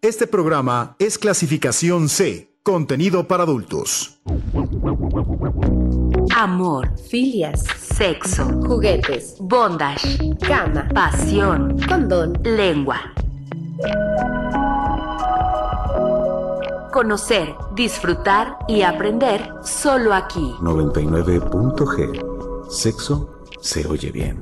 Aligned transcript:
Este 0.00 0.28
programa 0.28 0.94
es 1.00 1.18
clasificación 1.18 2.08
C, 2.08 2.54
contenido 2.62 3.26
para 3.26 3.42
adultos. 3.42 4.20
Amor, 6.36 6.96
filias, 7.10 7.64
sexo, 7.96 8.44
juguetes, 8.64 9.34
bondage, 9.40 10.16
cama, 10.46 10.88
pasión, 10.94 11.76
condón, 11.88 12.38
lengua. 12.44 13.00
Conocer, 16.92 17.56
disfrutar 17.74 18.56
y 18.68 18.82
aprender 18.82 19.50
solo 19.64 20.14
aquí. 20.14 20.54
99.g. 20.60 22.70
Sexo 22.70 23.42
se 23.60 23.84
oye 23.88 24.12
bien. 24.12 24.40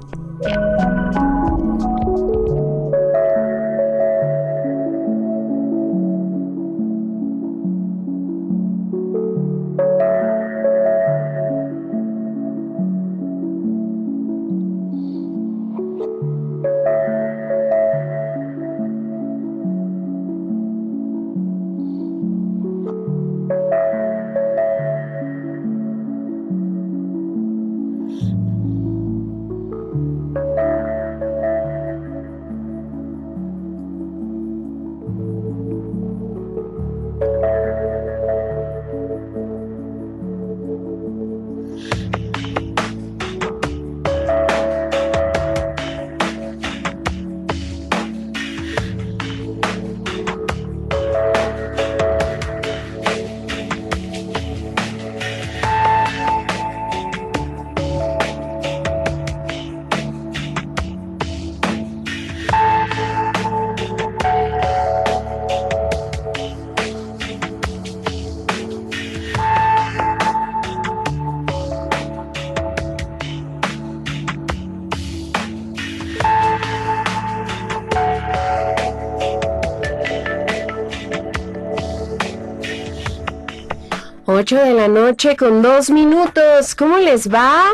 De 84.55 84.75
la 84.75 84.87
noche 84.87 85.37
con 85.37 85.61
dos 85.61 85.91
minutos. 85.91 86.77
¿Cómo 86.77 86.99
les 86.99 87.29
va? 87.29 87.65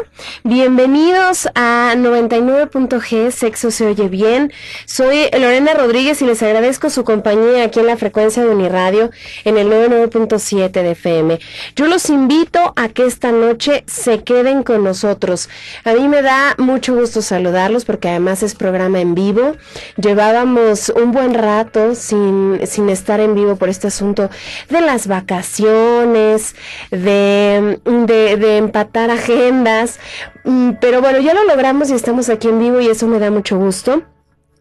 Bienvenidos 0.43 1.47
a 1.55 1.93
99.g, 1.97 3.31
Sexo 3.31 3.71
se 3.71 3.85
oye 3.85 4.09
bien. 4.09 4.51
Soy 4.87 5.29
Lorena 5.39 5.75
Rodríguez 5.75 6.23
y 6.23 6.25
les 6.25 6.43
agradezco 6.43 6.89
su 6.89 7.05
compañía 7.05 7.65
aquí 7.65 7.81
en 7.81 7.89
la 7.89 7.99
frecuencia 7.99 8.43
de 8.43 8.49
Uniradio 8.49 9.11
en 9.45 9.59
el 9.59 9.69
99.7 9.69 10.71
de 10.71 10.91
FM. 10.93 11.41
Yo 11.77 11.89
los 11.89 12.09
invito 12.09 12.73
a 12.75 12.89
que 12.89 13.05
esta 13.05 13.33
noche 13.33 13.85
se 13.87 14.25
queden 14.25 14.63
con 14.63 14.83
nosotros. 14.83 15.51
A 15.85 15.93
mí 15.93 16.09
me 16.09 16.23
da 16.23 16.55
mucho 16.57 16.95
gusto 16.95 17.21
saludarlos 17.21 17.85
porque 17.85 18.09
además 18.09 18.43
es 18.43 18.55
programa 18.55 18.99
en 18.99 19.15
vivo. 19.15 19.57
Llevábamos 19.97 20.89
un 20.89 21.13
buen 21.13 21.35
rato 21.35 21.95
sin, 21.95 22.61
sin 22.67 22.89
estar 22.89 23.21
en 23.21 23.35
vivo 23.35 23.57
por 23.57 23.69
este 23.69 23.89
asunto 23.89 24.31
de 24.71 24.81
las 24.81 25.07
vacaciones, 25.07 26.55
de, 26.91 27.81
de, 27.85 28.57
empatar 28.57 29.11
agendas. 29.11 29.99
Mm, 30.45 30.73
pero 30.81 31.01
bueno, 31.01 31.21
ya 31.21 31.35
lo 31.35 31.45
logramos 31.45 31.91
y 31.91 31.95
estamos 31.95 32.29
aquí 32.29 32.49
en 32.49 32.59
vivo 32.59 32.81
y 32.81 32.89
eso 32.89 33.07
me 33.07 33.19
da 33.19 33.31
mucho 33.31 33.57
gusto. 33.59 34.03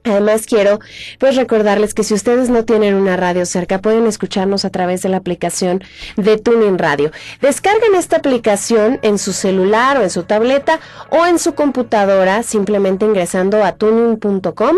Además 0.04 0.46
quiero 0.48 0.80
pues 1.20 1.36
recordarles 1.36 1.94
que 1.94 2.04
si 2.04 2.16
ustedes 2.16 2.50
no 2.50 2.66
tienen 2.66 2.96
una 2.96 3.18
radio 3.18 3.46
cerca 3.46 3.80
pueden 3.80 4.08
escucharnos 4.08 4.66
a 4.66 4.72
través 4.72 5.04
de 5.04 5.10
la 5.10 5.18
aplicación 5.18 5.84
de 6.18 6.38
Tuning 6.38 6.80
Radio. 6.80 7.12
Descarguen 7.40 7.94
esta 7.96 8.18
aplicación 8.18 9.00
en 9.04 9.20
su 9.20 9.32
celular 9.32 9.98
o 9.98 10.02
en 10.02 10.10
su 10.10 10.24
tableta 10.24 10.80
o 11.10 11.26
en 11.28 11.38
su 11.38 11.54
computadora 11.54 12.42
simplemente 12.42 13.06
ingresando 13.06 13.64
a 13.64 13.74
tuning.com. 13.74 14.78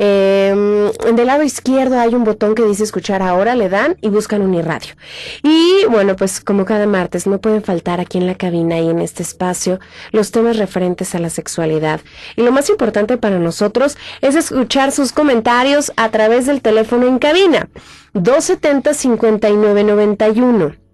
Eh, 0.00 0.92
del 1.14 1.26
lado 1.26 1.42
izquierdo 1.42 1.98
hay 1.98 2.14
un 2.14 2.24
botón 2.24 2.54
que 2.54 2.64
dice 2.64 2.84
escuchar 2.84 3.22
ahora, 3.22 3.54
le 3.54 3.68
dan 3.68 3.96
y 4.00 4.08
buscan 4.08 4.42
Uniradio. 4.42 4.94
Y 5.42 5.84
bueno, 5.88 6.16
pues 6.16 6.40
como 6.40 6.64
cada 6.64 6.86
martes 6.86 7.26
no 7.26 7.40
pueden 7.40 7.62
faltar 7.62 8.00
aquí 8.00 8.18
en 8.18 8.26
la 8.26 8.34
cabina 8.34 8.78
y 8.78 8.88
en 8.88 9.00
este 9.00 9.22
espacio 9.22 9.78
los 10.12 10.30
temas 10.30 10.56
referentes 10.56 11.14
a 11.14 11.18
la 11.18 11.30
sexualidad. 11.30 12.00
Y 12.36 12.42
lo 12.42 12.52
más 12.52 12.68
importante 12.70 13.16
para 13.16 13.38
nosotros 13.38 13.96
es 14.20 14.47
escuchar 14.48 14.92
sus 14.92 15.12
comentarios 15.12 15.92
a 15.96 16.10
través 16.10 16.46
del 16.46 16.62
teléfono 16.62 17.06
en 17.06 17.18
cabina 17.18 17.68
270 18.14 18.94
5991 18.94 20.87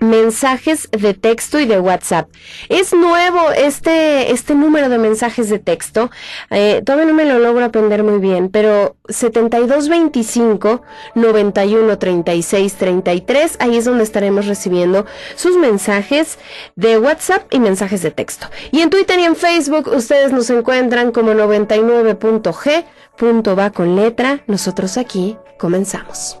mensajes 0.00 0.88
de 0.92 1.14
texto 1.14 1.60
y 1.60 1.66
de 1.66 1.78
WhatsApp. 1.78 2.28
Es 2.68 2.92
nuevo 2.92 3.50
este, 3.50 4.32
este 4.32 4.54
número 4.54 4.88
de 4.88 4.98
mensajes 4.98 5.48
de 5.50 5.58
texto. 5.58 6.10
Eh, 6.50 6.82
todavía 6.84 7.06
no 7.06 7.14
me 7.14 7.24
lo 7.24 7.38
logro 7.38 7.64
aprender 7.64 8.02
muy 8.02 8.18
bien, 8.18 8.48
pero 8.48 8.96
7225 9.08 10.82
91 11.14 11.98
36 11.98 12.74
33, 12.74 13.56
ahí 13.60 13.76
es 13.76 13.84
donde 13.84 14.04
estaremos 14.04 14.46
recibiendo 14.46 15.06
sus 15.36 15.56
mensajes 15.56 16.38
de 16.76 16.98
WhatsApp 16.98 17.52
y 17.52 17.60
mensajes 17.60 18.02
de 18.02 18.10
texto. 18.10 18.48
Y 18.70 18.80
en 18.80 18.90
Twitter 18.90 19.18
y 19.18 19.24
en 19.24 19.36
Facebook 19.36 19.88
ustedes 19.88 20.32
nos 20.32 20.50
encuentran 20.50 21.12
como 21.12 21.32
99.g, 21.32 22.84
punto 23.16 23.56
va 23.56 23.70
con 23.70 23.96
letra. 23.96 24.42
Nosotros 24.46 24.96
aquí 24.96 25.36
comenzamos. 25.58 26.40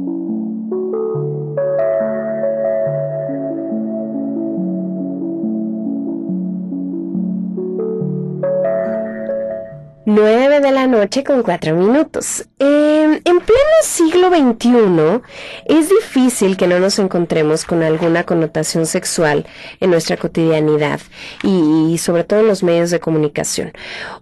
9 10.05 10.61
de 10.61 10.71
la 10.71 10.87
noche 10.87 11.23
con 11.23 11.43
4 11.43 11.75
minutos. 11.75 12.47
en 12.57 13.21
pleno 13.23 13.75
siglo 13.83 14.29
XXI 14.29 15.21
es 15.65 15.89
difícil 15.89 16.57
que 16.57 16.65
no 16.65 16.79
nos 16.79 16.97
encontremos 16.97 17.65
con 17.65 17.83
alguna 17.83 18.23
connotación 18.23 18.87
sexual 18.87 19.45
en 19.79 19.91
nuestra 19.91 20.17
cotidianidad 20.17 20.99
y 21.43 21.97
sobre 21.99 22.23
todo 22.23 22.39
en 22.39 22.47
los 22.47 22.63
medios 22.63 22.89
de 22.89 22.99
comunicación. 22.99 23.73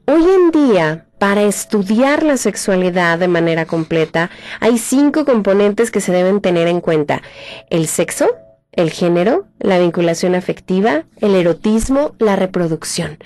Hoy 0.05 0.23
en 0.23 0.51
día, 0.51 1.05
para 1.17 1.43
estudiar 1.43 2.23
la 2.23 2.35
sexualidad 2.35 3.17
de 3.17 3.29
manera 3.29 3.65
completa, 3.65 4.29
hay 4.59 4.77
cinco 4.77 5.23
componentes 5.23 5.91
que 5.91 6.01
se 6.01 6.11
deben 6.11 6.41
tener 6.41 6.67
en 6.67 6.81
cuenta. 6.81 7.21
El 7.69 7.87
sexo, 7.87 8.29
el 8.71 8.91
género, 8.91 9.47
la 9.59 9.79
vinculación 9.79 10.35
afectiva, 10.35 11.03
el 11.17 11.35
erotismo, 11.35 12.15
la 12.19 12.35
reproducción. 12.35 13.17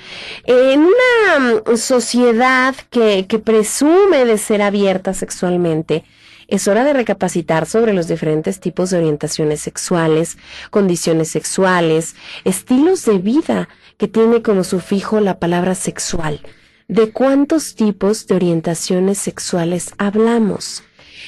En 0.45 0.81
una 0.81 1.61
mm, 1.71 1.77
sociedad 1.77 2.75
que, 2.89 3.25
que, 3.27 3.39
presume 3.39 4.25
de 4.25 4.37
ser 4.37 4.61
abierta 4.61 5.13
sexualmente, 5.13 6.05
es 6.47 6.67
hora 6.67 6.83
de 6.83 6.93
recapacitar 6.93 7.65
sobre 7.65 7.93
los 7.93 8.07
diferentes 8.07 8.59
tipos 8.59 8.89
de 8.89 8.97
orientaciones 8.97 9.61
sexuales, 9.61 10.37
condiciones 10.69 11.29
sexuales, 11.29 12.15
estilos 12.43 13.05
de 13.05 13.17
vida 13.17 13.69
que 13.97 14.07
tiene 14.07 14.41
como 14.41 14.63
sufijo 14.63 15.19
la 15.19 15.39
palabra 15.39 15.75
sexual. 15.75 16.41
¿De 16.87 17.11
cuántos 17.11 17.75
tipos 17.75 18.27
de 18.27 18.35
orientaciones 18.35 19.17
sexuales 19.17 19.93
hablamos? 19.97 20.83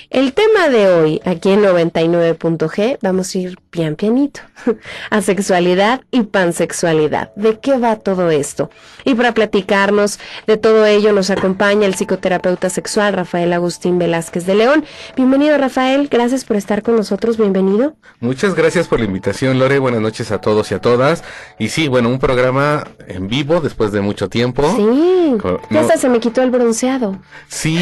El 0.09 0.33
tema 0.33 0.69
de 0.69 0.87
hoy, 0.89 1.21
aquí 1.25 1.51
en 1.51 1.63
99.g, 1.63 2.99
vamos 3.01 3.33
a 3.33 3.37
ir 3.37 3.57
pian 3.75 3.95
pianito. 3.95 4.39
Asexualidad 5.09 6.01
y 6.09 6.23
pansexualidad. 6.23 7.31
¿De 7.35 7.59
qué 7.59 7.77
va 7.77 7.97
todo 7.97 8.31
esto? 8.31 8.69
Y 9.03 9.15
para 9.15 9.33
platicarnos 9.33 10.17
de 10.47 10.55
todo 10.55 10.85
ello 10.85 11.11
nos 11.11 11.29
acompaña 11.29 11.85
el 11.85 11.93
psicoterapeuta 11.93 12.69
sexual 12.69 13.13
Rafael 13.13 13.51
Agustín 13.51 13.99
Velázquez 13.99 14.45
de 14.45 14.55
León. 14.55 14.85
Bienvenido 15.17 15.57
Rafael, 15.57 16.07
gracias 16.09 16.45
por 16.45 16.55
estar 16.55 16.83
con 16.83 16.95
nosotros, 16.95 17.37
bienvenido. 17.37 17.95
Muchas 18.21 18.55
gracias 18.55 18.87
por 18.87 18.99
la 18.99 19.05
invitación 19.05 19.59
Lore, 19.59 19.79
buenas 19.79 19.99
noches 19.99 20.31
a 20.31 20.39
todos 20.39 20.71
y 20.71 20.75
a 20.75 20.79
todas. 20.79 21.25
Y 21.59 21.67
sí, 21.67 21.89
bueno, 21.89 22.07
un 22.07 22.19
programa 22.19 22.87
en 23.07 23.27
vivo 23.27 23.59
después 23.59 23.91
de 23.91 23.99
mucho 23.99 24.29
tiempo. 24.29 24.73
Sí, 24.77 25.35
ya 25.69 25.81
hasta 25.81 25.97
se 25.97 26.07
me 26.07 26.21
quitó 26.21 26.41
el 26.41 26.49
bronceado. 26.49 27.19
Sí, 27.49 27.77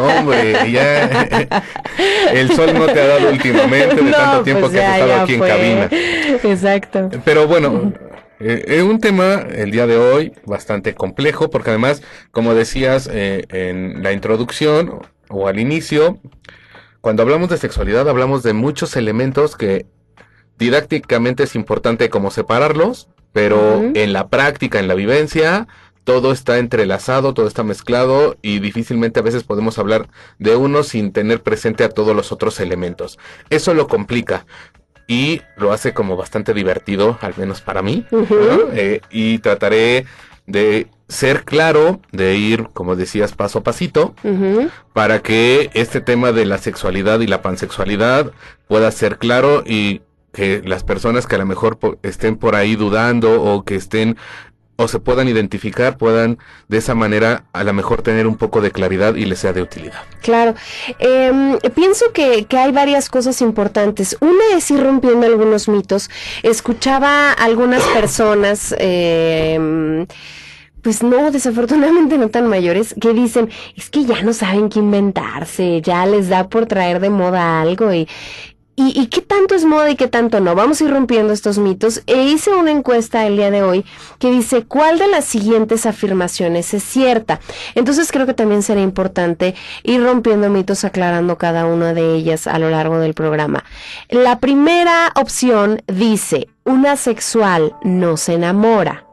hombre, 0.00 0.72
ya 0.72 1.62
el 2.32 2.50
sol 2.52 2.72
no 2.72 2.86
te 2.86 3.00
ha 3.00 3.06
dado 3.06 3.30
últimamente 3.30 3.96
de 4.02 4.10
tanto 4.10 4.42
tiempo 4.42 4.62
pues 4.62 4.72
que 4.72 4.82
has 4.82 4.98
estado 4.98 5.25
aquí 5.26 5.34
en 5.34 5.40
cabina. 5.40 5.88
Exacto. 6.42 7.10
Pero 7.24 7.46
bueno, 7.46 7.92
eh, 8.38 8.64
es 8.66 8.82
un 8.82 9.00
tema 9.00 9.46
el 9.50 9.70
día 9.70 9.86
de 9.86 9.96
hoy 9.96 10.32
bastante 10.44 10.94
complejo 10.94 11.50
porque 11.50 11.70
además, 11.70 12.02
como 12.30 12.54
decías 12.54 13.08
eh, 13.12 13.44
en 13.48 14.02
la 14.02 14.12
introducción 14.12 15.00
o 15.28 15.48
al 15.48 15.58
inicio, 15.58 16.18
cuando 17.00 17.22
hablamos 17.22 17.48
de 17.48 17.58
sexualidad 17.58 18.08
hablamos 18.08 18.42
de 18.42 18.52
muchos 18.52 18.96
elementos 18.96 19.56
que 19.56 19.86
didácticamente 20.58 21.44
es 21.44 21.54
importante 21.54 22.08
como 22.10 22.30
separarlos, 22.30 23.08
pero 23.32 23.82
en 23.94 24.12
la 24.12 24.28
práctica, 24.28 24.78
en 24.78 24.88
la 24.88 24.94
vivencia, 24.94 25.68
todo 26.04 26.32
está 26.32 26.58
entrelazado, 26.58 27.34
todo 27.34 27.46
está 27.46 27.64
mezclado 27.64 28.36
y 28.40 28.60
difícilmente 28.60 29.20
a 29.20 29.22
veces 29.22 29.44
podemos 29.44 29.78
hablar 29.78 30.08
de 30.38 30.56
uno 30.56 30.84
sin 30.84 31.12
tener 31.12 31.42
presente 31.42 31.84
a 31.84 31.88
todos 31.88 32.14
los 32.14 32.32
otros 32.32 32.60
elementos. 32.60 33.18
Eso 33.50 33.74
lo 33.74 33.88
complica 33.88 34.46
y 35.06 35.42
lo 35.56 35.72
hace 35.72 35.92
como 35.94 36.16
bastante 36.16 36.54
divertido, 36.54 37.18
al 37.20 37.34
menos 37.36 37.60
para 37.60 37.82
mí. 37.82 38.04
Eh, 38.74 39.00
y 39.10 39.38
trataré 39.38 40.06
de 40.46 40.88
ser 41.08 41.44
claro, 41.44 42.00
de 42.12 42.36
ir, 42.36 42.68
como 42.72 42.96
decías, 42.96 43.32
paso 43.32 43.60
a 43.60 43.62
pasito, 43.62 44.14
para 44.92 45.20
que 45.20 45.70
este 45.74 46.00
tema 46.00 46.32
de 46.32 46.46
la 46.46 46.58
sexualidad 46.58 47.20
y 47.20 47.26
la 47.26 47.42
pansexualidad 47.42 48.32
pueda 48.66 48.90
ser 48.90 49.18
claro 49.18 49.62
y 49.64 50.02
que 50.32 50.62
las 50.64 50.84
personas 50.84 51.26
que 51.26 51.36
a 51.36 51.38
lo 51.38 51.46
mejor 51.46 51.78
estén 52.02 52.36
por 52.36 52.56
ahí 52.56 52.76
dudando 52.76 53.42
o 53.42 53.64
que 53.64 53.76
estén 53.76 54.16
o 54.76 54.88
se 54.88 55.00
puedan 55.00 55.28
identificar, 55.28 55.96
puedan 55.96 56.38
de 56.68 56.78
esa 56.78 56.94
manera 56.94 57.44
a 57.52 57.64
lo 57.64 57.72
mejor 57.72 58.02
tener 58.02 58.26
un 58.26 58.36
poco 58.36 58.60
de 58.60 58.70
claridad 58.70 59.14
y 59.14 59.24
les 59.24 59.38
sea 59.38 59.52
de 59.52 59.62
utilidad. 59.62 60.02
Claro, 60.22 60.54
em, 60.98 61.58
pienso 61.74 62.12
que, 62.12 62.44
que, 62.44 62.58
hay 62.58 62.72
varias 62.72 63.08
cosas 63.08 63.40
importantes. 63.40 64.16
Una 64.20 64.56
es 64.56 64.70
ir 64.70 64.82
rompiendo 64.82 65.26
algunos 65.26 65.68
mitos. 65.68 66.10
Escuchaba 66.42 67.32
a 67.32 67.44
algunas 67.44 67.82
personas... 67.94 68.74
Eh, 68.78 70.06
pues 70.86 71.02
no, 71.02 71.32
desafortunadamente 71.32 72.16
no 72.16 72.28
tan 72.28 72.46
mayores, 72.46 72.94
que 73.00 73.12
dicen, 73.12 73.50
es 73.74 73.90
que 73.90 74.04
ya 74.04 74.22
no 74.22 74.32
saben 74.32 74.68
qué 74.68 74.78
inventarse, 74.78 75.80
ya 75.82 76.06
les 76.06 76.28
da 76.28 76.48
por 76.48 76.66
traer 76.66 77.00
de 77.00 77.10
moda 77.10 77.60
algo 77.60 77.92
y, 77.92 78.06
¿Y, 78.78 79.06
qué 79.06 79.22
tanto 79.22 79.54
es 79.54 79.64
moda 79.64 79.88
y 79.88 79.96
qué 79.96 80.06
tanto 80.06 80.38
no? 80.38 80.54
Vamos 80.54 80.80
a 80.80 80.84
ir 80.84 80.90
rompiendo 80.90 81.32
estos 81.32 81.56
mitos. 81.56 82.02
E 82.06 82.24
hice 82.24 82.50
una 82.50 82.70
encuesta 82.70 83.26
el 83.26 83.38
día 83.38 83.50
de 83.50 83.62
hoy 83.62 83.86
que 84.18 84.30
dice 84.30 84.64
cuál 84.64 84.98
de 84.98 85.08
las 85.08 85.24
siguientes 85.24 85.86
afirmaciones 85.86 86.74
es 86.74 86.82
cierta. 86.82 87.40
Entonces 87.74 88.12
creo 88.12 88.26
que 88.26 88.34
también 88.34 88.62
será 88.62 88.82
importante 88.82 89.54
ir 89.82 90.02
rompiendo 90.02 90.50
mitos, 90.50 90.84
aclarando 90.84 91.38
cada 91.38 91.64
una 91.64 91.94
de 91.94 92.16
ellas 92.16 92.46
a 92.46 92.58
lo 92.58 92.68
largo 92.68 92.98
del 92.98 93.14
programa. 93.14 93.64
La 94.10 94.40
primera 94.40 95.10
opción 95.14 95.82
dice, 95.86 96.48
una 96.64 96.98
sexual 96.98 97.74
no 97.82 98.18
se 98.18 98.34
enamora. 98.34 99.06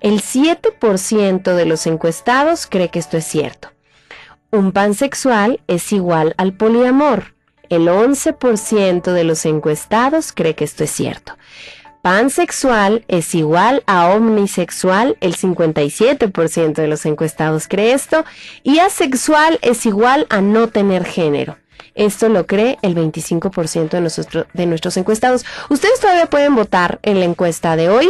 El 0.00 0.20
7% 0.20 1.54
de 1.54 1.64
los 1.64 1.86
encuestados 1.86 2.66
cree 2.66 2.90
que 2.90 2.98
esto 2.98 3.16
es 3.16 3.24
cierto. 3.24 3.70
Un 4.50 4.72
pansexual 4.72 5.60
es 5.68 5.90
igual 5.92 6.34
al 6.36 6.52
poliamor. 6.52 7.35
El 7.68 7.88
11% 7.88 9.12
de 9.12 9.24
los 9.24 9.44
encuestados 9.46 10.32
cree 10.32 10.54
que 10.54 10.64
esto 10.64 10.84
es 10.84 10.90
cierto. 10.90 11.36
Pansexual 12.02 13.04
es 13.08 13.34
igual 13.34 13.82
a 13.86 14.10
omnisexual, 14.10 15.16
el 15.20 15.36
57% 15.36 16.74
de 16.74 16.86
los 16.86 17.04
encuestados 17.04 17.66
cree 17.66 17.94
esto, 17.94 18.24
y 18.62 18.78
asexual 18.78 19.58
es 19.62 19.86
igual 19.86 20.26
a 20.30 20.40
no 20.40 20.68
tener 20.68 21.04
género. 21.04 21.58
Esto 21.96 22.28
lo 22.28 22.46
cree 22.46 22.78
el 22.82 22.94
25% 22.94 23.88
de, 23.88 24.46
de 24.52 24.66
nuestros 24.66 24.96
encuestados. 24.96 25.44
Ustedes 25.68 25.98
todavía 25.98 26.26
pueden 26.26 26.54
votar 26.54 27.00
en 27.02 27.18
la 27.18 27.24
encuesta 27.24 27.74
de 27.74 27.88
hoy. 27.88 28.08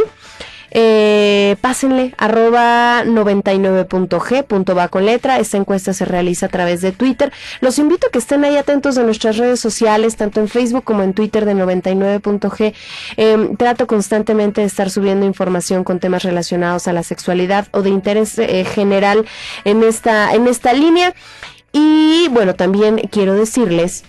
Eh, 0.78 1.56
pásenle 1.62 2.12
arroba 2.19 3.02
99.g, 3.02 4.76
va 4.76 4.88
con 4.88 5.06
letra. 5.06 5.38
Esta 5.38 5.56
encuesta 5.56 5.94
se 5.94 6.05
realiza 6.05 6.46
a 6.46 6.49
través 6.50 6.82
de 6.82 6.93
Twitter. 6.93 7.32
Los 7.62 7.78
invito 7.78 8.08
a 8.08 8.11
que 8.11 8.19
estén 8.19 8.44
ahí 8.44 8.58
atentos 8.58 8.99
a 8.99 9.02
nuestras 9.02 9.38
redes 9.38 9.58
sociales, 9.58 10.17
tanto 10.17 10.38
en 10.40 10.49
Facebook 10.49 10.84
como 10.84 11.02
en 11.02 11.14
Twitter 11.14 11.46
de 11.46 11.55
99.g. 11.55 12.75
Em, 13.17 13.56
trato 13.56 13.87
constantemente 13.87 14.61
de 14.61 14.67
estar 14.67 14.90
subiendo 14.90 15.25
información 15.25 15.82
con 15.82 15.99
temas 15.99 16.25
relacionados 16.25 16.88
a 16.88 16.93
la 16.93 17.02
sexualidad 17.02 17.69
o 17.70 17.81
de 17.81 17.88
interés 17.88 18.38
eh, 18.38 18.67
general 18.67 19.25
en 19.64 19.82
esta, 19.82 20.34
en 20.34 20.46
esta 20.46 20.75
línea. 20.75 21.14
Y 21.72 22.29
bueno, 22.32 22.55
también 22.55 22.99
quiero 23.11 23.32
decirles 23.32 24.05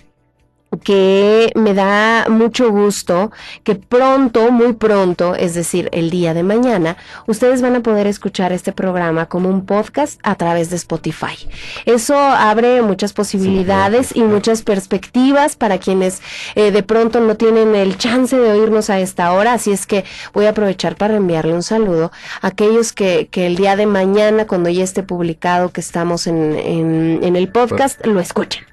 que 0.82 1.50
me 1.54 1.74
da 1.74 2.26
mucho 2.28 2.70
gusto 2.70 3.32
que 3.64 3.74
pronto, 3.74 4.50
muy 4.50 4.74
pronto, 4.74 5.34
es 5.34 5.54
decir, 5.54 5.88
el 5.92 6.10
día 6.10 6.34
de 6.34 6.42
mañana, 6.42 6.96
ustedes 7.26 7.62
van 7.62 7.76
a 7.76 7.80
poder 7.80 8.06
escuchar 8.06 8.52
este 8.52 8.72
programa 8.72 9.26
como 9.26 9.48
un 9.48 9.64
podcast 9.64 10.20
a 10.22 10.34
través 10.34 10.70
de 10.70 10.76
Spotify. 10.76 11.48
Eso 11.86 12.16
abre 12.18 12.82
muchas 12.82 13.12
posibilidades 13.12 14.14
y 14.14 14.22
muchas 14.22 14.62
perspectivas 14.62 15.56
para 15.56 15.78
quienes 15.78 16.20
eh, 16.54 16.70
de 16.70 16.82
pronto 16.82 17.20
no 17.20 17.36
tienen 17.36 17.74
el 17.74 17.96
chance 17.96 18.36
de 18.36 18.50
oírnos 18.50 18.90
a 18.90 19.00
esta 19.00 19.32
hora, 19.32 19.54
así 19.54 19.72
es 19.72 19.86
que 19.86 20.04
voy 20.34 20.46
a 20.46 20.50
aprovechar 20.50 20.96
para 20.96 21.16
enviarle 21.16 21.54
un 21.54 21.62
saludo 21.62 22.12
a 22.42 22.48
aquellos 22.48 22.92
que, 22.92 23.28
que 23.30 23.46
el 23.46 23.56
día 23.56 23.76
de 23.76 23.86
mañana, 23.86 24.46
cuando 24.46 24.68
ya 24.68 24.84
esté 24.84 25.02
publicado 25.02 25.70
que 25.70 25.80
estamos 25.80 26.26
en, 26.26 26.54
en, 26.54 27.20
en 27.22 27.36
el 27.36 27.48
podcast, 27.50 28.04
lo 28.06 28.20
escuchen. 28.20 28.64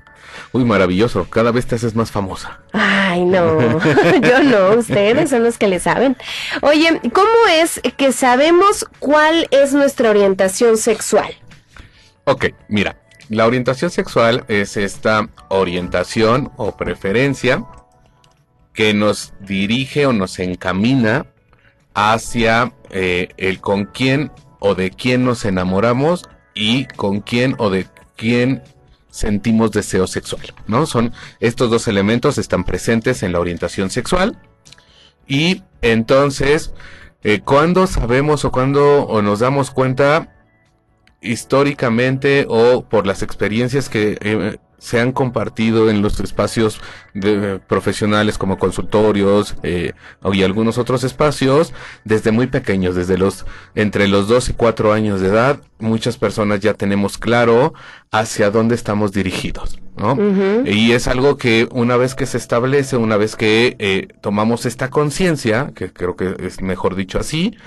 Uy, 0.55 0.63
maravilloso. 0.63 1.27
Cada 1.29 1.51
vez 1.51 1.65
te 1.65 1.75
haces 1.75 1.95
más 1.95 2.11
famosa. 2.11 2.61
Ay, 2.71 3.25
no. 3.25 3.59
Yo 4.21 4.41
no. 4.41 4.79
Ustedes 4.79 5.29
son 5.29 5.43
los 5.43 5.57
que 5.57 5.67
le 5.67 5.81
saben. 5.81 6.15
Oye, 6.61 7.01
¿cómo 7.11 7.47
es 7.51 7.81
que 7.97 8.13
sabemos 8.13 8.87
cuál 8.99 9.49
es 9.51 9.73
nuestra 9.73 10.11
orientación 10.11 10.77
sexual? 10.77 11.35
Ok, 12.23 12.45
mira. 12.69 13.01
La 13.27 13.45
orientación 13.45 13.91
sexual 13.91 14.45
es 14.47 14.77
esta 14.77 15.27
orientación 15.49 16.53
o 16.55 16.77
preferencia 16.77 17.65
que 18.71 18.93
nos 18.93 19.33
dirige 19.41 20.05
o 20.05 20.13
nos 20.13 20.39
encamina 20.39 21.25
hacia 21.93 22.71
eh, 22.91 23.27
el 23.35 23.59
con 23.59 23.87
quién 23.87 24.31
o 24.59 24.74
de 24.74 24.89
quién 24.91 25.25
nos 25.25 25.43
enamoramos 25.43 26.29
y 26.53 26.85
con 26.85 27.19
quién 27.19 27.55
o 27.57 27.69
de 27.69 27.88
quién 28.15 28.63
sentimos 29.15 29.72
deseo 29.72 30.07
sexual, 30.07 30.53
¿no? 30.67 30.86
Son 30.86 31.13
estos 31.39 31.69
dos 31.69 31.88
elementos 31.88 32.38
están 32.38 32.65
presentes 32.65 33.24
en 33.24 33.31
la 33.31 33.39
orientación 33.39 33.89
sexual 33.89 34.38
y 35.25 35.63
entonces 35.81 36.74
eh, 37.24 37.39
cuando 37.39 37.88
sabemos 37.88 38.43
o 38.43 38.51
cuando 38.51 39.03
o 39.03 39.22
nos 39.22 39.39
damos 39.39 39.72
cuenta 39.72 40.36
históricamente 41.22 42.45
o 42.50 42.84
por 42.89 43.07
las 43.07 43.24
experiencias 43.24 43.88
que 43.88 44.17
eh, 44.19 44.57
se 44.86 45.00
han 45.00 45.13
compartido 45.13 45.89
en 45.89 46.04
los 46.04 46.20
espacios 46.20 46.80
de, 47.15 47.58
profesionales 47.58 48.38
como 48.38 48.60
consultorios 48.60 49.56
eh, 49.63 49.94
y 50.32 50.44
algunos 50.44 50.77
otros 50.77 51.04
espacios 51.04 51.74
desde 52.04 52.32
muy 52.32 52.46
pequeños, 52.46 52.94
desde 52.94 53.18
los 53.18 53.48
entre 53.74 54.08
los 54.08 54.27
2 54.27 54.50
y 54.50 54.54
4 54.54 54.94
años 54.94 55.22
de 55.22 55.30
edad, 55.30 55.60
muchas 55.80 56.20
personas 56.20 56.60
ya 56.60 56.75
tenemos 56.75 57.18
claro 57.18 57.74
hacia 58.12 58.51
dónde 58.51 58.75
estamos 58.75 59.12
dirigidos, 59.12 59.80
¿no? 59.98 60.15
Y 60.65 60.92
es 60.92 61.08
algo 61.08 61.38
que 61.38 61.68
una 61.72 61.98
vez 61.98 62.13
que 62.13 62.27
se 62.27 62.38
establece, 62.38 62.96
una 62.96 63.18
vez 63.18 63.36
que 63.36 63.75
eh, 63.80 64.08
tomamos 64.22 64.68
esta 64.68 64.92
conciencia, 64.92 65.72
que 65.74 65.92
creo 65.92 66.15
que 66.15 66.36
es 66.38 66.62
mejor 66.62 66.94
dicho 66.94 67.18
así, 67.18 67.58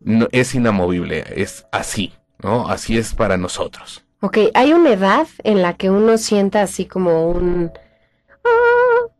no, 0.00 0.28
es 0.30 0.54
inamovible, 0.54 1.24
es 1.36 1.64
así, 1.72 2.12
¿no? 2.42 2.68
Así 2.68 2.98
es 2.98 3.14
para 3.14 3.38
nosotros. 3.38 4.05
Ok, 4.20 4.38
hay 4.54 4.72
una 4.72 4.92
edad 4.92 5.26
en 5.44 5.62
la 5.62 5.74
que 5.74 5.90
uno 5.90 6.16
sienta 6.16 6.62
así 6.62 6.86
como 6.86 7.30
un, 7.30 7.70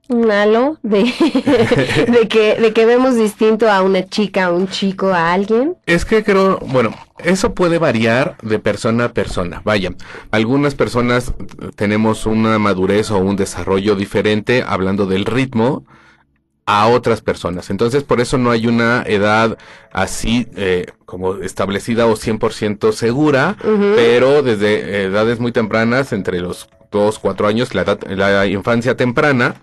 un 0.08 0.30
halo 0.30 0.78
de, 0.82 1.04
de, 2.08 2.28
que, 2.28 2.54
de 2.54 2.72
que 2.72 2.86
vemos 2.86 3.16
distinto 3.16 3.70
a 3.70 3.82
una 3.82 4.06
chica, 4.08 4.46
a 4.46 4.52
un 4.52 4.68
chico, 4.68 5.08
a 5.08 5.32
alguien. 5.32 5.76
Es 5.86 6.04
que 6.04 6.24
creo, 6.24 6.58
bueno, 6.60 6.94
eso 7.18 7.54
puede 7.54 7.78
variar 7.78 8.36
de 8.42 8.58
persona 8.58 9.06
a 9.06 9.12
persona. 9.12 9.60
Vaya, 9.64 9.90
algunas 10.30 10.74
personas 10.74 11.32
tenemos 11.74 12.26
una 12.26 12.58
madurez 12.58 13.10
o 13.10 13.18
un 13.18 13.36
desarrollo 13.36 13.96
diferente 13.96 14.64
hablando 14.66 15.06
del 15.06 15.24
ritmo 15.24 15.84
a 16.66 16.88
otras 16.88 17.20
personas. 17.20 17.70
Entonces, 17.70 18.02
por 18.02 18.20
eso 18.20 18.38
no 18.38 18.50
hay 18.50 18.66
una 18.66 19.04
edad 19.06 19.56
así 19.92 20.48
eh, 20.56 20.86
como 21.04 21.36
establecida 21.36 22.06
o 22.06 22.16
100% 22.16 22.92
segura, 22.92 23.56
pero 23.94 24.42
desde 24.42 25.04
edades 25.04 25.38
muy 25.38 25.52
tempranas, 25.52 26.12
entre 26.12 26.40
los 26.40 26.68
2, 26.90 27.20
4 27.20 27.46
años, 27.46 27.74
la, 27.74 27.82
edad, 27.82 28.00
la 28.08 28.46
infancia 28.46 28.96
temprana, 28.96 29.54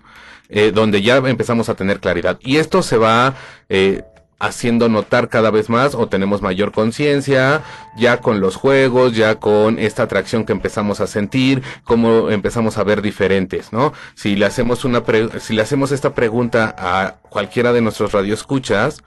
eh, 0.48 0.72
donde 0.74 1.02
ya 1.02 1.18
empezamos 1.18 1.68
a 1.68 1.74
tener 1.74 2.00
claridad. 2.00 2.38
Y 2.40 2.56
esto 2.56 2.82
se 2.82 2.96
va 2.96 3.34
eh, 3.68 4.02
haciendo 4.44 4.88
notar 4.88 5.28
cada 5.28 5.50
vez 5.50 5.68
más 5.68 5.94
o 5.94 6.08
tenemos 6.08 6.42
mayor 6.42 6.72
conciencia 6.72 7.62
ya 7.96 8.20
con 8.20 8.40
los 8.40 8.56
juegos, 8.56 9.14
ya 9.14 9.36
con 9.36 9.78
esta 9.78 10.02
atracción 10.02 10.44
que 10.44 10.52
empezamos 10.52 11.00
a 11.00 11.06
sentir, 11.06 11.62
como 11.84 12.30
empezamos 12.30 12.76
a 12.76 12.84
ver 12.84 13.02
diferentes, 13.02 13.72
¿no? 13.72 13.92
Si 14.14 14.36
le 14.36 14.46
hacemos 14.46 14.84
una 14.84 15.02
si 15.40 15.54
le 15.54 15.62
hacemos 15.62 15.92
esta 15.92 16.14
pregunta 16.14 16.74
a 16.76 17.16
cualquiera 17.30 17.72
de 17.72 17.80
nuestros 17.80 18.12
radioescuchas, 18.12 19.02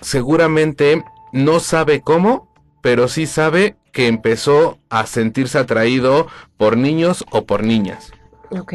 seguramente 0.00 1.04
no 1.32 1.60
sabe 1.60 2.00
cómo, 2.00 2.54
pero 2.82 3.08
sí 3.08 3.26
sabe 3.26 3.76
que 3.92 4.06
empezó 4.06 4.78
a 4.90 5.06
sentirse 5.06 5.58
atraído 5.58 6.28
por 6.56 6.76
niños 6.76 7.24
o 7.30 7.46
por 7.46 7.64
niñas. 7.64 8.12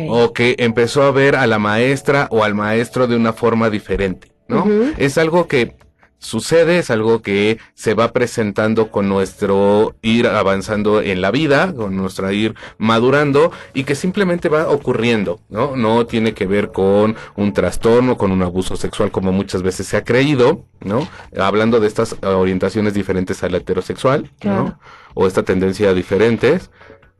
O 0.10 0.34
que 0.34 0.56
empezó 0.60 1.01
a 1.01 1.12
ver 1.12 1.36
a 1.36 1.48
la 1.48 1.58
maestra 1.58 2.27
o 2.30 2.44
al 2.44 2.53
maestro 2.53 3.08
de 3.08 3.15
una 3.15 3.34
forma 3.34 3.72
diferente. 3.72 4.32
¿No? 4.47 4.65
Es 4.97 5.17
algo 5.17 5.47
que 5.47 5.75
sucede, 6.23 6.79
es 6.79 6.89
algo 6.89 7.21
que 7.21 7.59
se 7.73 7.93
va 7.93 8.12
presentando 8.13 8.89
con 8.89 9.09
nuestro 9.09 9.95
ir 10.01 10.27
avanzando 10.27 11.01
en 11.01 11.21
la 11.21 11.31
vida, 11.31 11.73
con 11.75 11.95
nuestro 11.95 12.31
ir 12.31 12.55
madurando 12.77 13.51
y 13.73 13.83
que 13.83 13.95
simplemente 13.95 14.50
va 14.50 14.69
ocurriendo, 14.69 15.41
¿no? 15.50 15.75
No 15.75 16.05
tiene 16.05 16.33
que 16.33 16.47
ver 16.47 16.71
con 16.71 17.15
un 17.35 17.53
trastorno, 17.53 18.17
con 18.17 18.31
un 18.31 18.41
abuso 18.41 18.77
sexual 18.77 19.12
como 19.12 19.31
muchas 19.31 19.62
veces 19.62 19.88
se 19.88 19.97
ha 19.97 20.03
creído, 20.03 20.65
¿no? 20.79 21.07
Hablando 21.38 21.79
de 21.79 21.88
estas 21.88 22.15
orientaciones 22.23 22.93
diferentes 22.93 23.43
al 23.43 23.55
heterosexual, 23.55 24.31
¿no? 24.43 24.79
O 25.13 25.27
esta 25.27 25.43
tendencia 25.43 25.93
diferentes. 25.93 26.71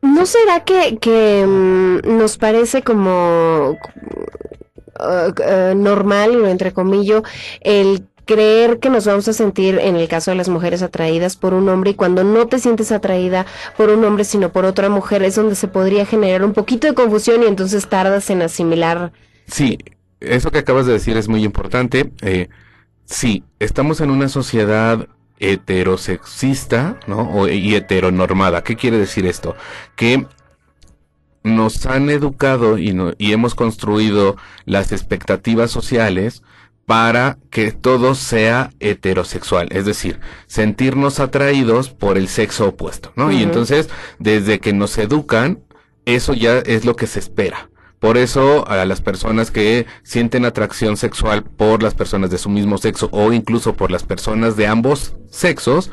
¿No 0.01 0.25
será 0.25 0.63
que, 0.63 0.98
que 1.00 1.46
mm, 1.46 2.18
nos 2.18 2.38
parece 2.38 2.84
como 2.84 3.77
uh, 5.00 5.76
normal, 5.76 6.46
entre 6.46 6.74
comillas, 6.74 7.24
el 7.62 8.08
creer 8.26 8.80
que 8.80 8.90
nos 8.90 9.06
vamos 9.06 9.28
a 9.28 9.34
sentir, 9.34 9.80
en 9.80 9.96
el 9.96 10.08
caso 10.08 10.32
de 10.32 10.38
las 10.38 10.50
mujeres, 10.50 10.82
atraídas 10.82 11.36
por 11.36 11.54
un 11.54 11.68
hombre 11.70 11.92
y 11.92 11.94
cuando 11.96 12.24
no 12.24 12.48
te 12.48 12.60
sientes 12.60 12.92
atraída 12.92 13.46
por 13.78 13.90
un 13.90 14.04
hombre 14.06 14.24
sino 14.24 14.52
por 14.52 14.66
otra 14.66 14.90
mujer 14.90 15.24
es 15.24 15.36
donde 15.36 15.56
se 15.56 15.68
podría 15.68 16.06
generar 16.06 16.44
un 16.44 16.54
poquito 16.54 16.88
de 16.88 16.94
confusión 16.94 17.44
y 17.44 17.48
entonces 17.48 17.88
tardas 17.88 18.30
en 18.30 18.42
asimilar. 18.42 19.12
Sí, 19.48 19.78
eso 20.20 20.52
que 20.52 20.60
acabas 20.60 20.86
de 20.86 20.94
decir 20.94 21.18
es 21.18 21.28
muy 21.28 21.44
importante. 21.44 22.12
Eh, 22.22 22.50
sí, 23.06 23.44
estamos 23.60 24.00
en 24.02 24.10
una 24.10 24.30
sociedad 24.30 25.08
heterosexista, 25.40 27.00
¿no? 27.08 27.48
y 27.50 27.76
heteronormada. 27.76 28.64
¿Qué 28.64 28.78
quiere 28.78 28.98
decir 28.98 29.26
esto? 29.26 29.56
Que 29.98 30.26
nos 31.44 31.86
han 31.86 32.10
educado 32.10 32.78
y, 32.78 32.96
y 33.18 33.34
hemos 33.34 33.56
construido 33.56 34.38
las 34.66 34.92
expectativas 34.92 35.72
sociales 35.72 36.42
para 36.86 37.38
que 37.50 37.72
todo 37.72 38.14
sea 38.14 38.72
heterosexual, 38.80 39.70
es 39.72 39.86
decir, 39.86 40.20
sentirnos 40.48 41.20
atraídos 41.20 41.90
por 41.90 42.18
el 42.18 42.28
sexo 42.28 42.68
opuesto, 42.68 43.14
¿no? 43.16 43.32
Y 43.32 43.42
entonces, 43.42 43.90
desde 44.20 44.60
que 44.60 44.74
nos 44.74 44.98
educan, 44.98 45.64
eso 46.06 46.34
ya 46.34 46.58
es 46.60 46.84
lo 46.84 46.96
que 46.96 47.08
se 47.08 47.20
espera. 47.20 47.70
Por 48.04 48.18
eso 48.18 48.68
a 48.68 48.84
las 48.84 49.00
personas 49.00 49.50
que 49.50 49.86
sienten 50.04 50.44
atracción 50.44 50.98
sexual 50.98 51.42
por 51.42 51.82
las 51.82 51.94
personas 51.94 52.30
de 52.32 52.38
su 52.38 52.50
mismo 52.50 52.78
sexo 52.78 53.08
o 53.14 53.32
incluso 53.32 53.76
por 53.78 53.92
las 53.92 54.04
personas 54.04 54.58
de 54.58 54.68
ambos 54.68 55.14
sexos, 55.30 55.90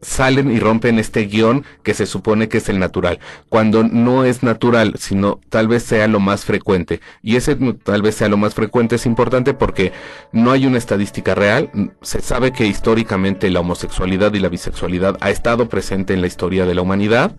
salen 0.00 0.52
y 0.52 0.60
rompen 0.60 1.00
este 1.00 1.26
guion 1.26 1.64
que 1.82 1.92
se 1.92 2.06
supone 2.06 2.48
que 2.48 2.58
es 2.58 2.68
el 2.68 2.78
natural, 2.78 3.18
cuando 3.48 3.82
no 3.82 4.24
es 4.24 4.44
natural, 4.44 4.94
sino 4.96 5.40
tal 5.48 5.66
vez 5.66 5.82
sea 5.82 6.06
lo 6.06 6.20
más 6.20 6.44
frecuente. 6.44 7.00
Y 7.20 7.34
ese 7.34 7.56
tal 7.82 8.02
vez 8.02 8.14
sea 8.14 8.28
lo 8.28 8.36
más 8.36 8.54
frecuente 8.54 8.94
es 8.94 9.04
importante 9.04 9.52
porque 9.52 9.90
no 10.30 10.52
hay 10.52 10.66
una 10.66 10.78
estadística 10.78 11.34
real. 11.34 11.68
Se 12.00 12.20
sabe 12.20 12.52
que 12.52 12.66
históricamente 12.66 13.50
la 13.50 13.58
homosexualidad 13.58 14.32
y 14.34 14.38
la 14.38 14.50
bisexualidad 14.50 15.18
ha 15.20 15.30
estado 15.30 15.68
presente 15.68 16.14
en 16.14 16.20
la 16.20 16.28
historia 16.28 16.64
de 16.64 16.76
la 16.76 16.82
humanidad, 16.82 17.34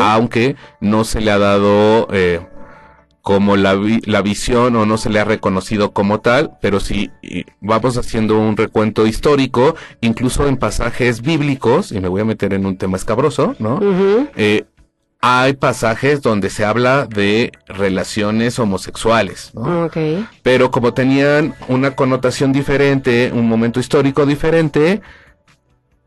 aunque 0.00 0.56
no 0.80 1.04
se 1.04 1.20
le 1.20 1.30
ha 1.30 1.38
dado... 1.38 2.08
Eh, 2.10 2.40
como 3.22 3.56
la, 3.56 3.80
la 4.04 4.20
visión 4.20 4.74
o 4.74 4.84
no 4.84 4.98
se 4.98 5.08
le 5.08 5.20
ha 5.20 5.24
reconocido 5.24 5.92
como 5.92 6.20
tal, 6.20 6.58
pero 6.60 6.80
si 6.80 7.10
vamos 7.60 7.96
haciendo 7.96 8.38
un 8.38 8.56
recuento 8.56 9.06
histórico, 9.06 9.76
incluso 10.00 10.48
en 10.48 10.56
pasajes 10.56 11.22
bíblicos, 11.22 11.92
y 11.92 12.00
me 12.00 12.08
voy 12.08 12.20
a 12.20 12.24
meter 12.24 12.52
en 12.52 12.66
un 12.66 12.76
tema 12.76 12.96
escabroso, 12.96 13.54
¿no? 13.60 13.80
eh, 14.36 14.64
hay 15.24 15.52
pasajes 15.52 16.20
donde 16.20 16.50
se 16.50 16.64
habla 16.64 17.06
de 17.06 17.52
relaciones 17.66 18.58
homosexuales, 18.58 19.52
¿no? 19.54 19.84
Okay. 19.84 20.26
Pero 20.42 20.72
como 20.72 20.92
tenían 20.92 21.54
una 21.68 21.94
connotación 21.94 22.52
diferente, 22.52 23.30
un 23.32 23.46
momento 23.46 23.78
histórico 23.78 24.26
diferente, 24.26 25.00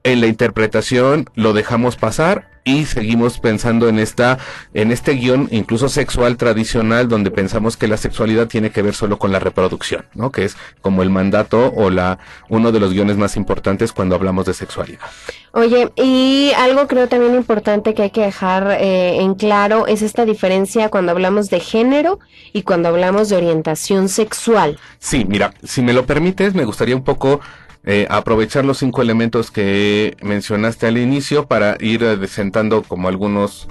en 0.03 0.19
la 0.19 0.27
interpretación 0.27 1.29
lo 1.33 1.53
dejamos 1.53 1.95
pasar 1.95 2.54
y 2.65 2.85
seguimos 2.85 3.39
pensando 3.39 3.87
en 3.87 3.99
esta 3.99 4.39
en 4.73 4.91
este 4.91 5.13
guion 5.13 5.47
incluso 5.51 5.87
sexual 5.87 6.35
tradicional 6.35 7.07
donde 7.07 7.29
pensamos 7.29 7.77
que 7.77 7.87
la 7.87 7.95
sexualidad 7.95 8.47
tiene 8.47 8.71
que 8.71 8.81
ver 8.81 8.95
solo 8.95 9.19
con 9.19 9.31
la 9.31 9.39
reproducción, 9.39 10.05
¿no? 10.15 10.31
Que 10.31 10.45
es 10.45 10.57
como 10.81 11.03
el 11.03 11.11
mandato 11.11 11.71
o 11.75 11.91
la 11.91 12.17
uno 12.49 12.71
de 12.71 12.79
los 12.79 12.91
guiones 12.91 13.17
más 13.17 13.37
importantes 13.37 13.93
cuando 13.93 14.15
hablamos 14.15 14.47
de 14.47 14.55
sexualidad. 14.55 15.05
Oye, 15.51 15.91
y 15.95 16.51
algo 16.57 16.87
creo 16.87 17.07
también 17.07 17.35
importante 17.35 17.93
que 17.93 18.01
hay 18.01 18.09
que 18.09 18.21
dejar 18.21 18.77
eh, 18.81 19.21
en 19.21 19.35
claro 19.35 19.85
es 19.85 20.01
esta 20.01 20.25
diferencia 20.25 20.89
cuando 20.89 21.11
hablamos 21.11 21.51
de 21.51 21.59
género 21.59 22.19
y 22.51 22.63
cuando 22.63 22.89
hablamos 22.89 23.29
de 23.29 23.37
orientación 23.37 24.09
sexual. 24.09 24.79
Sí, 24.97 25.23
mira, 25.23 25.53
si 25.63 25.83
me 25.83 25.93
lo 25.93 26.07
permites, 26.07 26.55
me 26.55 26.65
gustaría 26.65 26.95
un 26.95 27.03
poco 27.03 27.41
eh, 27.85 28.07
aprovechar 28.09 28.65
los 28.65 28.79
cinco 28.79 29.01
elementos 29.01 29.51
que 29.51 30.17
mencionaste 30.21 30.87
al 30.87 30.97
inicio 30.97 31.47
para 31.47 31.77
ir 31.79 32.03
eh, 32.03 32.27
sentando 32.27 32.83
como 32.83 33.07
algunos 33.07 33.67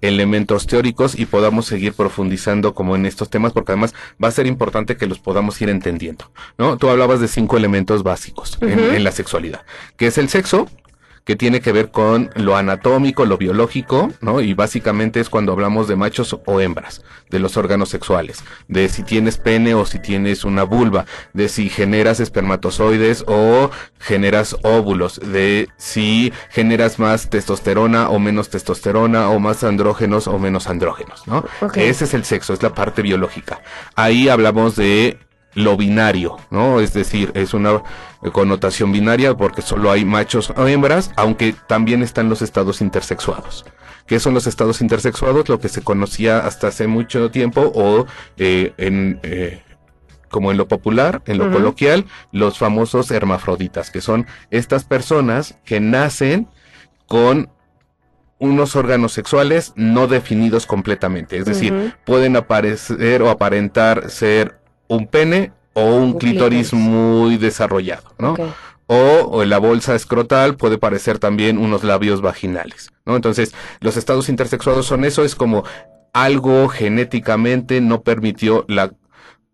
elementos 0.00 0.66
teóricos 0.66 1.18
y 1.18 1.26
podamos 1.26 1.66
seguir 1.66 1.92
profundizando 1.92 2.74
como 2.74 2.96
en 2.96 3.06
estos 3.06 3.30
temas 3.30 3.52
porque 3.52 3.72
además 3.72 3.94
va 4.22 4.28
a 4.28 4.32
ser 4.32 4.46
importante 4.46 4.96
que 4.96 5.06
los 5.06 5.18
podamos 5.18 5.60
ir 5.60 5.68
entendiendo, 5.68 6.30
¿no? 6.56 6.76
Tú 6.76 6.88
hablabas 6.88 7.20
de 7.20 7.28
cinco 7.28 7.56
elementos 7.56 8.02
básicos 8.02 8.58
en, 8.60 9.02
la 9.02 9.12
sexualidad, 9.12 9.62
que 9.96 10.06
es 10.06 10.18
el 10.18 10.28
sexo, 10.28 10.68
que 11.24 11.36
tiene 11.36 11.60
que 11.60 11.72
ver 11.72 11.90
con 11.90 12.30
lo 12.34 12.56
anatómico, 12.56 13.24
lo 13.24 13.38
biológico, 13.38 14.10
¿no? 14.20 14.40
Y 14.40 14.54
básicamente 14.54 15.20
es 15.20 15.28
cuando 15.28 15.52
hablamos 15.52 15.88
de 15.88 15.96
machos 15.96 16.38
o 16.44 16.60
hembras, 16.60 17.02
de 17.30 17.38
los 17.38 17.56
órganos 17.56 17.88
sexuales, 17.88 18.42
de 18.68 18.88
si 18.88 19.02
tienes 19.02 19.38
pene 19.38 19.74
o 19.74 19.84
si 19.84 19.98
tienes 19.98 20.44
una 20.44 20.62
vulva, 20.64 21.06
de 21.32 21.48
si 21.48 21.68
generas 21.68 22.20
espermatozoides 22.20 23.24
o 23.26 23.70
generas 23.98 24.56
óvulos, 24.62 25.20
de 25.20 25.68
si 25.76 26.32
generas 26.50 26.98
más 26.98 27.30
testosterona 27.30 28.08
o 28.08 28.18
menos 28.18 28.48
testosterona 28.48 29.28
o 29.28 29.38
más 29.38 29.64
andrógenos 29.64 30.26
o 30.26 30.38
menos 30.38 30.66
andrógenos, 30.66 31.26
¿no? 31.26 31.44
Ese 31.74 32.04
es 32.04 32.14
el 32.14 32.24
sexo, 32.24 32.52
es 32.52 32.62
la 32.62 32.74
parte 32.74 33.02
biológica. 33.02 33.60
Ahí 33.94 34.28
hablamos 34.28 34.76
de 34.76 35.18
lo 35.54 35.76
binario, 35.76 36.36
¿no? 36.50 36.80
Es 36.80 36.92
decir, 36.92 37.32
es 37.34 37.54
una 37.54 37.82
connotación 38.32 38.92
binaria 38.92 39.36
porque 39.36 39.62
solo 39.62 39.90
hay 39.90 40.04
machos 40.04 40.52
o 40.56 40.66
hembras, 40.66 41.10
aunque 41.16 41.54
también 41.66 42.02
están 42.02 42.28
los 42.28 42.42
estados 42.42 42.80
intersexuados. 42.80 43.64
¿Qué 44.06 44.20
son 44.20 44.34
los 44.34 44.46
estados 44.46 44.80
intersexuados? 44.80 45.48
Lo 45.48 45.60
que 45.60 45.68
se 45.68 45.82
conocía 45.82 46.38
hasta 46.38 46.68
hace 46.68 46.86
mucho 46.86 47.30
tiempo 47.30 47.72
o 47.74 48.06
eh, 48.36 48.72
en... 48.78 49.20
Eh, 49.22 49.62
como 50.30 50.50
en 50.50 50.58
lo 50.58 50.68
popular, 50.68 51.22
en 51.24 51.38
lo 51.38 51.50
coloquial, 51.50 52.04
los 52.32 52.58
famosos 52.58 53.10
hermafroditas, 53.10 53.90
que 53.90 54.02
son 54.02 54.26
estas 54.50 54.84
personas 54.84 55.58
que 55.64 55.80
nacen 55.80 56.48
con 57.06 57.50
unos 58.38 58.76
órganos 58.76 59.12
sexuales 59.12 59.72
no 59.74 60.06
definidos 60.06 60.66
completamente. 60.66 61.38
Es 61.38 61.46
decir, 61.46 61.94
pueden 62.04 62.36
aparecer 62.36 63.22
o 63.22 63.30
aparentar 63.30 64.10
ser 64.10 64.60
un 64.88 65.06
pene 65.06 65.52
o 65.74 65.94
un, 65.94 66.14
clítoris, 66.14 66.72
muy 66.72 67.36
desarrollado, 67.36 68.12
¿no? 68.18 68.34
O, 68.86 69.44
la 69.44 69.58
bolsa 69.58 69.94
escrotal 69.94 70.56
puede 70.56 70.78
parecer 70.78 71.18
también 71.18 71.58
unos 71.58 71.84
labios 71.84 72.20
vaginales, 72.20 72.90
¿no? 73.04 73.14
Entonces, 73.14 73.54
los 73.80 73.96
estados 73.96 74.28
intersexuados 74.28 74.86
son 74.86 75.04
eso, 75.04 75.24
es 75.24 75.34
como 75.34 75.64
algo 76.12 76.68
genéticamente 76.68 77.80
no 77.80 78.02
permitió 78.02 78.64
la 78.66 78.92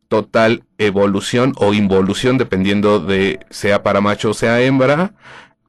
total 0.09 0.65
evolución 0.79 1.53
o 1.57 1.75
involución, 1.75 2.39
dependiendo 2.39 3.01
de 3.01 3.41
sea 3.51 3.83
para 3.83 4.01
macho 4.01 4.31
o 4.31 4.35
sea 4.35 4.61
hembra, 4.63 5.13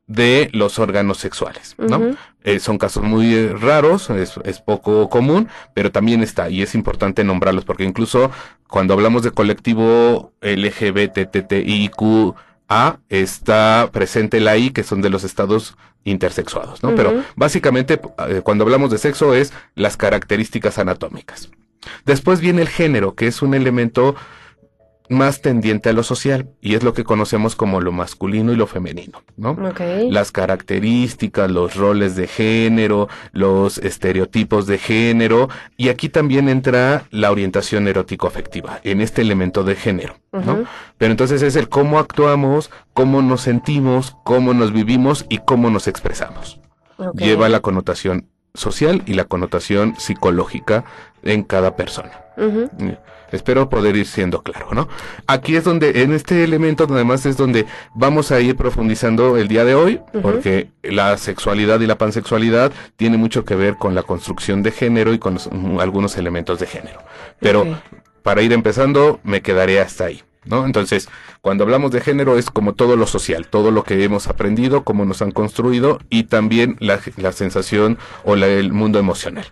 de 0.07 0.49
los 0.53 0.77
órganos 0.79 1.17
sexuales, 1.17 1.75
¿no? 1.77 2.15
Eh, 2.43 2.59
son 2.59 2.77
casos 2.77 3.03
muy 3.03 3.33
eh, 3.33 3.53
raros, 3.53 4.11
es, 4.11 4.35
es 4.43 4.61
poco 4.61 5.09
común, 5.09 5.49
pero 5.73 5.91
también 5.91 6.21
está, 6.21 6.49
y 6.49 6.61
es 6.61 6.75
importante 6.75 7.23
nombrarlos, 7.23 7.65
porque 7.65 7.83
incluso 7.83 8.29
cuando 8.67 8.93
hablamos 8.93 9.23
de 9.23 9.31
colectivo 9.31 10.31
LGBTTIQA, 10.41 12.35
está 13.09 13.89
presente 13.91 14.39
la 14.39 14.57
I, 14.57 14.69
que 14.71 14.83
son 14.83 15.01
de 15.01 15.09
los 15.09 15.23
estados 15.23 15.75
intersexuados, 16.03 16.83
¿no? 16.83 16.93
Pero 16.95 17.23
básicamente, 17.35 17.99
eh, 18.29 18.41
cuando 18.43 18.63
hablamos 18.63 18.91
de 18.91 18.99
sexo, 18.99 19.33
es 19.33 19.53
las 19.73 19.97
características 19.97 20.77
anatómicas. 20.77 21.49
Después 22.05 22.41
viene 22.41 22.61
el 22.61 22.69
género, 22.69 23.15
que 23.15 23.27
es 23.27 23.41
un 23.41 23.55
elemento 23.55 24.15
más 25.09 25.41
tendiente 25.41 25.89
a 25.89 25.93
lo 25.93 26.03
social, 26.03 26.49
y 26.61 26.75
es 26.75 26.83
lo 26.83 26.93
que 26.93 27.03
conocemos 27.03 27.55
como 27.55 27.81
lo 27.81 27.91
masculino 27.91 28.51
y 28.51 28.55
lo 28.55 28.67
femenino, 28.67 29.23
¿no? 29.37 29.55
Las 30.09 30.31
características, 30.31 31.49
los 31.51 31.75
roles 31.75 32.15
de 32.15 32.27
género, 32.27 33.07
los 33.31 33.77
estereotipos 33.77 34.67
de 34.67 34.77
género, 34.77 35.49
y 35.77 35.89
aquí 35.89 36.09
también 36.09 36.49
entra 36.49 37.05
la 37.11 37.31
orientación 37.31 37.87
erótico-afectiva, 37.87 38.79
en 38.83 39.01
este 39.01 39.21
elemento 39.21 39.63
de 39.63 39.75
género, 39.75 40.15
¿no? 40.31 40.65
Pero 40.97 41.11
entonces 41.11 41.41
es 41.41 41.55
el 41.55 41.69
cómo 41.69 41.99
actuamos, 41.99 42.71
cómo 42.93 43.21
nos 43.21 43.41
sentimos, 43.41 44.15
cómo 44.23 44.53
nos 44.53 44.71
vivimos 44.71 45.25
y 45.29 45.39
cómo 45.39 45.69
nos 45.69 45.87
expresamos. 45.87 46.59
Lleva 47.13 47.49
la 47.49 47.59
connotación 47.59 48.29
social 48.53 49.03
y 49.05 49.13
la 49.13 49.25
connotación 49.25 49.95
psicológica 49.97 50.85
en 51.23 51.43
cada 51.43 51.75
persona. 51.75 52.11
Espero 53.31 53.69
poder 53.69 53.95
ir 53.95 54.05
siendo 54.07 54.41
claro, 54.43 54.67
¿no? 54.71 54.87
Aquí 55.27 55.55
es 55.55 55.63
donde, 55.63 56.03
en 56.03 56.13
este 56.13 56.43
elemento, 56.43 56.87
además 56.89 57.25
es 57.25 57.37
donde 57.37 57.65
vamos 57.93 58.31
a 58.31 58.39
ir 58.39 58.55
profundizando 58.55 59.37
el 59.37 59.47
día 59.47 59.65
de 59.65 59.75
hoy, 59.75 59.99
porque 60.21 60.69
la 60.83 61.17
sexualidad 61.17 61.79
y 61.81 61.87
la 61.87 61.97
pansexualidad 61.97 62.71
tiene 62.95 63.17
mucho 63.17 63.43
que 63.45 63.55
ver 63.55 63.75
con 63.75 63.95
la 63.95 64.03
construcción 64.03 64.63
de 64.63 64.71
género 64.71 65.13
y 65.13 65.19
con 65.19 65.35
los- 65.35 65.49
algunos 65.79 66.17
elementos 66.17 66.59
de 66.59 66.67
género. 66.67 66.99
Pero 67.39 67.65
para 68.23 68.41
ir 68.41 68.53
empezando, 68.53 69.19
me 69.23 69.41
quedaré 69.41 69.79
hasta 69.79 70.05
ahí, 70.05 70.23
¿no? 70.45 70.65
Entonces, 70.65 71.09
cuando 71.41 71.63
hablamos 71.63 71.91
de 71.91 72.01
género 72.01 72.37
es 72.37 72.49
como 72.49 72.73
todo 72.73 72.95
lo 72.95 73.05
social, 73.07 73.47
todo 73.47 73.69
lo 73.71 73.83
que 73.83 74.03
hemos 74.03 74.27
aprendido, 74.27 74.83
cómo 74.83 75.05
nos 75.05 75.21
han 75.21 75.31
construido 75.31 75.99
y 76.09 76.23
también 76.23 76.75
la, 76.79 76.99
la 77.17 77.31
sensación 77.31 77.97
o 78.23 78.35
la- 78.35 78.47
el 78.47 78.71
mundo 78.73 78.97
emocional. 78.99 79.45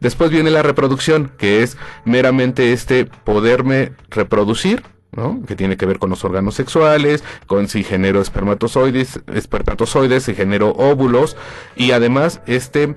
Después 0.00 0.30
viene 0.30 0.50
la 0.50 0.62
reproducción, 0.62 1.30
que 1.38 1.62
es 1.62 1.76
meramente 2.04 2.72
este 2.72 3.04
poderme 3.04 3.92
reproducir, 4.10 4.82
¿no? 5.12 5.42
Que 5.46 5.56
tiene 5.56 5.76
que 5.76 5.86
ver 5.86 5.98
con 5.98 6.10
los 6.10 6.24
órganos 6.24 6.54
sexuales, 6.54 7.24
con 7.46 7.68
si 7.68 7.82
genero 7.82 8.20
espermatozoides, 8.20 9.20
espermatozoides, 9.34 10.24
si 10.24 10.34
genero 10.34 10.70
óvulos, 10.70 11.36
y 11.76 11.90
además 11.92 12.40
este, 12.46 12.94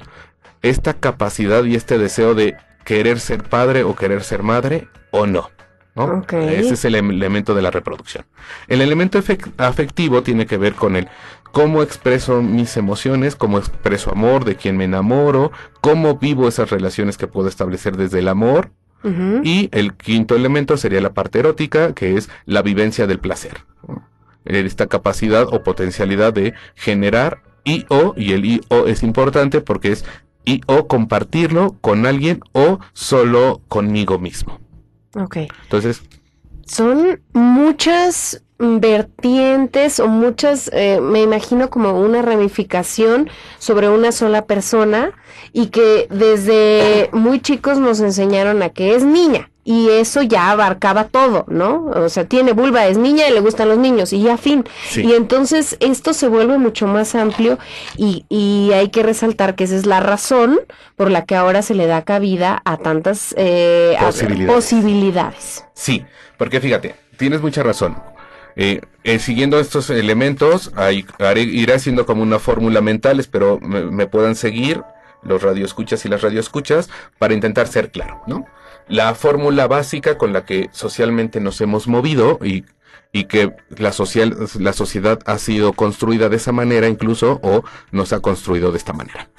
esta 0.61 0.93
capacidad 0.93 1.63
y 1.63 1.75
este 1.75 1.97
deseo 1.97 2.35
de 2.35 2.55
querer 2.85 3.19
ser 3.19 3.43
padre 3.43 3.83
o 3.83 3.95
querer 3.95 4.23
ser 4.23 4.43
madre 4.43 4.87
o 5.11 5.25
no. 5.25 5.49
¿no? 5.95 6.23
Ese 6.31 6.73
es 6.73 6.85
el 6.85 6.95
em- 6.95 7.11
elemento 7.11 7.53
de 7.53 7.61
la 7.61 7.71
reproducción. 7.71 8.25
El 8.67 8.81
elemento 8.81 9.19
afectivo 9.57 10.23
tiene 10.23 10.45
que 10.45 10.57
ver 10.57 10.73
con 10.73 10.95
el 10.95 11.07
cómo 11.53 11.83
expreso 11.83 12.41
mis 12.41 12.75
emociones, 12.77 13.35
cómo 13.35 13.59
expreso 13.59 14.09
amor, 14.09 14.43
de 14.43 14.55
quién 14.55 14.75
me 14.75 14.85
enamoro, 14.85 15.51
cómo 15.81 16.15
vivo 16.15 16.47
esas 16.47 16.71
relaciones 16.71 17.15
que 17.15 17.27
puedo 17.27 17.47
establecer 17.47 17.95
desde 17.95 18.19
el 18.19 18.27
amor. 18.27 18.71
Y 19.43 19.67
el 19.73 19.95
quinto 19.95 20.33
elemento 20.33 20.77
sería 20.77 21.01
la 21.01 21.13
parte 21.13 21.39
erótica, 21.39 21.93
que 21.93 22.15
es 22.15 22.29
la 22.45 22.61
vivencia 22.61 23.05
del 23.05 23.19
placer. 23.19 23.65
Esta 24.45 24.87
capacidad 24.87 25.45
o 25.51 25.61
potencialidad 25.61 26.33
de 26.33 26.53
generar 26.73 27.43
y 27.65 27.85
o, 27.89 28.13
y 28.15 28.31
el 28.31 28.45
y 28.45 28.61
o 28.69 28.87
es 28.87 29.03
importante 29.03 29.59
porque 29.61 29.91
es 29.91 30.05
y 30.45 30.61
o 30.67 30.87
compartirlo 30.87 31.75
con 31.81 32.05
alguien 32.05 32.39
o 32.53 32.79
solo 32.93 33.61
conmigo 33.67 34.19
mismo. 34.19 34.59
Ok. 35.15 35.37
Entonces, 35.63 36.01
Son 36.65 37.21
muchas 37.33 38.43
vertientes 38.57 39.99
o 39.99 40.07
muchas, 40.07 40.69
eh, 40.73 40.99
me 41.01 41.21
imagino 41.21 41.69
como 41.69 41.99
una 41.99 42.21
ramificación 42.21 43.29
sobre 43.59 43.89
una 43.89 44.11
sola 44.11 44.45
persona 44.45 45.11
y 45.51 45.67
que 45.67 46.07
desde 46.09 47.09
muy 47.11 47.41
chicos 47.41 47.77
nos 47.77 47.99
enseñaron 47.99 48.61
a 48.63 48.69
que 48.69 48.95
es 48.95 49.03
niña 49.03 49.49
y 49.65 49.89
eso 49.89 50.21
ya 50.21 50.51
abarcaba 50.51 51.05
todo, 51.05 51.45
¿no? 51.47 51.85
O 51.95 52.09
sea, 52.09 52.25
tiene 52.25 52.51
vulva, 52.53 52.85
es 52.87 52.97
niña 52.97 53.27
y 53.27 53.33
le 53.33 53.39
gustan 53.39 53.69
los 53.69 53.77
niños 53.77 54.11
y 54.13 54.21
ya 54.21 54.37
fin. 54.37 54.65
Sí. 54.89 55.01
Y 55.05 55.13
entonces 55.13 55.77
esto 55.79 56.13
se 56.13 56.27
vuelve 56.27 56.57
mucho 56.57 56.85
más 56.87 57.15
amplio 57.15 57.57
y, 57.97 58.25
y 58.29 58.71
hay 58.73 58.89
que 58.89 59.03
resaltar 59.03 59.55
que 59.55 59.63
esa 59.63 59.75
es 59.75 59.85
la 59.85 59.99
razón 59.99 60.59
por 60.95 61.09
la 61.11 61.25
que 61.25 61.35
ahora 61.35 61.61
se 61.61 61.75
le 61.75 61.87
da 61.87 62.03
cabida 62.03 62.61
a 62.65 62.77
tantas 62.77 63.33
eh, 63.37 63.95
a- 63.99 64.05
Posibilidades. 64.07 64.53
posibilidades. 64.55 65.65
Sí, 65.73 66.05
porque 66.37 66.59
fíjate, 66.59 66.95
tienes 67.17 67.41
mucha 67.41 67.63
razón. 67.63 67.95
Eh, 68.55 68.81
eh, 69.03 69.17
siguiendo 69.19 69.59
estos 69.59 69.89
elementos, 69.89 70.71
hay- 70.75 71.05
haré- 71.19 71.41
iré 71.43 71.73
haciendo 71.73 72.05
como 72.05 72.21
una 72.21 72.37
fórmula 72.39 72.81
mental, 72.81 73.19
espero 73.19 73.59
me, 73.61 73.81
me 73.83 74.05
puedan 74.07 74.35
seguir 74.35 74.83
los 75.23 75.41
radioescuchas 75.41 76.05
y 76.05 76.09
las 76.09 76.21
radioescuchas 76.21 76.89
para 77.17 77.33
intentar 77.33 77.67
ser 77.67 77.89
claro, 77.91 78.21
¿no? 78.27 78.45
La 78.87 79.15
fórmula 79.15 79.67
básica 79.67 80.17
con 80.17 80.33
la 80.33 80.45
que 80.45 80.69
socialmente 80.71 81.39
nos 81.39 81.61
hemos 81.61 81.87
movido 81.87 82.39
y, 82.43 82.65
y 83.11 83.25
que 83.25 83.53
la, 83.77 83.91
social, 83.91 84.35
la 84.59 84.73
sociedad 84.73 85.19
ha 85.25 85.37
sido 85.37 85.73
construida 85.73 86.29
de 86.29 86.37
esa 86.37 86.51
manera 86.51 86.87
incluso 86.87 87.39
o 87.43 87.63
nos 87.91 88.11
ha 88.13 88.19
construido 88.19 88.71
de 88.71 88.77
esta 88.77 88.93
manera. 88.93 89.29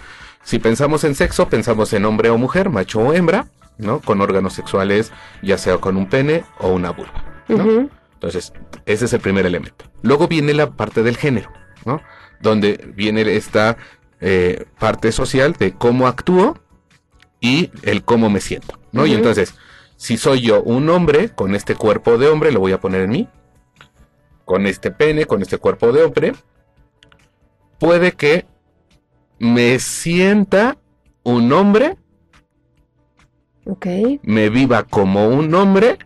Si 0.43 0.59
pensamos 0.59 1.05
en 1.05 1.15
sexo, 1.15 1.49
pensamos 1.49 1.93
en 1.93 2.05
hombre 2.05 2.31
o 2.31 2.39
mujer, 2.39 2.71
macho 2.71 3.01
o 3.01 3.13
hembra, 3.13 3.49
¿no? 3.79 4.01
Con 4.01 4.21
órganos 4.21 4.53
sexuales, 4.53 5.13
ya 5.43 5.59
sea 5.59 5.79
con 5.79 5.97
un 5.97 6.09
pene 6.09 6.45
o 6.59 6.69
una 6.69 6.91
vulva, 6.91 7.25
¿no? 7.49 7.89
Entonces, 8.15 8.53
ese 8.87 9.07
es 9.07 9.13
el 9.13 9.21
primer 9.21 9.47
elemento. 9.47 9.85
Luego 10.03 10.29
viene 10.29 10.55
la 10.55 10.71
parte 10.71 11.03
del 11.03 11.17
género, 11.17 11.51
¿no? 11.85 12.01
Donde 12.41 12.93
viene 12.95 13.23
esta 13.37 13.77
eh, 14.21 14.67
parte 14.79 15.13
social 15.13 15.55
de 15.55 15.73
cómo 15.73 16.07
actúo 16.07 16.59
y 17.45 17.71
el 17.83 18.03
cómo 18.05 18.31
me 18.31 18.41
siento, 18.41 18.79
¿no? 18.91 19.05
Y 19.05 19.13
entonces, 19.13 19.55
si 19.97 20.17
soy 20.17 20.41
yo 20.41 20.63
un 20.63 20.89
hombre 20.89 21.29
con 21.29 21.55
este 21.55 21.75
cuerpo 21.75 22.17
de 22.17 22.29
hombre, 22.29 22.51
lo 22.53 22.61
voy 22.61 22.73
a 22.73 22.81
poner 22.81 23.03
en 23.03 23.11
mí, 23.11 23.29
con 24.47 24.67
este 24.67 24.91
pene, 24.91 25.27
con 25.27 25.43
este 25.43 25.59
cuerpo 25.59 25.93
de 25.93 26.05
hombre, 26.05 26.33
puede 27.79 28.13
que 28.13 28.47
me 29.39 29.79
sienta 29.79 30.79
un 31.23 31.53
hombre, 31.53 31.97
Ok. 33.67 33.87
me 34.23 34.49
viva 34.49 34.85
como 34.85 35.29
un 35.29 35.55
hombre 35.55 35.99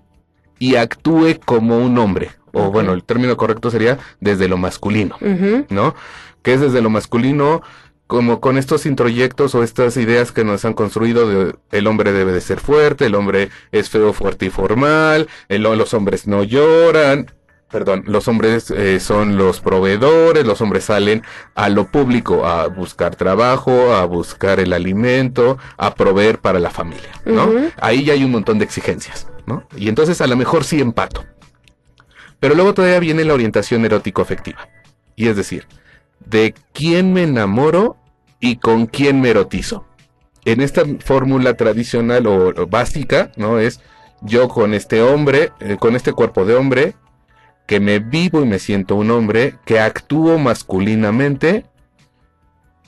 y 0.58 0.74
actúe 0.74 1.38
como 1.44 1.78
un 1.78 1.98
hombre. 1.98 2.30
O 2.52 2.72
bueno, 2.72 2.92
el 2.94 3.04
término 3.04 3.36
correcto 3.36 3.70
sería 3.70 3.98
desde 4.20 4.48
lo 4.48 4.56
masculino. 4.56 5.16
¿no? 5.70 5.94
Que 6.42 6.54
es 6.54 6.60
desde 6.60 6.80
lo 6.82 6.90
masculino, 6.90 7.62
como 8.08 8.40
con 8.40 8.58
estos 8.58 8.84
introyectos 8.86 9.54
o 9.54 9.62
estas 9.62 9.96
ideas 9.96 10.32
que 10.32 10.42
nos 10.42 10.64
han 10.64 10.74
construido 10.74 11.28
de 11.28 11.54
el 11.70 11.86
hombre 11.86 12.10
debe 12.12 12.32
de 12.32 12.40
ser 12.40 12.58
fuerte, 12.58 13.06
el 13.06 13.14
hombre 13.14 13.50
es 13.70 13.88
feo, 13.90 14.12
fuerte 14.12 14.46
y 14.46 14.50
formal, 14.50 15.28
el- 15.48 15.62
los 15.62 15.94
hombres 15.94 16.26
no 16.26 16.42
lloran, 16.42 17.30
perdón, 17.70 18.04
los 18.06 18.26
hombres 18.26 18.70
eh, 18.70 18.98
son 18.98 19.36
los 19.36 19.60
proveedores, 19.60 20.46
los 20.46 20.60
hombres 20.62 20.84
salen 20.84 21.22
a 21.54 21.68
lo 21.68 21.86
público 21.88 22.46
a 22.46 22.66
buscar 22.68 23.14
trabajo, 23.14 23.92
a 23.94 24.06
buscar 24.06 24.58
el 24.58 24.72
alimento, 24.72 25.58
a 25.76 25.94
proveer 25.94 26.38
para 26.38 26.58
la 26.60 26.70
familia, 26.70 27.10
¿no? 27.26 27.46
Ahí 27.80 28.04
ya 28.04 28.14
hay 28.14 28.24
un 28.24 28.30
montón 28.30 28.58
de 28.58 28.64
exigencias, 28.64 29.26
¿no? 29.46 29.64
Y 29.76 29.90
entonces 29.90 30.20
a 30.22 30.26
lo 30.26 30.34
mejor 30.36 30.64
sí 30.64 30.80
empato. 30.80 31.26
Pero 32.40 32.54
luego 32.54 32.72
todavía 32.72 33.00
viene 33.00 33.24
la 33.24 33.34
orientación 33.34 33.84
erótico-afectiva. 33.84 34.66
Y 35.14 35.28
es 35.28 35.36
decir, 35.36 35.66
de 36.24 36.54
quién 36.72 37.12
me 37.12 37.22
enamoro 37.22 37.96
y 38.40 38.56
con 38.56 38.86
quién 38.86 39.20
me 39.20 39.30
erotizo. 39.30 39.86
En 40.44 40.60
esta 40.60 40.82
fórmula 41.00 41.54
tradicional 41.54 42.26
o, 42.26 42.48
o 42.48 42.66
básica, 42.66 43.32
¿no? 43.36 43.58
Es 43.58 43.80
yo 44.20 44.48
con 44.48 44.74
este 44.74 45.02
hombre, 45.02 45.52
eh, 45.60 45.76
con 45.78 45.96
este 45.96 46.12
cuerpo 46.12 46.44
de 46.44 46.54
hombre, 46.54 46.94
que 47.66 47.80
me 47.80 47.98
vivo 47.98 48.42
y 48.42 48.46
me 48.46 48.58
siento 48.58 48.96
un 48.96 49.10
hombre, 49.10 49.56
que 49.64 49.78
actúo 49.78 50.38
masculinamente, 50.38 51.66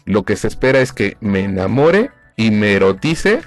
lo 0.04 0.24
que 0.24 0.36
se 0.36 0.48
espera 0.48 0.80
es 0.80 0.92
que 0.92 1.16
me 1.20 1.40
enamore 1.40 2.10
y 2.36 2.50
me 2.50 2.72
erotice 2.72 3.42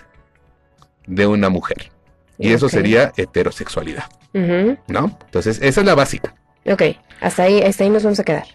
de 1.08 1.28
una 1.28 1.50
mujer. 1.50 1.92
Y 2.38 2.54
eso 2.54 2.70
sería 2.70 3.12
heterosexualidad. 3.18 4.06
¿no? 4.34 5.18
Entonces, 5.26 5.60
esa 5.62 5.82
es 5.82 5.86
la 5.86 5.96
básica. 5.96 6.34
Ok, 6.66 6.84
hasta 7.22 7.44
ahí, 7.44 7.62
hasta 7.62 7.84
ahí 7.84 7.90
nos 7.90 8.04
vamos 8.04 8.20
a 8.20 8.24
quedar. 8.24 8.46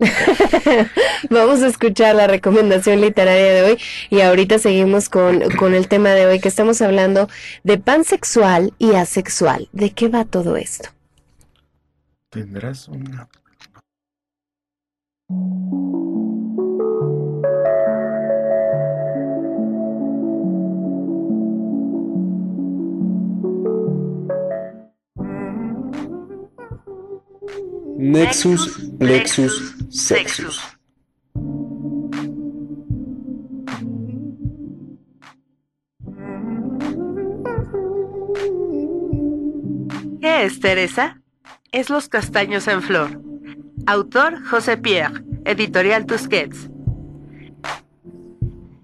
Vamos 1.30 1.62
a 1.62 1.66
escuchar 1.66 2.14
la 2.14 2.26
recomendación 2.26 3.00
literaria 3.00 3.52
de 3.52 3.62
hoy 3.62 3.78
y 4.08 4.20
ahorita 4.20 4.58
seguimos 4.58 5.08
con, 5.08 5.40
con 5.56 5.74
el 5.74 5.88
tema 5.88 6.10
de 6.10 6.26
hoy 6.26 6.40
que 6.40 6.48
estamos 6.48 6.80
hablando 6.80 7.28
de 7.64 7.78
pansexual 7.78 8.72
y 8.78 8.94
asexual. 8.94 9.68
¿De 9.72 9.90
qué 9.90 10.08
va 10.08 10.24
todo 10.24 10.56
esto? 10.56 10.88
Tendrás 12.30 12.88
una... 12.88 13.28
Nexus, 28.00 28.78
Lexus, 28.98 29.74
Sexus. 29.90 30.62
¿Qué 40.20 40.44
es 40.44 40.60
Teresa? 40.60 41.20
Es 41.72 41.90
Los 41.90 42.08
Castaños 42.08 42.68
en 42.68 42.82
Flor. 42.82 43.20
Autor 43.86 44.40
José 44.46 44.76
Pierre, 44.76 45.24
editorial 45.44 46.06
Tusquets. 46.06 46.70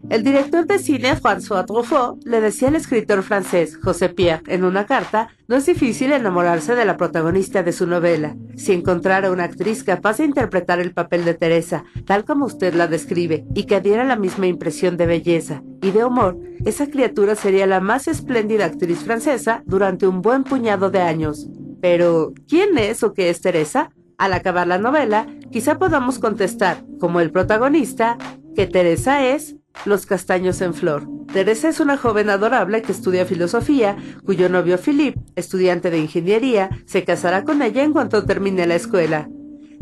El 0.08 0.22
director 0.22 0.66
de 0.66 0.78
cine 0.78 1.16
François 1.16 1.66
Truffaut 1.66 2.24
le 2.24 2.40
decía 2.40 2.68
al 2.68 2.76
escritor 2.76 3.24
francés 3.24 3.76
José 3.82 4.08
Pierre 4.08 4.42
en 4.46 4.62
una 4.62 4.86
carta, 4.86 5.30
no 5.48 5.56
es 5.56 5.66
difícil 5.66 6.12
enamorarse 6.12 6.76
de 6.76 6.84
la 6.84 6.96
protagonista 6.96 7.64
de 7.64 7.72
su 7.72 7.88
novela. 7.88 8.36
Si 8.56 8.72
encontrara 8.72 9.32
una 9.32 9.42
actriz 9.42 9.82
capaz 9.82 10.18
de 10.18 10.24
interpretar 10.24 10.78
el 10.78 10.92
papel 10.92 11.24
de 11.24 11.34
Teresa, 11.34 11.84
tal 12.04 12.24
como 12.24 12.46
usted 12.46 12.72
la 12.74 12.86
describe, 12.86 13.46
y 13.52 13.64
que 13.64 13.80
diera 13.80 14.04
la 14.04 14.14
misma 14.14 14.46
impresión 14.46 14.96
de 14.96 15.06
belleza 15.06 15.64
y 15.82 15.90
de 15.90 16.04
humor, 16.04 16.38
esa 16.64 16.86
criatura 16.86 17.34
sería 17.34 17.66
la 17.66 17.80
más 17.80 18.06
espléndida 18.06 18.66
actriz 18.66 19.00
francesa 19.00 19.64
durante 19.66 20.06
un 20.06 20.22
buen 20.22 20.44
puñado 20.44 20.90
de 20.90 21.00
años. 21.00 21.48
Pero, 21.80 22.32
¿quién 22.48 22.78
es 22.78 23.02
o 23.02 23.12
qué 23.12 23.28
es 23.28 23.40
Teresa? 23.40 23.90
Al 24.18 24.32
acabar 24.32 24.68
la 24.68 24.78
novela, 24.78 25.26
quizá 25.50 25.78
podamos 25.78 26.20
contestar, 26.20 26.84
como 27.00 27.20
el 27.20 27.32
protagonista, 27.32 28.16
que 28.54 28.66
Teresa 28.66 29.26
es 29.26 29.56
los 29.84 30.06
castaños 30.06 30.60
en 30.60 30.74
flor. 30.74 31.08
Teresa 31.32 31.68
es 31.68 31.80
una 31.80 31.96
joven 31.96 32.30
adorable 32.30 32.82
que 32.82 32.92
estudia 32.92 33.26
filosofía, 33.26 33.96
cuyo 34.24 34.48
novio 34.48 34.78
Philippe, 34.78 35.20
estudiante 35.34 35.90
de 35.90 35.98
ingeniería, 35.98 36.70
se 36.86 37.04
casará 37.04 37.44
con 37.44 37.62
ella 37.62 37.82
en 37.82 37.92
cuanto 37.92 38.24
termine 38.24 38.66
la 38.66 38.76
escuela. 38.76 39.28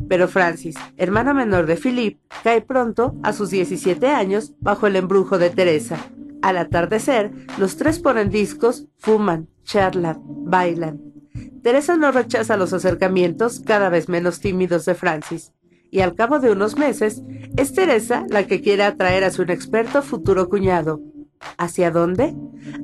Pero 0.09 0.28
Francis, 0.28 0.76
hermana 0.96 1.33
menor 1.33 1.66
de 1.66 1.76
Philippe, 1.76 2.20
cae 2.42 2.61
pronto, 2.61 3.14
a 3.22 3.33
sus 3.33 3.50
17 3.50 4.09
años, 4.09 4.54
bajo 4.61 4.87
el 4.87 4.96
embrujo 4.96 5.38
de 5.38 5.50
Teresa. 5.50 5.98
Al 6.42 6.59
atardecer, 6.59 7.30
los 7.59 7.76
tres 7.76 8.00
ponen 8.00 8.30
discos, 8.30 8.87
fuman, 8.98 9.48
charlan, 9.62 10.20
bailan. 10.24 11.00
Teresa 11.62 11.96
no 11.96 12.12
rechaza 12.12 12.57
los 12.57 12.72
acercamientos 12.72 13.61
cada 13.64 13.88
vez 13.88 14.09
menos 14.09 14.40
tímidos 14.40 14.85
de 14.85 14.94
Francis 14.94 15.52
y 15.94 16.00
al 16.00 16.16
cabo 16.16 16.40
de 16.40 16.50
unos 16.50 16.76
meses 16.76 17.22
es 17.57 17.72
Teresa 17.72 18.26
la 18.28 18.48
que 18.48 18.61
quiere 18.61 18.83
atraer 18.83 19.22
a 19.22 19.30
su 19.30 19.42
inexperto 19.42 20.02
futuro 20.02 20.48
cuñado. 20.48 21.00
¿Hacia 21.57 21.92
dónde? 21.92 22.35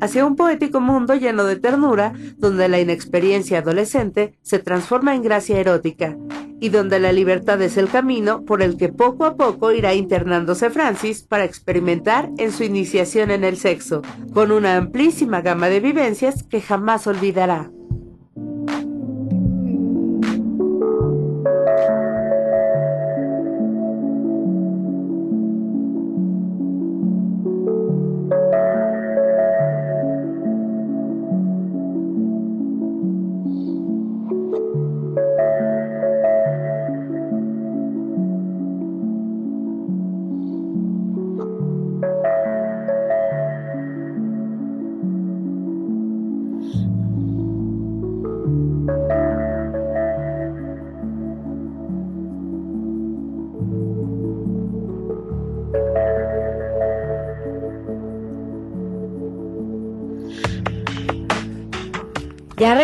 Hacia 0.01 0.25
un 0.25 0.37
poético 0.37 0.81
mundo 0.81 1.17
lleno 1.17 1.43
de 1.43 1.57
ternura, 1.57 2.13
donde 2.37 2.69
la 2.69 2.79
inexperiencia 2.79 3.59
adolescente 3.59 4.39
se 4.43 4.61
transforma 4.61 5.17
en 5.17 5.23
gracia 5.23 5.59
erótica, 5.59 6.17
y 6.61 6.69
donde 6.69 7.01
la 7.01 7.11
libertad 7.11 7.61
es 7.63 7.79
el 7.79 7.89
camino 7.89 8.45
por 8.45 8.63
el 8.63 8.77
que 8.77 8.91
poco 8.91 9.25
a 9.25 9.35
poco 9.35 9.73
irá 9.73 9.93
internándose 9.93 10.71
Francis 10.71 11.23
para 11.25 11.45
experimentar 11.45 12.31
en 12.39 12.53
su 12.53 12.63
iniciación 12.63 13.33
en 13.33 13.43
el 13.43 13.57
sexo, 13.57 14.03
con 14.33 14.53
una 14.53 14.77
amplísima 14.77 15.41
gama 15.41 15.69
de 15.69 15.81
vivencias 15.81 16.45
que 16.45 16.61
jamás 16.61 17.09
olvidará. 17.09 17.73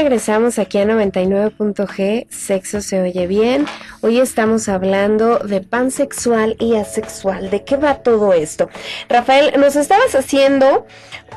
Regresamos 0.06 0.60
aquí 0.60 0.78
a 0.78 0.84
99.g, 0.84 2.28
sexo 2.30 2.80
se 2.80 3.02
oye 3.02 3.26
bien. 3.26 3.66
Hoy 4.02 4.20
estamos 4.20 4.68
hablando 4.68 5.40
de 5.40 5.62
pansexual 5.62 6.54
y 6.60 6.76
asexual. 6.76 7.50
¿De 7.50 7.64
qué 7.64 7.76
va 7.76 7.96
todo 8.04 8.32
esto? 8.32 8.70
Rafael, 9.08 9.58
nos 9.58 9.74
estabas 9.74 10.14
haciendo 10.14 10.86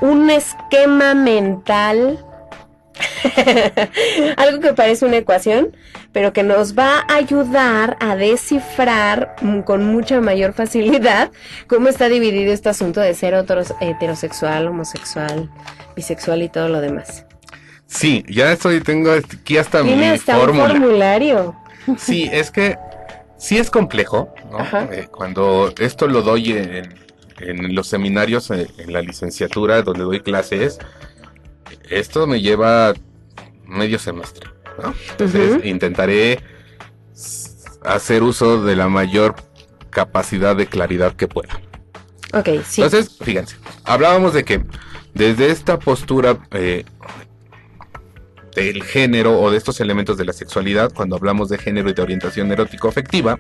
un 0.01 0.29
esquema 0.29 1.15
mental, 1.15 2.23
algo 4.37 4.59
que 4.59 4.75
parece 4.75 5.03
una 5.03 5.17
ecuación, 5.17 5.75
pero 6.13 6.31
que 6.31 6.43
nos 6.43 6.77
va 6.77 7.05
a 7.09 7.15
ayudar 7.15 7.97
a 7.99 8.15
descifrar 8.15 9.35
con 9.65 9.83
mucha 9.85 10.21
mayor 10.21 10.53
facilidad 10.53 11.31
cómo 11.65 11.87
está 11.87 12.07
dividido 12.07 12.53
este 12.53 12.69
asunto 12.69 13.01
de 13.01 13.15
ser 13.15 13.33
heterosexual, 13.33 14.67
homosexual, 14.67 15.49
bisexual 15.95 16.43
y 16.43 16.49
todo 16.49 16.69
lo 16.69 16.81
demás. 16.81 17.25
Sí, 17.89 18.23
ya 18.29 18.51
estoy, 18.51 18.81
tengo 18.81 19.11
aquí 19.11 19.57
hasta 19.57 19.83
mi 19.83 20.03
hasta 20.05 20.37
formulario. 20.37 21.55
Sí, 21.97 22.29
es 22.31 22.51
que 22.51 22.77
sí 23.37 23.57
es 23.57 23.71
complejo, 23.71 24.33
¿no? 24.51 24.59
Eh, 24.93 25.07
cuando 25.11 25.73
esto 25.79 26.07
lo 26.07 26.21
doy 26.21 26.51
en, 26.51 27.75
los 27.75 27.87
seminarios, 27.87 28.51
eh, 28.51 28.67
en, 28.77 28.93
la 28.93 29.01
licenciatura 29.01 29.81
donde 29.81 30.03
doy 30.03 30.19
clases, 30.19 30.77
esto 31.89 32.27
me 32.27 32.41
lleva 32.41 32.93
medio 33.65 33.97
semestre, 33.97 34.47
¿no? 34.81 34.93
Entonces 35.09 35.65
intentaré 35.65 36.43
hacer 37.83 38.21
uso 38.21 38.63
de 38.63 38.75
la 38.75 38.87
mayor 38.87 39.35
capacidad 39.89 40.55
de 40.55 40.67
claridad 40.67 41.13
que 41.13 41.27
pueda. 41.27 41.59
Ok, 42.33 42.49
sí. 42.63 42.83
Entonces, 42.83 43.17
fíjense, 43.19 43.55
hablábamos 43.83 44.35
de 44.35 44.45
que 44.45 44.63
desde 45.15 45.49
esta 45.49 45.79
postura 45.79 46.37
eh, 46.51 46.85
del 48.55 48.83
género 48.83 49.39
o 49.39 49.51
de 49.51 49.57
estos 49.57 49.79
elementos 49.79 50.17
de 50.17 50.25
la 50.25 50.33
sexualidad, 50.33 50.91
cuando 50.93 51.15
hablamos 51.15 51.49
de 51.49 51.57
género 51.57 51.89
y 51.89 51.93
de 51.93 52.01
orientación 52.01 52.51
erótico-afectiva, 52.51 53.39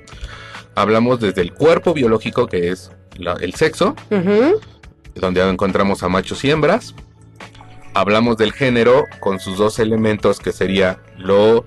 hablamos 0.75 1.19
desde 1.19 1.41
el 1.41 1.53
cuerpo 1.53 1.93
biológico, 1.93 2.47
que 2.47 2.69
es 2.69 2.91
el 3.41 3.53
sexo, 3.55 3.95
donde 5.15 5.41
encontramos 5.47 6.03
a 6.03 6.09
machos 6.09 6.43
y 6.43 6.51
hembras. 6.51 6.95
Hablamos 7.93 8.37
del 8.37 8.53
género 8.53 9.05
con 9.19 9.39
sus 9.39 9.57
dos 9.57 9.79
elementos, 9.79 10.39
que 10.39 10.51
sería 10.51 10.99
lo 11.17 11.65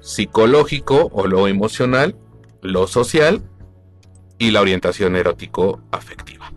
psicológico 0.00 1.10
o 1.12 1.26
lo 1.26 1.46
emocional, 1.46 2.16
lo 2.62 2.86
social 2.86 3.42
y 4.38 4.50
la 4.50 4.60
orientación 4.60 5.14
erótico-afectiva. 5.14 6.52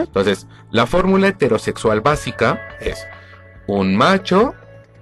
Entonces, 0.00 0.46
la 0.70 0.86
fórmula 0.86 1.28
heterosexual 1.28 2.00
básica 2.00 2.60
es 2.80 3.06
un 3.68 3.94
macho 3.94 4.54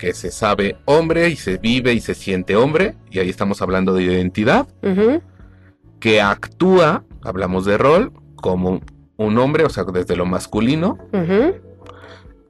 que 0.04 0.12
se 0.12 0.30
sabe 0.30 0.76
hombre 0.84 1.30
y 1.30 1.36
se 1.36 1.56
vive 1.56 1.94
y 1.94 2.00
se 2.00 2.14
siente 2.14 2.56
hombre, 2.56 2.94
y 3.10 3.20
ahí 3.20 3.30
estamos 3.30 3.62
hablando 3.62 3.94
de 3.94 4.02
identidad, 4.02 4.68
que 5.98 6.20
actúa, 6.20 7.04
hablamos 7.22 7.64
de 7.64 7.78
rol, 7.78 8.12
como 8.36 8.82
un 9.16 9.38
hombre, 9.38 9.64
o 9.64 9.70
sea, 9.70 9.84
desde 9.84 10.14
lo 10.14 10.26
masculino, 10.26 10.98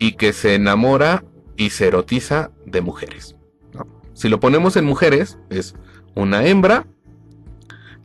y 0.01 0.13
que 0.15 0.33
se 0.33 0.57
enamora 0.57 1.23
y 1.57 1.71
se 1.71 1.87
erotiza 1.87 2.51
de 2.67 2.81
mujeres. 2.81 3.37
Si 4.15 4.29
lo 4.29 4.41
ponemos 4.41 4.77
en 4.77 4.85
mujeres, 4.85 5.39
es 5.49 5.77
una 6.17 6.45
hembra 6.45 6.89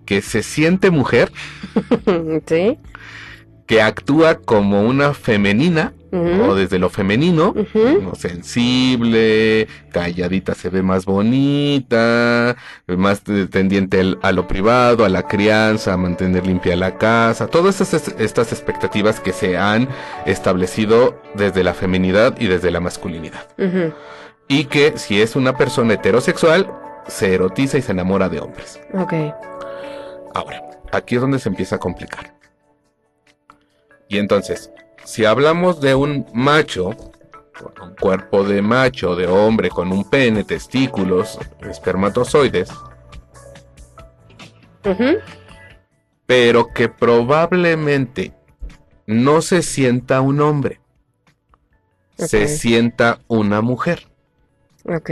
que 0.06 0.22
se 0.22 0.44
siente 0.44 0.92
mujer, 0.92 1.32
que 3.66 3.82
actúa 3.82 4.36
como 4.36 4.84
una 4.84 5.16
femenina, 5.16 5.96
o 6.12 6.56
desde 6.56 6.80
lo 6.80 6.90
femenino, 6.90 7.54
sensible, 8.18 9.68
calladita 9.92 10.56
se 10.56 10.70
ve 10.70 10.82
más 10.82 11.06
bonita, 11.06 12.56
más 12.88 13.22
tendiente 13.22 14.18
a 14.22 14.32
lo 14.32 14.48
privado, 14.48 15.06
a 15.06 15.10
la 15.10 15.28
crianza, 15.28 15.94
a 15.94 15.98
mantener 15.98 16.46
limpia 16.46 16.76
la 16.76 16.98
casa, 16.98 17.48
todas 17.48 17.82
estas, 17.82 18.08
estas 18.20 18.52
expectativas 18.52 19.20
que 19.20 19.34
se 19.34 19.58
han 19.58 19.88
establecido 20.26 21.22
desde 21.36 21.64
la 21.64 21.74
feminidad 21.74 22.36
y 22.40 22.48
desde 22.48 22.72
la 22.72 22.80
masculinidad. 22.80 23.48
Y 24.48 24.66
que 24.66 24.98
si 24.98 25.22
es 25.22 25.36
una 25.36 25.56
persona 25.56 25.94
heterosexual, 25.94 26.72
se 27.08 27.34
erotiza 27.34 27.78
y 27.78 27.82
se 27.82 27.92
enamora 27.92 28.30
de 28.30 28.40
hombres. 28.40 28.80
Ok. 28.94 29.14
Ahora, 30.34 30.64
aquí 30.92 31.16
es 31.16 31.22
donde 31.22 31.40
se 31.40 31.50
empieza 31.50 31.76
a 31.76 31.80
complicar. 31.80 32.34
Y 34.08 34.18
entonces, 34.18 34.72
si 35.04 35.26
hablamos 35.26 35.82
de 35.82 35.96
un 35.96 36.26
macho, 36.34 36.90
un 37.82 37.96
cuerpo 38.00 38.44
de 38.44 38.62
macho, 38.62 39.16
de 39.16 39.28
hombre, 39.28 39.70
con 39.70 39.92
un 39.92 40.10
pene, 40.10 40.44
testículos, 40.44 41.40
espermatozoides, 41.62 42.70
pero 46.26 46.68
que 46.74 46.90
probablemente 46.90 48.34
no 49.06 49.42
se 49.42 49.62
sienta 49.62 50.22
un 50.22 50.42
hombre, 50.42 50.80
se 52.18 52.48
sienta 52.48 53.20
una 53.28 53.62
mujer. 53.62 54.08
Ok. 54.86 55.10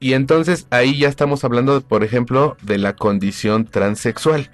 Y 0.00 0.12
entonces 0.12 0.66
ahí 0.70 0.98
ya 0.98 1.08
estamos 1.08 1.44
hablando, 1.44 1.80
por 1.80 2.04
ejemplo, 2.04 2.56
de 2.62 2.78
la 2.78 2.94
condición 2.94 3.64
transexual. 3.64 4.50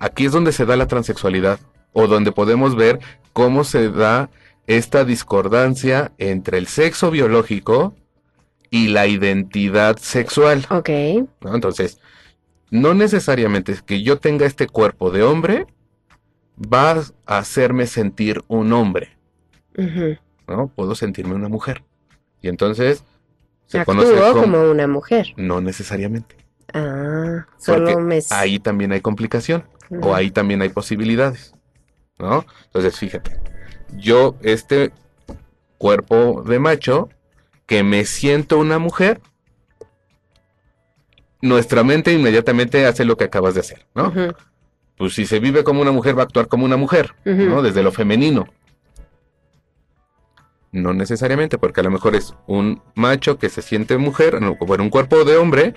Aquí 0.00 0.26
es 0.26 0.32
donde 0.32 0.52
se 0.52 0.64
da 0.64 0.76
la 0.76 0.86
transexualidad 0.86 1.58
o 1.92 2.06
donde 2.06 2.32
podemos 2.32 2.74
ver 2.74 3.00
cómo 3.32 3.64
se 3.64 3.90
da 3.90 4.30
esta 4.66 5.04
discordancia 5.04 6.12
entre 6.18 6.58
el 6.58 6.66
sexo 6.66 7.10
biológico 7.10 7.94
y 8.70 8.88
la 8.88 9.06
identidad 9.06 9.98
sexual. 9.98 10.66
Ok. 10.70 10.90
¿no? 11.40 11.54
Entonces, 11.54 12.00
no 12.70 12.94
necesariamente 12.94 13.76
que 13.84 14.02
yo 14.02 14.18
tenga 14.18 14.46
este 14.46 14.66
cuerpo 14.66 15.10
de 15.10 15.22
hombre 15.22 15.66
va 16.58 17.02
a 17.26 17.38
hacerme 17.38 17.86
sentir 17.86 18.42
un 18.48 18.72
hombre. 18.72 19.16
¿no? 20.48 20.68
Puedo 20.68 20.94
sentirme 20.94 21.34
una 21.34 21.48
mujer. 21.48 21.84
Y 22.40 22.48
entonces 22.48 23.04
se 23.66 23.78
Actúo 23.78 23.94
conoce 23.94 24.16
como... 24.16 24.40
como 24.40 24.70
una 24.70 24.86
mujer. 24.86 25.34
No 25.36 25.60
necesariamente. 25.60 26.43
Ah, 26.74 27.46
solo 27.56 27.86
Porque 27.86 27.96
me... 28.02 28.20
ahí 28.30 28.58
también 28.58 28.92
hay 28.92 29.00
complicación. 29.00 29.64
O 30.02 30.14
ahí 30.14 30.30
también 30.30 30.60
hay 30.60 30.70
posibilidades, 30.70 31.54
¿no? 32.18 32.44
Entonces, 32.64 32.98
fíjate, 32.98 33.38
yo 33.92 34.36
este 34.42 34.92
cuerpo 35.78 36.42
de 36.42 36.58
macho 36.58 37.10
que 37.66 37.82
me 37.82 38.04
siento 38.04 38.58
una 38.58 38.78
mujer, 38.78 39.20
nuestra 41.42 41.84
mente 41.84 42.12
inmediatamente 42.12 42.86
hace 42.86 43.04
lo 43.04 43.16
que 43.16 43.24
acabas 43.24 43.54
de 43.54 43.60
hacer, 43.60 43.86
¿no? 43.94 44.12
Pues 44.96 45.14
si 45.14 45.26
se 45.26 45.38
vive 45.38 45.64
como 45.64 45.82
una 45.82 45.92
mujer 45.92 46.16
va 46.16 46.22
a 46.22 46.24
actuar 46.24 46.48
como 46.48 46.64
una 46.64 46.76
mujer. 46.76 47.14
¿no? 47.24 47.62
Desde 47.62 47.82
lo 47.82 47.92
femenino. 47.92 48.46
No 50.72 50.92
necesariamente, 50.92 51.58
porque 51.58 51.80
a 51.80 51.84
lo 51.84 51.90
mejor 51.90 52.16
es 52.16 52.34
un 52.46 52.82
macho 52.94 53.38
que 53.38 53.48
se 53.48 53.62
siente 53.62 53.96
mujer, 53.96 54.40
no, 54.42 54.56
bueno, 54.56 54.82
un 54.82 54.90
cuerpo 54.90 55.24
de 55.24 55.36
hombre, 55.36 55.74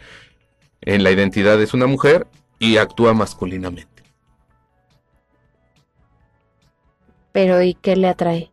en 0.82 1.04
la 1.04 1.12
identidad 1.12 1.62
es 1.62 1.74
una 1.74 1.88
mujer 1.88 2.28
y 2.60 2.78
actúa 2.78 3.14
masculinamente. 3.14 4.04
Pero 7.32 7.62
¿y 7.62 7.76
qué 7.76 7.96
le 7.96 8.08
atrae? 8.08 8.52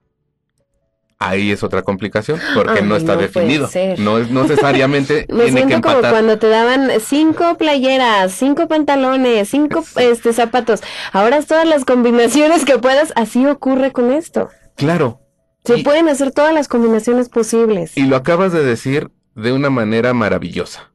Ahí 1.18 1.52
es 1.52 1.62
otra 1.62 1.82
complicación, 1.82 2.38
porque 2.54 2.80
Ay, 2.80 2.86
no 2.86 2.96
está 2.96 3.14
no 3.14 3.20
definido. 3.22 3.70
No 3.98 4.18
es 4.18 4.30
necesariamente 4.30 5.26
Me 5.30 5.44
tiene 5.44 5.62
que 5.62 5.68
siento 5.68 5.80
como 5.88 5.94
empatar. 5.96 6.10
cuando 6.10 6.38
te 6.38 6.48
daban 6.48 6.90
cinco 7.00 7.56
playeras, 7.56 8.32
cinco 8.32 8.68
pantalones, 8.68 9.48
cinco 9.48 9.82
este, 9.96 10.32
zapatos. 10.34 10.82
Ahora 11.12 11.40
todas 11.42 11.66
las 11.66 11.84
combinaciones 11.86 12.64
que 12.66 12.78
puedas, 12.78 13.12
así 13.16 13.46
ocurre 13.46 13.92
con 13.92 14.12
esto. 14.12 14.50
Claro. 14.76 15.20
Se 15.64 15.78
Y- 15.78 15.82
pueden 15.82 16.08
hacer 16.10 16.30
todas 16.30 16.52
las 16.52 16.68
combinaciones 16.68 17.30
posibles. 17.30 17.96
Y 17.96 18.02
lo 18.04 18.16
acabas 18.16 18.52
de 18.52 18.62
decir 18.62 19.10
de 19.34 19.52
una 19.52 19.70
manera 19.70 20.12
maravillosa. 20.12 20.90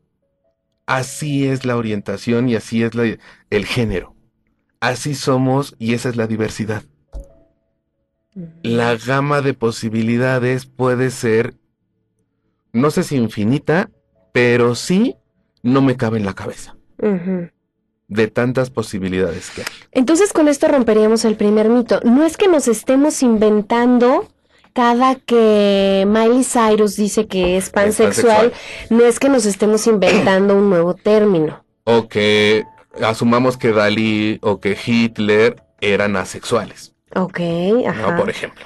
Así 0.90 1.46
es 1.48 1.66
la 1.66 1.78
orientación 1.78 2.50
y 2.50 2.56
así 2.56 2.82
es 2.82 2.96
la- 2.96 3.16
el 3.52 3.66
género. 3.68 4.16
Así 4.80 5.14
somos 5.14 5.76
y 5.78 5.94
esa 5.94 6.10
es 6.10 6.16
la 6.16 6.26
diversidad. 6.26 6.82
La 8.64 8.96
gama 8.96 9.42
de 9.42 9.54
posibilidades 9.54 10.66
puede 10.66 11.12
ser, 11.12 11.54
no 12.74 12.90
sé 12.90 13.04
si 13.04 13.18
infinita, 13.18 13.92
pero 14.34 14.74
sí 14.74 15.16
no 15.62 15.82
me 15.84 15.96
cabe 15.96 16.18
en 16.18 16.26
la 16.26 16.34
cabeza 16.34 16.76
de 18.08 18.28
tantas 18.28 18.72
posibilidades 18.72 19.52
que 19.52 19.62
hay. 19.62 19.68
Entonces 19.92 20.34
con 20.34 20.48
esto 20.48 20.68
romperíamos 20.68 21.24
el 21.24 21.36
primer 21.36 21.70
mito. 21.70 22.00
No 22.04 22.24
es 22.24 22.36
que 22.36 22.48
nos 22.48 22.68
estemos 22.68 23.22
inventando 23.22 24.28
cada 24.74 25.16
que 25.16 26.06
Miley 26.08 26.44
Cyrus 26.44 26.96
dice 26.96 27.28
que 27.28 27.58
es 27.58 27.70
pansexual, 27.70 28.54
no 28.90 29.04
es 29.06 29.20
que 29.20 29.30
nos 29.30 29.46
estemos 29.46 29.86
inventando 29.88 30.56
un 30.56 30.70
nuevo 30.70 30.94
término. 30.94 31.64
O 31.84 32.08
que 32.08 32.66
asumamos 33.02 33.58
que 33.58 33.72
Dalí 33.72 34.40
o 34.42 34.60
que 34.60 34.78
Hitler 34.86 35.62
eran 35.82 36.16
asexuales, 36.16 36.94
Ok, 37.16 37.40
ajá. 37.88 38.12
¿no? 38.12 38.18
Por 38.18 38.30
ejemplo. 38.30 38.66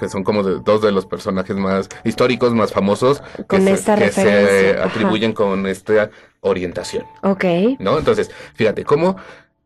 Que 0.00 0.08
son 0.08 0.24
como 0.24 0.42
de- 0.42 0.58
dos 0.64 0.82
de 0.82 0.90
los 0.90 1.06
personajes 1.06 1.54
más 1.56 1.88
históricos, 2.02 2.52
más 2.54 2.72
famosos 2.72 3.22
que, 3.48 3.60
se, 3.60 3.70
esta 3.72 3.94
que 3.94 4.10
se 4.10 4.24
referencia, 4.24 4.70
ajá. 4.82 4.84
atribuyen 4.90 5.32
con 5.32 5.66
esta 5.68 6.10
orientación, 6.40 7.04
Ok. 7.22 7.44
¿no? 7.78 7.96
Entonces, 7.98 8.32
fíjate, 8.54 8.84
cómo 8.84 9.16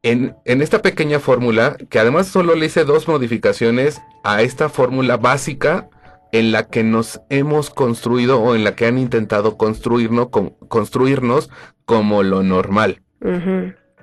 en, 0.03 0.37
en 0.45 0.63
esta 0.63 0.83
pequeña 0.83 1.21
fórmula, 1.21 1.77
que 1.91 1.99
además 1.99 2.29
solo 2.29 2.55
le 2.55 2.67
hice 2.67 2.85
dos 2.85 3.09
modificaciones 3.09 4.01
a 4.25 4.43
esta 4.43 4.69
fórmula 4.69 5.17
básica 5.17 5.89
en 6.33 6.53
la 6.53 6.69
que 6.69 6.85
nos 6.85 7.21
hemos 7.31 7.71
construido 7.71 8.41
o 8.41 8.55
en 8.55 8.65
la 8.65 8.75
que 8.75 8.87
han 8.87 8.99
intentado 8.99 9.57
construirnos, 9.57 10.29
construirnos 10.69 11.51
como 11.85 12.23
lo 12.23 12.43
normal 12.43 13.03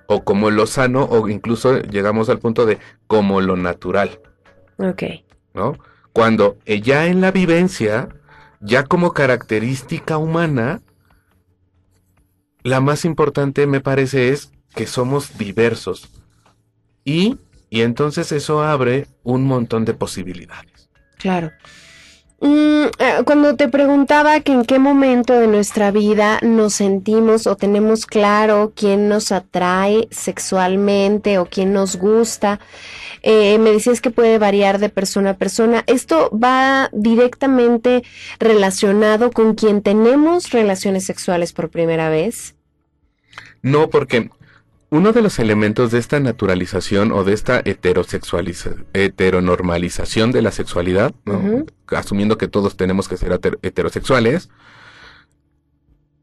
o 0.07 0.23
como 0.23 0.49
lo 0.49 0.65
sano 0.65 1.03
o 1.05 1.27
incluso 1.29 1.79
llegamos 1.81 2.29
al 2.29 2.39
punto 2.39 2.65
de 2.65 2.79
como 3.07 3.41
lo 3.41 3.55
natural, 3.55 4.19
Ok. 4.77 5.03
¿no? 5.53 5.77
Cuando 6.13 6.57
ya 6.65 7.07
en 7.07 7.21
la 7.21 7.31
vivencia, 7.31 8.09
ya 8.59 8.83
como 8.83 9.13
característica 9.13 10.17
humana, 10.17 10.81
la 12.63 12.81
más 12.81 13.05
importante 13.05 13.67
me 13.67 13.81
parece 13.81 14.29
es 14.29 14.51
que 14.75 14.87
somos 14.87 15.37
diversos 15.37 16.09
y, 17.03 17.37
y 17.69 17.81
entonces 17.81 18.31
eso 18.31 18.61
abre 18.61 19.07
un 19.23 19.45
montón 19.45 19.85
de 19.85 19.93
posibilidades. 19.93 20.89
Claro. 21.17 21.51
Mm, 22.41 22.85
eh, 22.99 23.23
cuando 23.25 23.55
te 23.55 23.69
preguntaba 23.69 24.41
que 24.41 24.51
en 24.51 24.65
qué 24.65 24.77
momento 24.77 25.33
de 25.33 25.47
nuestra 25.47 25.91
vida 25.91 26.39
nos 26.41 26.73
sentimos 26.73 27.47
o 27.47 27.55
tenemos 27.55 28.05
claro 28.05 28.73
quién 28.75 29.07
nos 29.07 29.31
atrae 29.31 30.07
sexualmente 30.11 31.39
o 31.39 31.45
quién 31.45 31.71
nos 31.71 31.95
gusta, 31.95 32.59
eh, 33.21 33.57
me 33.57 33.71
decías 33.71 34.01
que 34.01 34.11
puede 34.11 34.37
variar 34.37 34.79
de 34.79 34.89
persona 34.89 35.31
a 35.31 35.37
persona. 35.37 35.83
¿Esto 35.87 36.29
va 36.31 36.89
directamente 36.91 38.03
relacionado 38.37 39.31
con 39.31 39.55
quien 39.55 39.81
tenemos 39.81 40.51
relaciones 40.51 41.05
sexuales 41.05 41.53
por 41.53 41.69
primera 41.69 42.09
vez? 42.09 42.55
No, 43.61 43.89
porque 43.89 44.29
uno 44.89 45.11
de 45.11 45.21
los 45.21 45.39
elementos 45.39 45.91
de 45.91 45.99
esta 45.99 46.19
naturalización 46.19 47.11
o 47.11 47.23
de 47.23 47.33
esta 47.33 47.61
heteronormalización 48.93 50.31
de 50.31 50.41
la 50.41 50.51
sexualidad, 50.51 51.13
asumiendo 51.87 52.37
que 52.37 52.47
todos 52.47 52.77
tenemos 52.77 53.07
que 53.07 53.17
ser 53.17 53.31
heter- 53.31 53.59
heterosexuales, 53.61 54.49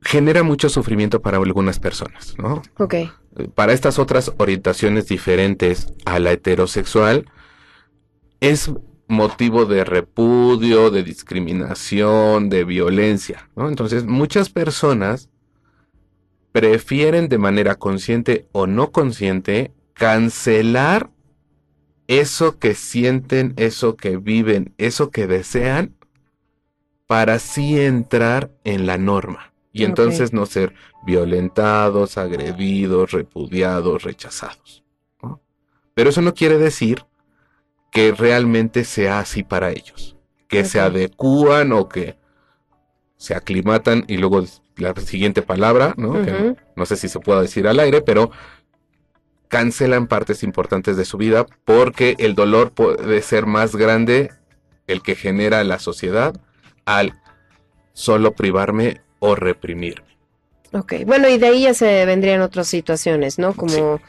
genera 0.02 0.42
mucho 0.42 0.68
sufrimiento 0.68 1.22
para 1.22 1.38
algunas 1.38 1.78
personas, 1.78 2.34
¿no? 2.38 2.62
Ok. 2.78 2.94
Para 3.54 3.72
estas 3.72 3.98
otras 3.98 4.32
orientaciones 4.38 5.06
diferentes 5.06 5.92
a 6.04 6.18
la 6.18 6.32
heterosexual, 6.32 7.30
es 8.40 8.70
motivo 9.08 9.64
de 9.66 9.84
repudio, 9.84 10.90
de 10.90 11.02
discriminación, 11.02 12.48
de 12.48 12.64
violencia, 12.64 13.48
¿no? 13.54 13.68
Entonces, 13.68 14.04
muchas 14.04 14.48
personas 14.50 15.28
prefieren 16.52 17.28
de 17.28 17.38
manera 17.38 17.74
consciente 17.74 18.46
o 18.52 18.66
no 18.66 18.92
consciente 18.92 19.72
cancelar 19.94 21.10
eso 22.06 22.58
que 22.58 22.74
sienten, 22.74 23.54
eso 23.56 23.96
que 23.96 24.18
viven, 24.18 24.74
eso 24.76 25.10
que 25.10 25.26
desean, 25.26 25.96
para 27.06 27.34
así 27.34 27.80
entrar 27.80 28.50
en 28.64 28.86
la 28.86 28.98
norma. 28.98 29.52
Y 29.72 29.84
entonces 29.84 30.34
no 30.34 30.44
ser 30.44 30.74
violentados, 31.06 32.18
agredidos, 32.18 33.12
repudiados, 33.12 34.02
rechazados. 34.02 34.84
¿no? 35.22 35.40
Pero 35.94 36.10
eso 36.10 36.20
no 36.20 36.34
quiere 36.34 36.58
decir 36.58 37.06
que 37.90 38.12
realmente 38.12 38.84
sea 38.84 39.18
así 39.18 39.42
para 39.42 39.70
ellos. 39.70 40.16
Que 40.48 40.64
se 40.64 40.80
adecúan 40.80 41.72
o 41.72 41.88
que 41.88 42.18
se 43.16 43.34
aclimatan 43.34 44.04
y 44.08 44.18
luego 44.18 44.44
la 44.76 44.94
siguiente 44.94 45.42
palabra, 45.42 45.94
¿no? 45.96 46.12
Que 46.24 46.54
no 46.76 46.86
sé 46.86 46.96
si 46.96 47.08
se 47.08 47.20
pueda 47.20 47.42
decir 47.42 47.68
al 47.68 47.80
aire, 47.80 48.00
pero 48.00 48.30
cancelan 49.48 50.06
partes 50.06 50.42
importantes 50.42 50.96
de 50.96 51.04
su 51.04 51.18
vida 51.18 51.46
porque 51.64 52.16
el 52.18 52.34
dolor 52.34 52.72
puede 52.72 53.20
ser 53.20 53.44
más 53.46 53.76
grande 53.76 54.30
el 54.86 55.02
que 55.02 55.14
genera 55.14 55.62
la 55.64 55.78
sociedad 55.78 56.34
al 56.86 57.20
solo 57.92 58.32
privarme 58.32 59.02
o 59.18 59.34
reprimirme. 59.34 60.06
Ok, 60.72 60.94
bueno, 61.06 61.28
y 61.28 61.36
de 61.36 61.46
ahí 61.48 61.62
ya 61.62 61.74
se 61.74 62.06
vendrían 62.06 62.40
otras 62.40 62.66
situaciones, 62.66 63.38
¿no? 63.38 63.54
Como 63.54 64.00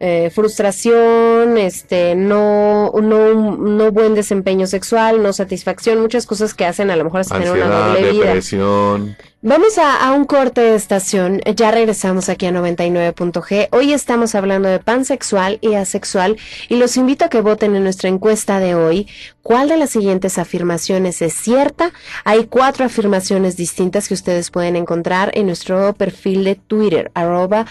eh, 0.00 0.30
frustración, 0.34 1.58
este, 1.58 2.14
no, 2.14 2.90
no, 2.92 3.56
no 3.56 3.92
buen 3.92 4.14
desempeño 4.14 4.66
sexual, 4.66 5.22
no 5.22 5.32
satisfacción, 5.32 6.00
muchas 6.00 6.26
cosas 6.26 6.54
que 6.54 6.64
hacen 6.64 6.90
a 6.90 6.96
lo 6.96 7.04
mejor 7.04 7.20
hasta 7.20 7.38
tener 7.38 7.52
una 7.52 7.64
Ansiedad, 7.64 7.94
doble 7.94 8.12
vida. 8.12 9.16
Vamos 9.48 9.78
a, 9.78 10.04
a, 10.04 10.12
un 10.12 10.24
corte 10.24 10.60
de 10.60 10.74
estación. 10.74 11.40
Ya 11.54 11.70
regresamos 11.70 12.28
aquí 12.28 12.46
a 12.46 12.50
99.g. 12.50 13.68
Hoy 13.70 13.92
estamos 13.92 14.34
hablando 14.34 14.68
de 14.68 14.80
pansexual 14.80 15.60
y 15.60 15.74
asexual 15.74 16.36
y 16.68 16.74
los 16.74 16.96
invito 16.96 17.24
a 17.24 17.28
que 17.28 17.42
voten 17.42 17.76
en 17.76 17.84
nuestra 17.84 18.08
encuesta 18.08 18.58
de 18.58 18.74
hoy. 18.74 19.06
¿Cuál 19.42 19.68
de 19.68 19.76
las 19.76 19.90
siguientes 19.90 20.38
afirmaciones 20.38 21.22
es 21.22 21.34
cierta? 21.34 21.92
Hay 22.24 22.46
cuatro 22.46 22.86
afirmaciones 22.86 23.56
distintas 23.56 24.08
que 24.08 24.14
ustedes 24.14 24.50
pueden 24.50 24.74
encontrar 24.74 25.30
en 25.34 25.46
nuestro 25.46 25.94
perfil 25.94 26.42
de 26.42 26.56
Twitter, 26.56 27.12
arroba 27.14 27.66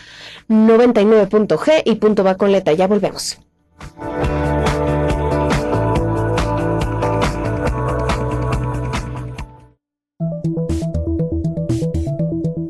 99.g 0.47 1.81
y 1.83 1.95
punto 1.95 2.23
va 2.23 2.35
con 2.35 2.53
letra. 2.53 2.71
Ya 2.71 2.87
volvemos. 2.87 3.37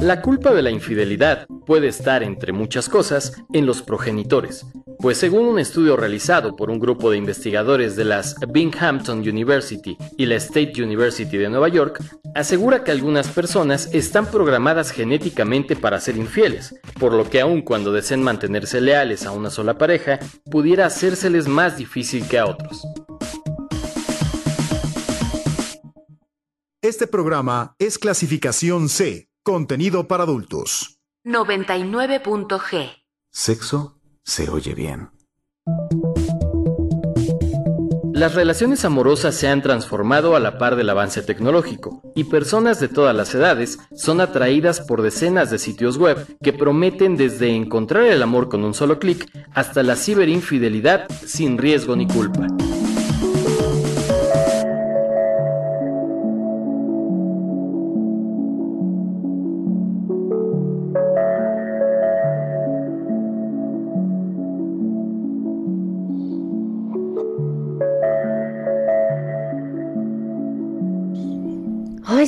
La 0.05 0.21
culpa 0.21 0.53
de 0.53 0.61
la 0.61 0.69
infidelidad 0.69 1.47
puede 1.65 1.87
estar, 1.87 2.21
entre 2.21 2.53
muchas 2.53 2.89
cosas, 2.89 3.33
en 3.53 3.65
los 3.65 3.81
progenitores, 3.81 4.63
pues 4.99 5.17
según 5.17 5.47
un 5.47 5.57
estudio 5.57 5.97
realizado 5.97 6.55
por 6.55 6.69
un 6.69 6.77
grupo 6.77 7.09
de 7.09 7.17
investigadores 7.17 7.95
de 7.95 8.05
las 8.05 8.35
Binghamton 8.49 9.21
University 9.21 9.97
y 10.15 10.27
la 10.27 10.35
State 10.35 10.73
University 10.83 11.37
de 11.37 11.49
Nueva 11.49 11.69
York, 11.69 12.03
asegura 12.35 12.83
que 12.83 12.91
algunas 12.91 13.29
personas 13.29 13.89
están 13.93 14.27
programadas 14.27 14.91
genéticamente 14.91 15.75
para 15.75 15.99
ser 15.99 16.17
infieles, 16.17 16.75
por 16.99 17.11
lo 17.11 17.27
que 17.27 17.41
aun 17.41 17.63
cuando 17.63 17.91
deseen 17.91 18.21
mantenerse 18.21 18.81
leales 18.81 19.25
a 19.25 19.31
una 19.31 19.49
sola 19.49 19.79
pareja, 19.79 20.19
pudiera 20.51 20.85
hacérseles 20.85 21.47
más 21.47 21.77
difícil 21.77 22.27
que 22.27 22.37
a 22.37 22.45
otros. 22.45 22.85
Este 26.83 27.07
programa 27.07 27.75
es 27.79 27.97
clasificación 27.97 28.87
C 28.87 29.29
Contenido 29.45 30.07
para 30.07 30.23
adultos. 30.23 30.97
99.g. 31.23 32.89
Sexo 33.31 33.99
se 34.23 34.49
oye 34.49 34.73
bien. 34.73 35.11
Las 38.11 38.33
relaciones 38.33 38.85
amorosas 38.85 39.35
se 39.35 39.47
han 39.47 39.61
transformado 39.61 40.35
a 40.35 40.39
la 40.39 40.57
par 40.57 40.75
del 40.75 40.89
avance 40.89 41.21
tecnológico 41.21 42.01
y 42.15 42.23
personas 42.23 42.79
de 42.79 42.87
todas 42.87 43.15
las 43.15 43.35
edades 43.35 43.77
son 43.95 44.19
atraídas 44.19 44.81
por 44.81 45.03
decenas 45.03 45.51
de 45.51 45.59
sitios 45.59 45.99
web 45.99 46.25
que 46.41 46.51
prometen 46.51 47.15
desde 47.15 47.49
encontrar 47.49 48.05
el 48.05 48.23
amor 48.23 48.49
con 48.49 48.63
un 48.63 48.73
solo 48.73 48.97
clic 48.97 49.29
hasta 49.53 49.83
la 49.83 49.95
ciberinfidelidad 49.95 51.07
sin 51.23 51.59
riesgo 51.59 51.95
ni 51.95 52.07
culpa. 52.07 52.47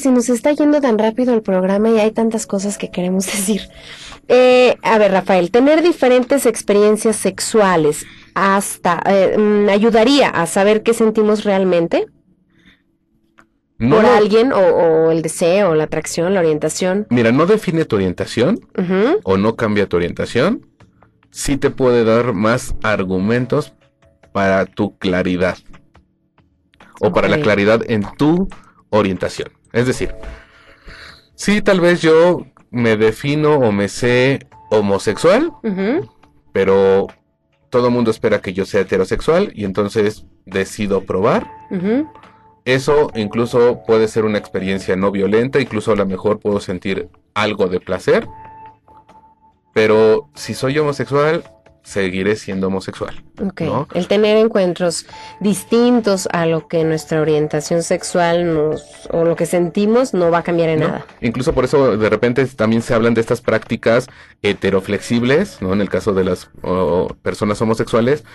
Se 0.08 0.14
nos 0.14 0.30
está 0.30 0.54
yendo 0.54 0.80
tan 0.80 0.98
rápido 0.98 1.34
el 1.34 1.42
programa 1.42 1.90
y 1.90 2.00
hay 2.00 2.12
tantas 2.12 2.48
cosas 2.48 2.78
que 2.78 2.90
queremos 2.90 3.26
decir. 3.34 3.64
Eh, 4.30 4.78
a 4.82 4.98
ver, 4.98 5.12
Rafael, 5.12 5.52
tener 5.52 5.82
diferentes 5.82 6.46
experiencias 6.46 7.18
sexuales 7.18 8.06
hasta 8.34 9.02
eh, 9.06 9.68
ayudaría 9.70 10.30
a 10.30 10.46
saber 10.46 10.84
qué 10.84 10.94
sentimos 10.94 11.44
realmente 11.44 12.08
No 13.80 13.98
por 13.98 14.06
alguien 14.06 14.54
o, 14.54 14.60
o 14.60 15.12
el 15.12 15.22
deseo, 15.22 15.76
la 15.76 15.86
atracción, 15.86 16.34
la 16.34 16.40
orientación. 16.40 17.06
Mira, 17.10 17.34
no 17.34 17.46
define 17.46 17.84
tu 17.84 17.98
orientación 17.98 18.60
o 19.24 19.38
no 19.38 19.56
cambia 19.58 19.90
tu 19.90 19.98
orientación. 19.98 20.68
Sí 21.32 21.58
te 21.58 21.70
puede 21.70 22.06
dar 22.06 22.32
más 22.32 22.76
argumentos 22.82 23.74
para 24.32 24.66
tu 24.66 24.98
claridad. 24.98 25.58
O 27.02 27.12
para 27.12 27.28
la 27.28 27.42
claridad 27.42 27.82
en 27.88 28.04
tu 28.18 28.48
orientación. 28.90 29.50
Es 29.74 29.88
decir, 29.88 30.14
sí, 31.36 31.62
tal 31.62 31.80
vez 31.82 32.02
yo 32.02 32.46
me 32.72 32.98
defino 32.98 33.56
o 33.56 33.72
me 33.72 33.88
sé 33.88 34.48
homosexual, 34.70 35.52
pero 36.52 37.08
todo 37.70 37.88
el 37.88 37.94
mundo 37.94 38.12
espera 38.12 38.42
que 38.42 38.54
yo 38.54 38.66
sea 38.66 38.82
heterosexual 38.82 39.52
y 39.54 39.66
entonces 39.66 40.26
decido 40.46 41.02
probar. 41.02 41.48
Eso 42.66 43.12
incluso 43.16 43.84
puede 43.88 44.08
ser 44.08 44.26
una 44.26 44.38
experiencia 44.38 44.96
no 44.96 45.12
violenta, 45.12 45.62
incluso 45.62 45.92
a 45.92 45.96
lo 45.96 46.06
mejor 46.06 46.40
puedo 46.40 46.60
sentir 46.60 47.10
algo 47.34 47.68
de 47.68 47.80
placer. 47.80 48.28
Pero 49.74 50.30
si 50.34 50.54
soy 50.54 50.78
homosexual, 50.80 51.44
seguiré 51.88 52.36
siendo 52.36 52.68
homosexual. 52.68 53.24
El 53.94 54.08
tener 54.08 54.36
encuentros 54.36 55.06
distintos 55.40 56.28
a 56.34 56.46
lo 56.46 56.68
que 56.68 56.84
nuestra 56.84 57.22
orientación 57.22 57.82
sexual 57.82 58.54
nos 58.54 59.08
o 59.10 59.24
lo 59.24 59.38
que 59.38 59.46
sentimos 59.46 60.14
no 60.14 60.30
va 60.30 60.40
a 60.40 60.44
cambiar 60.44 60.70
en 60.70 60.82
¿no? 60.82 60.88
nada. 60.88 61.06
Incluso 61.22 61.54
por 61.54 61.64
eso 61.64 61.96
de 61.96 62.10
repente 62.10 62.46
también 62.48 62.82
se 62.82 62.94
hablan 62.94 63.14
de 63.14 63.22
estas 63.22 63.40
prácticas 63.40 64.08
heteroflexibles, 64.42 65.62
¿no? 65.62 65.72
En 65.72 65.80
el 65.80 65.90
caso 65.90 66.14
de 66.14 66.26
las 66.26 66.50
o, 66.62 67.08
personas 67.22 67.62
homosexuales, 67.62 68.26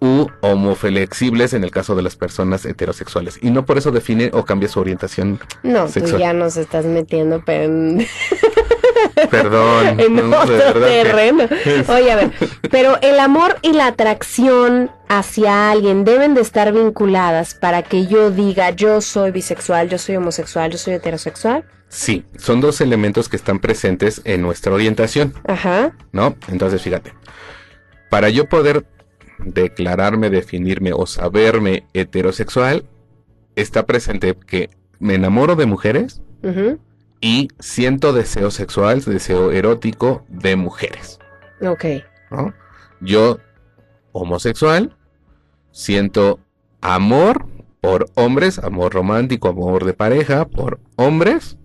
u 0.00 0.26
homoflexibles 0.42 1.54
en 1.54 1.64
el 1.64 1.70
caso 1.70 1.94
de 1.94 2.02
las 2.02 2.16
personas 2.16 2.66
heterosexuales. 2.66 3.38
Y 3.40 3.50
no 3.50 3.64
por 3.64 3.78
eso 3.78 3.90
define 3.90 4.30
o 4.34 4.44
cambia 4.44 4.68
su 4.68 4.80
orientación. 4.80 5.40
No, 5.62 5.86
tú 5.86 5.92
Sexual. 5.92 6.20
ya 6.20 6.32
nos 6.34 6.58
estás 6.58 6.84
metiendo 6.84 7.42
pero 7.46 7.72
Perdón. 9.30 10.00
en 10.00 10.30
no, 10.30 10.38
otro 10.40 10.74
que- 10.74 10.80
terreno. 10.80 11.44
Oye, 11.88 12.12
a 12.12 12.16
ver, 12.16 12.32
pero 12.70 12.98
el 13.02 13.18
amor 13.20 13.56
y 13.62 13.72
la 13.72 13.86
atracción 13.88 14.90
hacia 15.08 15.70
alguien 15.70 16.04
deben 16.04 16.34
de 16.34 16.40
estar 16.40 16.72
vinculadas 16.72 17.54
para 17.54 17.82
que 17.82 18.06
yo 18.06 18.30
diga 18.30 18.70
yo 18.70 19.00
soy 19.00 19.30
bisexual, 19.30 19.88
yo 19.88 19.98
soy 19.98 20.16
homosexual, 20.16 20.70
yo 20.70 20.78
soy 20.78 20.94
heterosexual. 20.94 21.64
Sí, 21.88 22.24
son 22.38 22.60
dos 22.62 22.80
elementos 22.80 23.28
que 23.28 23.36
están 23.36 23.58
presentes 23.58 24.22
en 24.24 24.40
nuestra 24.40 24.72
orientación. 24.72 25.34
Ajá. 25.46 25.92
¿no? 26.12 26.36
Entonces, 26.48 26.80
fíjate, 26.80 27.12
para 28.08 28.30
yo 28.30 28.46
poder 28.48 28.86
declararme, 29.38 30.30
definirme 30.30 30.92
o 30.94 31.06
saberme 31.06 31.84
heterosexual, 31.92 32.84
está 33.56 33.84
presente 33.84 34.34
que 34.46 34.70
me 34.98 35.14
enamoro 35.16 35.56
de 35.56 35.66
mujeres 35.66 36.22
ujú, 36.42 36.78
y 37.22 37.48
siento 37.60 38.12
deseo 38.12 38.50
sexual, 38.50 39.00
deseo 39.02 39.52
erótico 39.52 40.26
de 40.28 40.56
mujeres, 40.56 41.18
Ok. 41.62 41.84
¿no? 42.30 42.52
Yo, 43.00 43.38
homosexual, 44.10 44.96
siento 45.70 46.40
amor 46.80 47.46
por 47.80 48.10
hombres, 48.14 48.58
amor 48.58 48.92
romántico, 48.92 49.48
amor 49.48 49.84
de 49.84 49.94
pareja, 49.94 50.46
por 50.46 50.80
hombres, 50.96 51.56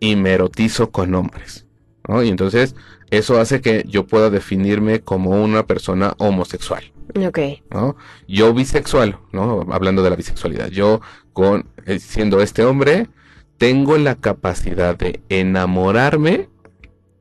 y 0.00 0.16
me 0.16 0.32
erotizo 0.32 0.90
con 0.90 1.14
hombres. 1.14 1.66
¿no? 2.08 2.24
Y 2.24 2.28
entonces 2.28 2.74
eso 3.10 3.40
hace 3.40 3.60
que 3.60 3.84
yo 3.86 4.06
pueda 4.08 4.28
definirme 4.28 5.00
como 5.00 5.30
una 5.42 5.66
persona 5.66 6.14
homosexual. 6.18 6.82
Ok. 7.24 7.38
¿no? 7.70 7.94
Yo 8.26 8.52
bisexual, 8.52 9.18
¿no? 9.32 9.64
Hablando 9.70 10.02
de 10.02 10.10
la 10.10 10.16
bisexualidad, 10.16 10.68
yo 10.68 11.00
con 11.32 11.68
eh, 11.86 12.00
siendo 12.00 12.40
este 12.40 12.64
hombre 12.64 13.08
tengo 13.58 13.96
la 13.98 14.14
capacidad 14.16 14.96
de 14.96 15.22
enamorarme 15.28 16.48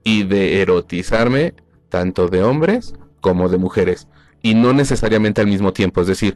y 0.03 0.23
de 0.23 0.61
erotizarme 0.61 1.53
tanto 1.89 2.27
de 2.27 2.43
hombres 2.43 2.93
como 3.21 3.49
de 3.49 3.57
mujeres 3.57 4.07
y 4.41 4.55
no 4.55 4.73
necesariamente 4.73 5.39
al 5.39 5.47
mismo 5.47 5.71
tiempo, 5.71 6.01
es 6.01 6.07
decir, 6.07 6.35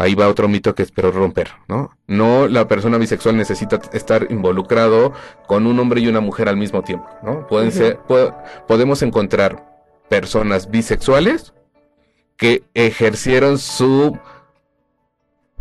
Ahí 0.00 0.16
va 0.16 0.26
otro 0.28 0.48
mito 0.48 0.74
que 0.74 0.82
espero 0.82 1.12
romper, 1.12 1.50
¿no? 1.68 1.90
No 2.08 2.48
la 2.48 2.66
persona 2.66 2.98
bisexual 2.98 3.36
necesita 3.36 3.80
estar 3.92 4.26
involucrado 4.30 5.12
con 5.46 5.66
un 5.68 5.78
hombre 5.78 6.00
y 6.00 6.08
una 6.08 6.18
mujer 6.20 6.48
al 6.48 6.56
mismo 6.56 6.82
tiempo, 6.82 7.06
¿no? 7.22 7.46
Pueden 7.46 7.70
ser, 7.70 7.98
po- 7.98 8.34
podemos 8.66 9.02
encontrar 9.02 9.64
personas 10.08 10.68
bisexuales 10.68 11.54
que 12.36 12.64
ejercieron 12.74 13.58
su 13.58 14.18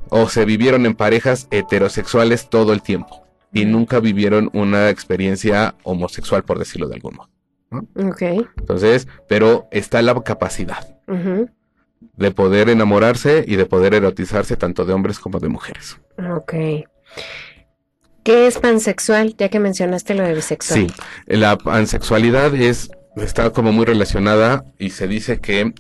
o 0.10 0.30
se 0.30 0.46
vivieron 0.46 0.86
en 0.88 0.96
parejas 0.96 1.48
heterosexuales 1.52 2.50
todo 2.50 2.74
el 2.74 2.82
tiempo 2.82 3.23
y 3.54 3.66
nunca 3.66 4.00
vivieron 4.00 4.50
una 4.54 4.90
experiencia 4.90 5.76
homosexual, 5.84 6.44
por 6.44 6.60
decirlo 6.60 6.88
de 6.88 6.96
algún 6.96 7.16
modo. 7.16 7.30
Ok. 8.10 8.22
Entonces, 8.58 9.08
pero 9.28 9.68
está 9.72 10.02
la 10.02 10.20
capacidad 10.22 10.88
de 12.18 12.32
poder 12.32 12.70
enamorarse 12.70 13.46
y 13.48 13.56
de 13.56 13.66
poder 13.66 13.94
erotizarse 13.94 14.58
tanto 14.58 14.86
de 14.86 14.94
hombres 14.94 15.20
como 15.20 15.40
de 15.40 15.50
mujeres. 15.50 16.00
Ok. 16.36 16.54
¿Qué 18.24 18.48
es 18.48 18.58
pansexual? 18.58 19.36
Ya 19.38 19.50
que 19.50 19.60
mencionaste 19.60 20.14
lo 20.16 20.24
de 20.24 20.34
bisexual. 20.34 20.88
Sí, 20.88 20.94
la 21.28 21.58
pansexualidad 21.58 22.54
es 22.56 22.90
está 23.18 23.52
como 23.52 23.72
muy 23.72 23.86
relacionada 23.86 24.66
y 24.80 24.90
se 24.92 25.08
dice 25.08 25.40
que 25.40 25.74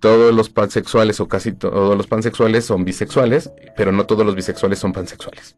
todos 0.00 0.34
los 0.34 0.50
pansexuales 0.50 1.20
o 1.20 1.28
casi 1.28 1.52
todos 1.52 1.96
los 1.96 2.06
pansexuales 2.06 2.66
son 2.66 2.84
bisexuales, 2.84 3.50
pero 3.76 3.90
no 3.92 4.04
todos 4.04 4.26
los 4.26 4.34
bisexuales 4.34 4.78
son 4.78 4.92
pansexuales. 4.92 5.56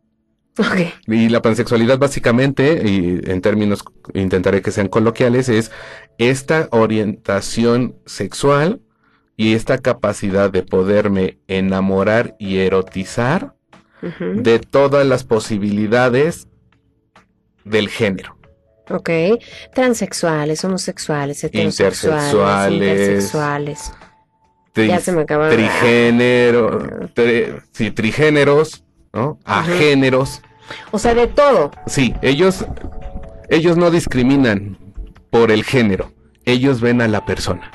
Y 1.06 1.28
la 1.28 1.42
pansexualidad 1.42 1.98
básicamente, 1.98 2.82
y 2.88 3.20
en 3.30 3.40
términos 3.42 3.84
intentaré 4.14 4.62
que 4.62 4.70
sean 4.70 4.88
coloquiales, 4.88 5.48
es 5.48 5.70
esta 6.18 6.68
orientación 6.70 7.96
sexual 8.06 8.80
y 9.36 9.54
esta 9.54 9.78
capacidad 9.78 10.50
de 10.50 10.62
poderme 10.62 11.38
enamorar 11.46 12.36
y 12.38 12.58
erotizar 12.58 13.54
de 14.20 14.58
todas 14.60 15.06
las 15.06 15.24
posibilidades 15.24 16.48
del 17.64 17.88
género. 17.88 18.36
Ok. 18.88 19.10
Transexuales, 19.74 20.64
homosexuales, 20.64 21.42
heterosexuales, 21.42 22.04
Intersexuales. 22.04 22.72
intersexuales. 22.72 23.92
Tri- 24.74 24.88
Ya 24.88 25.00
se 25.00 25.12
me 25.12 25.22
acabaron. 25.22 25.54
Trigénero, 25.56 26.78
tri- 27.14 27.62
sí, 27.72 27.90
trigéneros, 27.90 28.84
¿no? 29.16 29.38
Agéneros. 29.44 30.42
O 30.90 30.98
sea, 30.98 31.14
de 31.14 31.26
todo. 31.26 31.70
Sí, 31.86 32.14
ellos, 32.22 32.66
ellos 33.48 33.76
no 33.76 33.90
discriminan 33.90 34.78
por 35.30 35.50
el 35.50 35.64
género. 35.64 36.12
Ellos 36.44 36.80
ven 36.80 37.00
a 37.00 37.08
la 37.08 37.24
persona. 37.24 37.70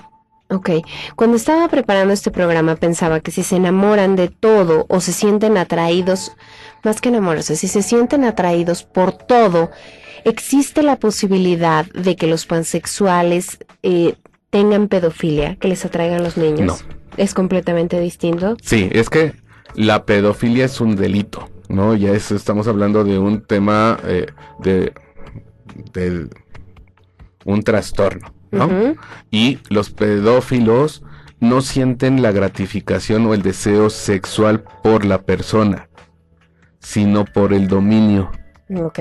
Ok, 0.50 0.70
cuando 1.16 1.38
estaba 1.38 1.68
preparando 1.70 2.14
este 2.14 2.30
programa 2.30 2.76
pensaba 2.76 3.22
que 3.22 3.32
si 3.32 3.42
se 3.42 3.56
enamoran 3.56 4.18
de 4.18 4.28
todo 4.28 4.86
o 4.90 5.00
se 5.00 5.14
sienten 5.14 5.58
atraídos, 5.58 6.34
más 6.84 7.00
que 7.00 7.10
enamorarse, 7.10 7.56
si 7.56 7.70
se 7.70 7.82
sienten 7.82 8.26
atraídos 8.26 8.84
por 8.84 9.14
todo, 9.14 9.72
existe 10.26 10.84
la 10.84 10.98
posibilidad 10.98 11.86
de 11.94 12.18
que 12.18 12.28
los 12.28 12.46
pansexuales 12.46 13.60
eh, 13.82 14.16
tengan 14.50 14.90
pedofilia, 14.90 15.56
que 15.56 15.70
les 15.70 15.86
atraigan 15.86 16.22
los 16.22 16.36
niños. 16.36 16.86
No. 16.86 16.96
Es 17.16 17.34
completamente 17.34 18.00
distinto. 18.00 18.58
Sí, 18.62 18.90
es 18.92 19.10
que 19.10 19.34
la 19.76 20.06
pedofilia 20.06 20.66
es 20.66 20.82
un 20.82 20.96
delito, 20.96 21.50
¿no? 21.70 21.96
Ya 21.96 22.12
es, 22.12 22.32
estamos 22.32 22.68
hablando 22.68 23.04
de 23.04 23.18
un 23.20 23.42
tema 23.42 23.98
eh, 24.06 24.28
de, 24.60 24.94
de 25.94 26.28
un 27.46 27.64
trastorno, 27.64 28.34
¿no? 28.52 28.70
Y 29.32 29.60
los 29.70 29.90
pedófilos 29.90 31.04
no 31.40 31.62
sienten 31.62 32.22
la 32.22 32.32
gratificación 32.32 33.26
o 33.26 33.34
el 33.34 33.42
deseo 33.42 33.90
sexual 33.90 34.64
por 34.84 35.06
la 35.06 35.20
persona, 35.24 35.90
sino 36.80 37.26
por 37.26 37.54
el 37.54 37.68
dominio, 37.68 38.32
Ok. 38.76 39.00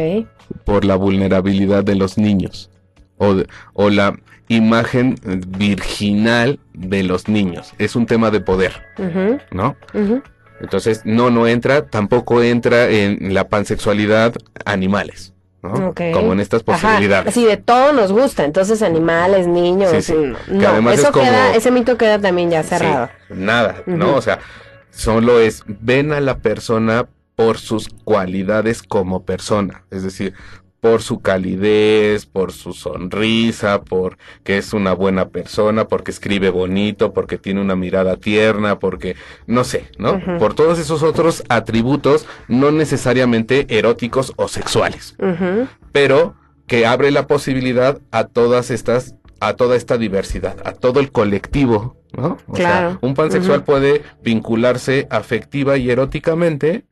por 0.65 0.85
la 0.85 0.97
vulnerabilidad 0.97 1.85
de 1.85 1.97
los 1.97 2.17
niños 2.17 2.71
o, 3.19 3.35
de- 3.35 3.47
o 3.75 3.91
la 3.91 4.19
imagen 4.49 5.17
virginal 5.47 6.59
de 6.73 7.03
los 7.05 7.29
niños. 7.29 7.73
Es 7.79 7.95
un 7.95 8.07
tema 8.07 8.31
de 8.31 8.41
poder, 8.41 8.73
¿no? 9.53 9.77
Entonces, 10.61 11.03
no, 11.05 11.31
no 11.31 11.47
entra, 11.47 11.87
tampoco 11.87 12.43
entra 12.43 12.89
en 12.89 13.33
la 13.35 13.49
pansexualidad 13.49 14.35
animales, 14.65 15.33
¿no? 15.63 15.95
Como 16.13 16.33
en 16.33 16.41
estas 16.41 16.63
Ajá, 16.67 16.73
posibilidades. 16.89 17.29
Así 17.29 17.45
de 17.47 17.57
todo 17.57 17.93
nos 17.93 18.13
gusta, 18.13 18.45
entonces 18.45 18.83
animales, 18.83 19.47
niños, 19.47 19.91
Sí, 19.91 20.03
sí. 20.03 20.13
mm, 20.15 20.35
Que 20.47 20.53
no, 20.55 20.69
además 20.69 20.95
eso 20.95 21.07
es 21.07 21.11
como- 21.13 21.25
queda, 21.25 21.55
ese 21.55 21.71
mito 21.71 21.97
queda 21.97 22.19
también 22.19 22.51
ya 22.51 22.63
Sí, 22.63 22.69
cerrado. 22.71 23.09
nada, 23.31 23.83
¿no? 23.87 24.15
O 24.17 24.23
sea, 24.23 24.39
solo 24.91 25.41
es, 25.41 25.63
ven 25.67 26.13
a 26.13 26.21
la 26.21 26.39
persona 26.39 27.07
por 27.37 27.57
sus 27.59 27.89
cualidades 28.05 28.83
como 28.83 29.25
persona, 29.25 29.85
es 29.91 30.03
decir, 30.03 30.35
por 30.81 31.03
su 31.03 31.21
calidez, 31.21 32.27
por 32.27 32.53
su 32.53 32.73
sonrisa, 32.73 33.83
por 33.83 34.17
que 34.45 34.59
es 34.59 34.73
una 34.73 34.93
buena 34.95 35.29
persona, 35.29 35.87
porque 35.89 36.11
escribe 36.11 36.51
bonito, 36.51 37.13
porque 37.13 37.37
tiene 37.39 37.61
una 37.61 37.77
mirada 37.77 38.17
tierna, 38.17 38.79
porque 38.79 39.15
no 39.47 39.65
sé, 39.65 39.87
¿no? 39.99 40.21
Por 40.39 40.55
todos 40.55 40.79
esos 40.79 41.03
otros 41.03 41.45
atributos 41.49 42.27
no 42.49 42.71
necesariamente 42.73 43.67
eróticos 43.69 44.33
o 44.37 44.49
sexuales 44.49 45.17
pero 45.93 46.35
que 46.67 46.87
abre 46.87 47.11
la 47.11 47.27
posibilidad 47.27 48.01
a 48.11 48.25
todas 48.29 48.71
estas, 48.71 49.15
a 49.41 49.55
toda 49.55 49.77
esta 49.77 49.99
diversidad, 49.99 50.57
a 50.65 50.73
todo 50.73 51.01
el 51.01 51.11
colectivo, 51.13 51.97
¿no? 52.17 52.39
O 52.47 52.53
Claro. 52.53 52.91
sea, 52.91 52.99
un 53.03 53.15
pansexual 53.15 53.65
puede 53.65 54.03
vincularse 54.23 55.07
afectiva 55.11 55.77
y 55.79 55.91
eróticamente 55.91 56.85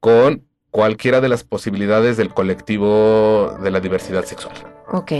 con 0.00 0.44
cualquiera 0.74 1.20
de 1.20 1.28
las 1.28 1.44
posibilidades 1.44 2.16
del 2.16 2.34
colectivo 2.34 3.56
de 3.62 3.70
la 3.70 3.78
diversidad 3.78 4.24
sexual. 4.24 4.56
Ok. 4.90 5.12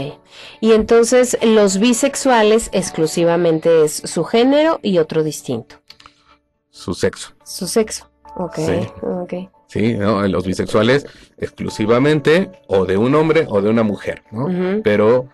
Y 0.59 0.73
entonces 0.73 1.37
los 1.41 1.79
bisexuales 1.79 2.69
exclusivamente 2.73 3.85
es 3.85 3.93
su 4.03 4.25
género 4.25 4.81
y 4.83 4.97
otro 4.97 5.23
distinto. 5.23 5.77
Su 6.71 6.93
sexo. 6.93 7.35
Su 7.45 7.67
sexo. 7.67 8.11
Ok. 8.35 8.55
Sí. 8.57 8.89
Ok. 9.01 9.33
Sí, 9.67 9.93
¿no? 9.93 10.27
Los 10.27 10.45
bisexuales 10.45 11.07
exclusivamente 11.37 12.51
o 12.67 12.83
de 12.83 12.97
un 12.97 13.15
hombre 13.15 13.45
o 13.47 13.61
de 13.61 13.69
una 13.69 13.83
mujer, 13.83 14.23
¿no? 14.31 14.49
Pero 14.83 15.29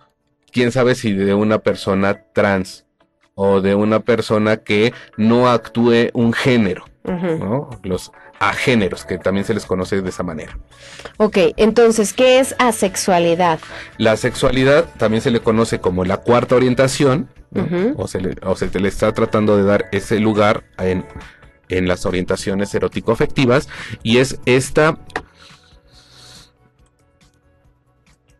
quién 0.52 0.70
sabe 0.70 0.94
si 0.94 1.14
de 1.14 1.34
una 1.34 1.58
persona 1.58 2.26
trans 2.32 2.86
o 3.34 3.60
de 3.60 3.74
una 3.74 3.98
persona 3.98 4.58
que 4.58 4.94
no 5.16 5.50
actúe 5.50 6.10
un 6.12 6.32
género. 6.32 6.84
¿no? 7.04 7.70
Los 7.82 8.12
agéneros, 8.42 9.04
que 9.04 9.18
también 9.18 9.46
se 9.46 9.54
les 9.54 9.64
conoce 9.64 10.02
de 10.02 10.08
esa 10.08 10.22
manera. 10.22 10.58
Ok, 11.16 11.38
entonces, 11.56 12.12
¿qué 12.12 12.40
es 12.40 12.54
asexualidad? 12.58 13.60
La 13.98 14.16
sexualidad 14.16 14.86
también 14.98 15.22
se 15.22 15.30
le 15.30 15.40
conoce 15.40 15.78
como 15.80 16.04
la 16.04 16.16
cuarta 16.16 16.56
orientación, 16.56 17.28
o, 17.96 18.08
se 18.08 18.20
le, 18.20 18.36
o 18.42 18.56
se 18.56 18.68
le 18.80 18.88
está 18.88 19.12
tratando 19.12 19.56
de 19.56 19.62
dar 19.62 19.88
ese 19.92 20.18
lugar 20.18 20.64
en, 20.78 21.04
en 21.68 21.86
las 21.86 22.04
orientaciones 22.04 22.74
erótico-afectivas, 22.74 23.68
y 24.02 24.18
es 24.18 24.38
esta... 24.44 24.98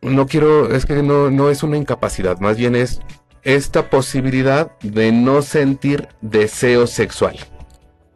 No 0.00 0.26
quiero, 0.26 0.74
es 0.74 0.84
que 0.84 1.00
no, 1.02 1.30
no 1.30 1.48
es 1.48 1.62
una 1.62 1.76
incapacidad, 1.76 2.40
más 2.40 2.56
bien 2.56 2.74
es 2.74 3.00
esta 3.44 3.88
posibilidad 3.88 4.76
de 4.80 5.12
no 5.12 5.42
sentir 5.42 6.08
deseo 6.20 6.88
sexual, 6.88 7.38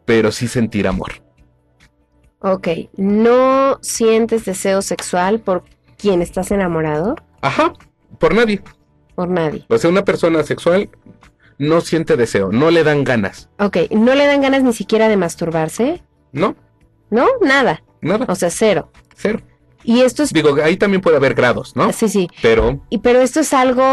pero 0.03 0.33
sí 0.33 0.49
sentir 0.49 0.85
amor. 0.85 1.26
Ok, 2.39 2.67
¿no 2.97 3.79
sientes 3.81 4.45
deseo 4.45 4.81
sexual 4.81 5.39
por 5.39 5.63
quien 5.97 6.21
estás 6.21 6.51
enamorado? 6.51 7.15
Ajá, 7.41 7.73
por 8.19 8.35
nadie. 8.35 8.61
Por 9.15 9.29
nadie. 9.29 9.65
O 9.69 9.77
sea, 9.77 9.89
una 9.89 10.05
persona 10.05 10.43
sexual 10.43 10.89
no 11.57 11.81
siente 11.81 12.15
deseo, 12.17 12.51
no 12.51 12.69
le 12.69 12.83
dan 12.83 13.03
ganas. 13.03 13.49
Ok, 13.59 13.77
¿no 13.91 14.13
le 14.13 14.27
dan 14.27 14.41
ganas 14.41 14.61
ni 14.63 14.73
siquiera 14.73 15.07
de 15.07 15.17
masturbarse? 15.17 16.03
No, 16.31 16.55
¿No? 17.09 17.25
Nada. 17.41 17.81
nada, 18.01 18.25
O 18.29 18.35
sea, 18.35 18.49
cero. 18.51 18.91
cero. 19.15 19.39
Y 19.89 20.01
esto 20.01 20.21
es... 20.23 20.33
Digo, 20.33 20.55
ahí 20.61 20.75
también 20.75 21.01
puede 21.01 21.15
haber 21.15 21.33
grados, 21.33 21.73
¿no? 21.77 21.93
Sí, 21.93 22.09
sí. 22.09 22.27
Pero 22.41 22.81
Y 22.89 22.97
pero 22.97 23.21
esto 23.21 23.39
es 23.39 23.53
algo 23.53 23.83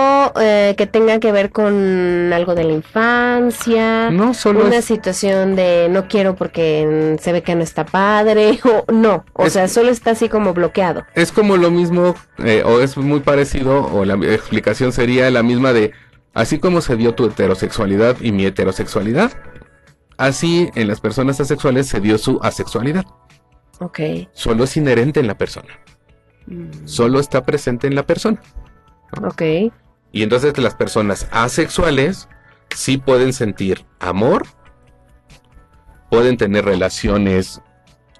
eh, 0.40 0.74
que 0.76 0.86
tenga 0.88 1.20
que 1.20 1.30
ver 1.30 1.52
con 1.52 2.32
algo 2.32 2.56
de 2.56 2.64
la 2.64 2.72
infancia, 2.72 4.10
no 4.10 4.34
solo 4.34 4.64
una 4.66 4.78
es, 4.78 4.84
situación 4.84 5.54
de 5.54 5.88
no 5.90 6.08
quiero 6.08 6.34
porque 6.34 7.16
se 7.20 7.30
ve 7.32 7.42
que 7.44 7.54
no 7.54 7.62
está 7.62 7.84
padre, 7.86 8.58
o 8.64 8.90
no, 8.92 9.24
o 9.34 9.46
Es- 9.46 9.52
sea, 9.52 9.68
solo 9.68 9.90
está 9.90 10.10
así 10.10 10.28
como 10.28 10.52
bloqueado. 10.52 11.04
es 11.14 11.30
como 11.30 11.56
lo 11.56 11.70
mismo, 11.70 12.16
eh, 12.38 12.62
o 12.66 12.80
es 12.80 12.96
muy 12.96 13.20
parecido, 13.20 13.86
o 13.86 14.04
la 14.04 14.14
explicación 14.14 14.92
sería 14.92 15.30
la 15.30 15.44
misma 15.44 15.72
de, 15.72 15.92
así 16.34 16.58
como 16.58 16.80
se 16.80 16.96
dio 16.96 17.14
tu 17.14 17.26
heterosexualidad 17.26 18.16
y 18.20 18.32
mi 18.32 18.44
heterosexualidad, 18.46 19.30
así 20.16 20.70
en 20.74 20.88
las 20.88 21.00
personas 21.00 21.40
asexuales 21.40 21.86
se 21.86 22.00
dio 22.00 22.18
su 22.18 22.40
asexualidad. 22.42 23.04
Ok. 23.80 24.00
Solo 24.32 24.64
es 24.64 24.76
inherente 24.76 25.20
en 25.20 25.26
la 25.26 25.36
persona, 25.36 25.78
Mm, 26.46 26.86
solo 26.86 27.20
está 27.20 27.44
presente 27.44 27.86
en 27.86 27.94
la 27.94 28.06
persona. 28.06 28.40
Ok. 29.22 29.42
Y 30.12 30.22
entonces 30.22 30.56
las 30.58 30.74
personas 30.74 31.26
asexuales 31.30 32.28
sí 32.74 32.98
pueden 32.98 33.32
sentir 33.32 33.84
amor, 33.98 34.46
pueden 36.10 36.36
tener 36.36 36.64
relaciones 36.64 37.60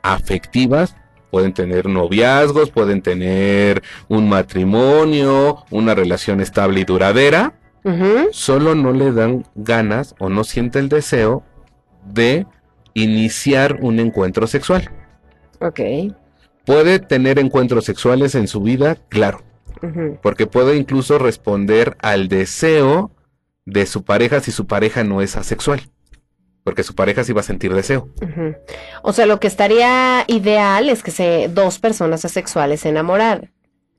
afectivas, 0.03 0.97
pueden 1.31 1.53
tener 1.53 1.89
noviazgos, 1.89 2.71
pueden 2.71 3.03
tener 3.03 3.83
un 4.09 4.29
matrimonio, 4.29 5.65
una 5.71 5.95
relación 5.95 6.41
estable 6.41 6.81
y 6.81 6.85
duradera, 6.85 7.55
solo 8.33 8.75
no 8.75 8.93
le 8.93 9.13
dan 9.13 9.45
ganas 9.55 10.15
o 10.19 10.31
no 10.31 10.45
siente 10.45 10.79
el 10.79 10.89
deseo 10.89 11.45
de 12.07 12.47
iniciar 12.95 13.79
un 13.83 14.01
encuentro 14.01 14.47
sexual. 14.47 14.91
Ok. 15.67 15.81
Puede 16.67 16.99
tener 16.99 17.39
encuentros 17.39 17.85
sexuales 17.85 18.35
en 18.35 18.49
su 18.49 18.61
vida, 18.61 18.97
claro, 19.09 19.43
porque 20.23 20.47
puede 20.47 20.77
incluso 20.77 21.19
responder 21.19 21.97
al 22.01 22.29
deseo 22.29 23.11
de 23.67 23.85
su 23.87 24.03
pareja 24.05 24.41
si 24.41 24.51
su 24.51 24.67
pareja 24.67 25.05
no 25.05 25.21
es 25.21 25.37
asexual. 25.37 25.83
Porque 26.63 26.83
su 26.83 26.95
pareja 26.95 27.25
sí 27.25 27.35
va 27.35 27.41
a 27.41 27.45
sentir 27.45 27.75
deseo. 27.75 28.09
O 29.03 29.13
sea, 29.13 29.27
lo 29.27 29.39
que 29.39 29.47
estaría 29.47 30.25
ideal 30.29 30.89
es 30.89 31.03
que 31.03 31.11
se 31.11 31.51
dos 31.53 31.79
personas 31.79 32.25
asexuales 32.25 32.81
se 32.81 32.89
enamoraran, 32.89 33.53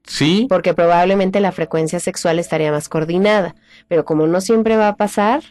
Sí, 0.08 0.48
porque 0.50 0.74
probablemente 0.74 1.40
la 1.40 1.52
frecuencia 1.52 2.00
sexual 2.00 2.40
estaría 2.40 2.72
más 2.72 2.90
coordinada, 2.90 3.54
pero 3.88 4.06
como 4.06 4.26
no 4.28 4.42
siempre 4.42 4.78
va 4.78 4.88
a 4.90 4.96
pasar, 4.96 5.44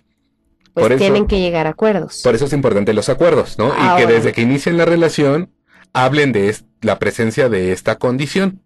pues 0.73 0.87
eso- 0.87 0.97
tienen 0.99 1.27
que 1.29 1.39
llegar 1.41 1.69
a 1.69 1.71
acuerdos. 1.71 2.21
por 2.25 2.35
eso 2.35 2.47
es 2.47 2.53
importante 2.53 2.93
los 2.95 3.09
acuerdos, 3.09 3.59
¿no? 3.59 3.69
Y 3.69 3.73
Ahora. 3.79 3.97
que 4.07 4.13
desde 4.13 4.33
que 4.33 4.43
inician 4.43 4.77
la 4.77 4.85
relación 4.85 5.51
hablen 5.95 6.33
de 6.33 6.51
es- 6.51 6.65
la 6.83 6.99
presencia 6.99 7.49
de 7.49 7.73
esta 7.73 7.97
condición. 7.99 8.61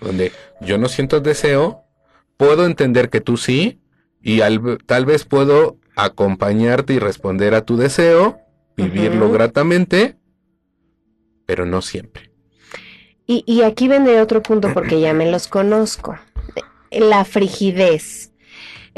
Donde 0.00 0.30
yo 0.60 0.78
no 0.78 0.88
siento 0.88 1.20
deseo, 1.20 1.82
puedo 2.36 2.66
entender 2.66 3.08
que 3.10 3.20
tú 3.20 3.36
sí, 3.36 3.80
y 4.22 4.42
al- 4.42 4.78
tal 4.86 5.06
vez 5.06 5.24
puedo 5.24 5.78
acompañarte 5.96 6.92
y 6.92 6.98
responder 7.00 7.54
a 7.54 7.64
tu 7.64 7.76
deseo, 7.76 8.38
vivirlo 8.76 9.32
gratamente, 9.32 10.16
pero 11.46 11.66
no 11.66 11.82
siempre. 11.82 12.30
Y, 13.26 13.42
y 13.46 13.62
aquí 13.62 13.88
vendré 13.88 14.20
otro 14.20 14.42
punto 14.42 14.72
porque 14.72 15.00
ya 15.00 15.12
me 15.14 15.30
los 15.30 15.48
conozco. 15.48 16.16
La 16.90 17.24
frigidez. 17.24 18.27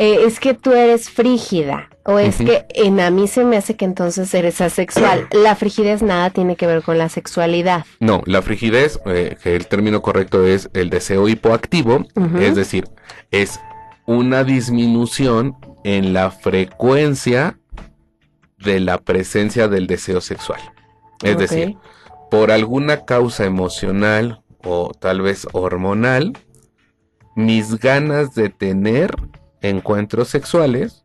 Eh, 0.01 0.25
es 0.25 0.41
que 0.41 0.55
tú 0.55 0.73
eres 0.73 1.11
frígida. 1.11 1.91
O 2.07 2.19
es 2.19 2.39
que 2.39 2.65
en 2.71 3.01
a 3.01 3.11
mí 3.11 3.29
se 3.29 3.45
me 3.45 3.59
hace 3.59 3.77
que 3.77 3.85
entonces 3.85 4.33
eres 4.33 4.63
asexual. 4.63 5.29
La 5.33 5.55
frigidez 5.57 6.01
nada 6.01 6.31
tiene 6.31 6.57
que 6.57 6.67
ver 6.67 6.83
con 6.83 6.97
la 6.97 7.11
sexualidad. 7.11 7.85
No, 8.01 8.23
la 8.25 8.41
frigidez, 8.41 8.99
eh, 9.05 9.37
que 9.43 9.55
el 9.55 9.67
término 9.67 10.01
correcto 10.01 10.47
es 10.47 10.71
el 10.73 10.89
deseo 10.89 11.29
hipoactivo, 11.29 12.07
es 12.41 12.55
decir, 12.55 12.89
es 13.31 13.61
una 14.07 14.43
disminución 14.43 15.57
en 15.85 16.15
la 16.15 16.31
frecuencia 16.31 17.59
de 18.59 18.81
la 18.81 18.97
presencia 18.97 19.69
del 19.69 19.87
deseo 19.87 20.23
sexual. 20.23 20.61
Es 21.23 21.37
decir, 21.37 21.77
por 22.31 22.51
alguna 22.51 23.05
causa 23.05 23.45
emocional 23.45 24.43
o 24.65 24.93
tal 24.99 25.21
vez 25.21 25.47
hormonal, 25.53 26.33
mis 27.37 27.79
ganas 27.79 28.35
de 28.35 28.49
tener 28.49 29.15
encuentros 29.63 30.29
sexuales 30.29 31.05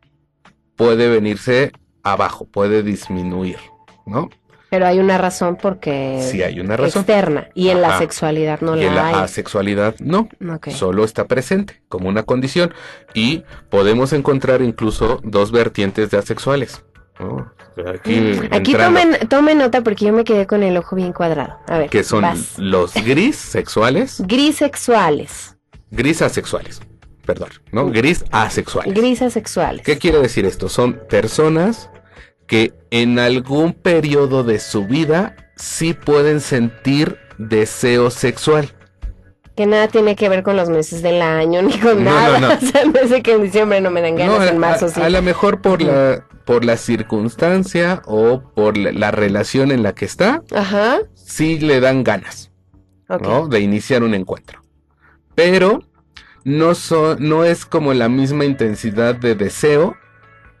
puede 0.76 1.08
venirse 1.08 1.72
abajo, 2.02 2.46
puede 2.46 2.82
disminuir, 2.82 3.58
¿no? 4.06 4.30
Pero 4.68 4.86
hay 4.86 4.98
una 4.98 5.16
razón 5.16 5.56
porque 5.60 6.20
Sí 6.28 6.42
hay 6.42 6.58
una 6.58 6.76
razón. 6.76 7.00
externa. 7.02 7.48
Y 7.54 7.68
en 7.68 7.80
la 7.82 7.98
sexualidad 7.98 8.60
no 8.60 8.76
y 8.76 8.82
en 8.84 8.94
la 8.96 9.02
la 9.02 9.08
hay. 9.08 9.14
asexualidad 9.24 9.94
no. 10.00 10.28
Solo 10.70 11.04
está 11.04 11.26
presente 11.28 11.82
como 11.88 12.08
una 12.08 12.24
condición 12.24 12.74
y 13.14 13.44
podemos 13.70 14.12
encontrar 14.12 14.62
incluso 14.62 15.20
dos 15.22 15.52
vertientes 15.52 16.10
de 16.10 16.18
asexuales. 16.18 16.82
¿no? 17.20 17.50
Aquí, 17.86 18.20
Mm, 18.20 18.48
Aquí 18.54 18.72
tomen, 18.74 19.16
tomen 19.28 19.58
nota 19.58 19.82
porque 19.82 20.06
yo 20.06 20.12
me 20.12 20.24
quedé 20.24 20.46
con 20.46 20.62
el 20.62 20.76
ojo 20.76 20.96
bien 20.96 21.12
cuadrado. 21.12 21.58
A 21.68 21.78
ver. 21.78 21.88
que 21.90 22.02
son 22.04 22.22
vas. 22.22 22.58
los 22.58 22.92
gris 22.94 23.36
sexuales, 23.36 24.20
Grisexuales. 24.26 25.56
gris 25.90 26.22
asexuales, 26.22 26.80
perdón, 27.26 27.50
¿no? 27.72 27.90
Gris 27.90 28.24
asexuales. 28.30 28.94
Grisasexuales. 28.94 29.84
¿Qué 29.84 29.98
quiere 29.98 30.18
decir 30.18 30.46
esto? 30.46 30.68
Son 30.70 31.00
personas 31.08 31.90
que 32.46 32.72
en 32.90 33.18
algún 33.18 33.72
periodo 33.74 34.44
de 34.44 34.58
su 34.60 34.86
vida 34.86 35.36
sí 35.56 35.92
pueden 35.92 36.40
sentir 36.40 37.18
deseo 37.38 38.10
sexual. 38.10 38.72
Que 39.56 39.66
nada 39.66 39.88
tiene 39.88 40.16
que 40.16 40.28
ver 40.28 40.42
con 40.42 40.54
los 40.56 40.68
meses 40.68 41.02
del 41.02 41.20
año 41.22 41.62
ni 41.62 41.78
con 41.78 42.04
No, 42.04 42.10
nada. 42.10 42.38
no, 42.40 42.48
no. 42.48 42.54
O 42.60 42.60
sea, 42.60 42.84
no 42.84 43.08
sé 43.08 43.22
que 43.22 43.32
en 43.32 43.42
diciembre 43.42 43.80
no 43.80 43.90
me 43.90 44.00
dan 44.02 44.14
ganas, 44.16 44.40
a, 44.40 44.48
en 44.50 44.58
marzo 44.58 44.88
sí. 44.88 45.00
a- 45.00 45.08
lo 45.10 45.22
mejor 45.22 45.60
por 45.60 45.82
la 45.82 46.24
por 46.44 46.64
la 46.64 46.76
circunstancia 46.76 48.02
o 48.06 48.40
por 48.54 48.76
la, 48.76 48.92
la 48.92 49.10
relación 49.10 49.72
en 49.72 49.82
la 49.82 49.94
que 49.96 50.04
está, 50.04 50.42
Ajá. 50.54 50.98
sí 51.14 51.58
le 51.58 51.80
dan 51.80 52.04
ganas. 52.04 52.52
¿no? 53.08 53.48
De 53.48 53.58
iniciar 53.60 54.02
un 54.04 54.14
encuentro. 54.14 54.62
Pero 55.34 55.80
no 56.46 56.72
no 57.18 57.44
es 57.44 57.66
como 57.66 57.92
la 57.92 58.08
misma 58.08 58.44
intensidad 58.44 59.16
de 59.16 59.34
deseo 59.34 59.96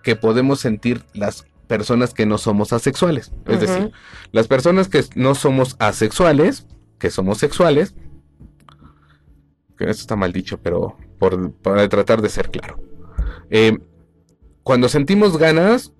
que 0.02 0.16
podemos 0.16 0.58
sentir 0.60 1.04
las 1.14 1.46
personas 1.68 2.12
que 2.12 2.26
no 2.26 2.38
somos 2.38 2.72
asexuales. 2.72 3.32
Es 3.46 3.60
decir, 3.60 3.92
las 4.32 4.48
personas 4.48 4.88
que 4.88 5.04
no 5.14 5.34
somos 5.36 5.76
asexuales, 5.78 6.66
que 6.98 7.10
somos 7.10 7.38
sexuales, 7.38 7.94
que 9.78 9.84
esto 9.84 10.00
está 10.00 10.16
mal 10.16 10.32
dicho, 10.32 10.58
pero 10.60 10.96
por, 11.18 11.52
para 11.52 11.88
tratar 11.88 12.20
de 12.20 12.30
ser 12.30 12.50
claro. 12.50 12.78
Eh, 13.50 13.78
cuando 14.64 14.88
sentimos 14.88 15.38
ganas, 15.38 15.92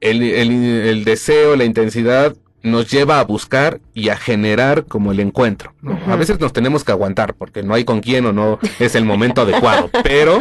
el, 0.00 0.22
el- 0.22 0.50
el 0.86 1.04
deseo, 1.04 1.54
la 1.56 1.64
intensidad 1.64 2.34
nos 2.62 2.90
lleva 2.90 3.20
a 3.20 3.24
buscar 3.24 3.80
y 3.94 4.08
a 4.08 4.16
generar 4.16 4.84
como 4.86 5.12
el 5.12 5.20
encuentro. 5.20 5.74
A 6.06 6.16
veces 6.16 6.40
nos 6.40 6.52
tenemos 6.52 6.84
que 6.84 6.92
aguantar 6.92 7.34
porque 7.34 7.62
no 7.62 7.74
hay 7.74 7.84
con 7.84 8.00
quién 8.00 8.26
o 8.26 8.32
no 8.32 8.58
es 8.78 8.94
el 8.94 9.04
momento 9.04 9.42
adecuado, 9.42 9.90
pero 10.02 10.40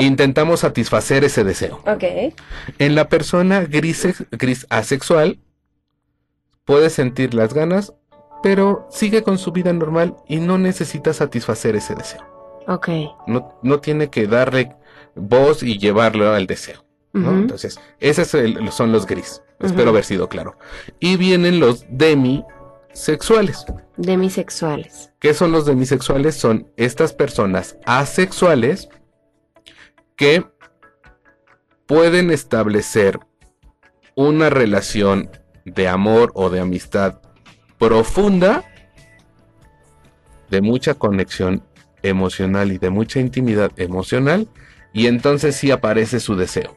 intentamos 0.00 0.60
satisfacer 0.60 1.24
ese 1.24 1.44
deseo. 1.44 1.80
Ok. 1.86 2.04
En 2.78 2.94
la 2.94 3.08
persona 3.08 3.62
gris, 3.62 4.24
gris 4.32 4.66
asexual 4.70 5.38
puede 6.64 6.90
sentir 6.90 7.34
las 7.34 7.54
ganas, 7.54 7.92
pero 8.42 8.88
sigue 8.90 9.22
con 9.22 9.38
su 9.38 9.52
vida 9.52 9.72
normal 9.72 10.16
y 10.28 10.36
no 10.36 10.58
necesita 10.58 11.12
satisfacer 11.12 11.76
ese 11.76 11.94
deseo. 11.94 12.26
Ok. 12.66 12.88
No, 13.26 13.58
no 13.62 13.80
tiene 13.80 14.08
que 14.10 14.26
darle 14.26 14.74
voz 15.14 15.62
y 15.62 15.78
llevarlo 15.78 16.32
al 16.32 16.46
deseo. 16.46 16.84
Entonces, 17.14 17.78
esos 18.00 18.28
son 18.74 18.92
los 18.92 19.06
gris. 19.06 19.42
Espero 19.60 19.90
haber 19.90 20.04
sido 20.04 20.28
claro. 20.28 20.56
Y 20.98 21.16
vienen 21.16 21.60
los 21.60 21.84
demisexuales. 21.90 23.66
Demisexuales. 23.96 25.12
¿Qué 25.18 25.34
son 25.34 25.52
los 25.52 25.66
demisexuales? 25.66 26.36
Son 26.36 26.68
estas 26.76 27.12
personas 27.12 27.76
asexuales 27.84 28.88
que 30.16 30.44
pueden 31.86 32.30
establecer 32.30 33.20
una 34.14 34.50
relación 34.50 35.30
de 35.64 35.88
amor 35.88 36.32
o 36.34 36.48
de 36.48 36.60
amistad 36.60 37.20
profunda, 37.78 38.64
de 40.50 40.60
mucha 40.60 40.94
conexión 40.94 41.62
emocional 42.02 42.72
y 42.72 42.78
de 42.78 42.90
mucha 42.90 43.20
intimidad 43.20 43.70
emocional, 43.76 44.48
y 44.92 45.06
entonces 45.06 45.56
sí 45.56 45.70
aparece 45.70 46.20
su 46.20 46.36
deseo. 46.36 46.76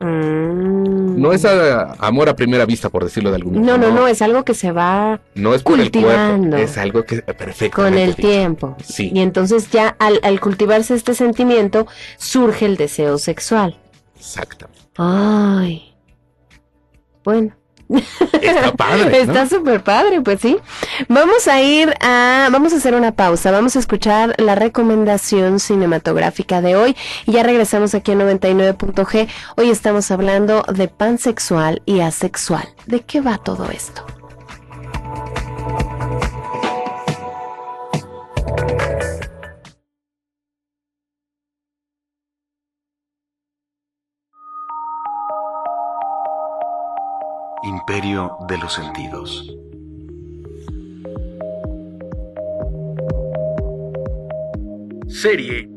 Mm. 0.00 1.20
No 1.20 1.32
es 1.32 1.44
a- 1.44 1.94
amor 1.98 2.28
a 2.28 2.36
primera 2.36 2.64
vista, 2.64 2.88
por 2.88 3.02
decirlo 3.04 3.30
de 3.30 3.36
algún 3.36 3.54
No, 3.54 3.76
modo. 3.76 3.88
no, 3.90 3.90
no, 3.94 4.06
es 4.08 4.22
algo 4.22 4.44
que 4.44 4.54
se 4.54 4.70
va 4.70 5.20
No 5.34 5.54
es 5.54 5.62
por 5.64 5.80
el 5.80 5.90
cuerpo, 5.90 6.08
cultivando. 6.08 6.56
es 6.56 6.78
algo 6.78 7.04
que 7.04 7.22
perfectamente 7.22 7.70
con 7.70 7.98
el 7.98 8.14
tiempo. 8.14 8.76
Sí. 8.84 9.10
Y 9.12 9.20
entonces 9.20 9.70
ya 9.70 9.96
al, 9.98 10.20
al 10.22 10.40
cultivarse 10.40 10.94
este 10.94 11.14
sentimiento 11.14 11.86
surge 12.18 12.66
el 12.66 12.76
deseo 12.76 13.18
sexual. 13.18 13.76
Exactamente. 14.16 14.78
Ay. 14.96 15.94
Bueno. 17.24 17.52
Está 17.88 18.72
padre. 18.76 19.04
¿no? 19.04 19.32
Está 19.32 19.48
súper 19.48 19.82
padre, 19.82 20.20
pues 20.20 20.40
sí. 20.40 20.58
Vamos 21.08 21.48
a 21.48 21.60
ir 21.62 21.94
a, 22.00 22.48
vamos 22.50 22.72
a 22.72 22.76
hacer 22.76 22.94
una 22.94 23.12
pausa, 23.12 23.50
vamos 23.50 23.76
a 23.76 23.78
escuchar 23.78 24.34
la 24.38 24.54
recomendación 24.54 25.60
cinematográfica 25.60 26.60
de 26.60 26.76
hoy 26.76 26.96
y 27.26 27.32
ya 27.32 27.42
regresamos 27.42 27.94
aquí 27.94 28.12
a 28.12 28.16
99.g. 28.16 29.28
Hoy 29.56 29.70
estamos 29.70 30.10
hablando 30.10 30.62
de 30.72 30.88
pansexual 30.88 31.82
y 31.86 32.00
asexual. 32.00 32.68
¿De 32.86 33.00
qué 33.00 33.20
va 33.20 33.38
todo 33.38 33.70
esto? 33.70 34.17
Imperio 47.88 48.36
de 48.46 48.58
los 48.58 48.74
sentidos. 48.74 49.56
Serie 55.08 55.70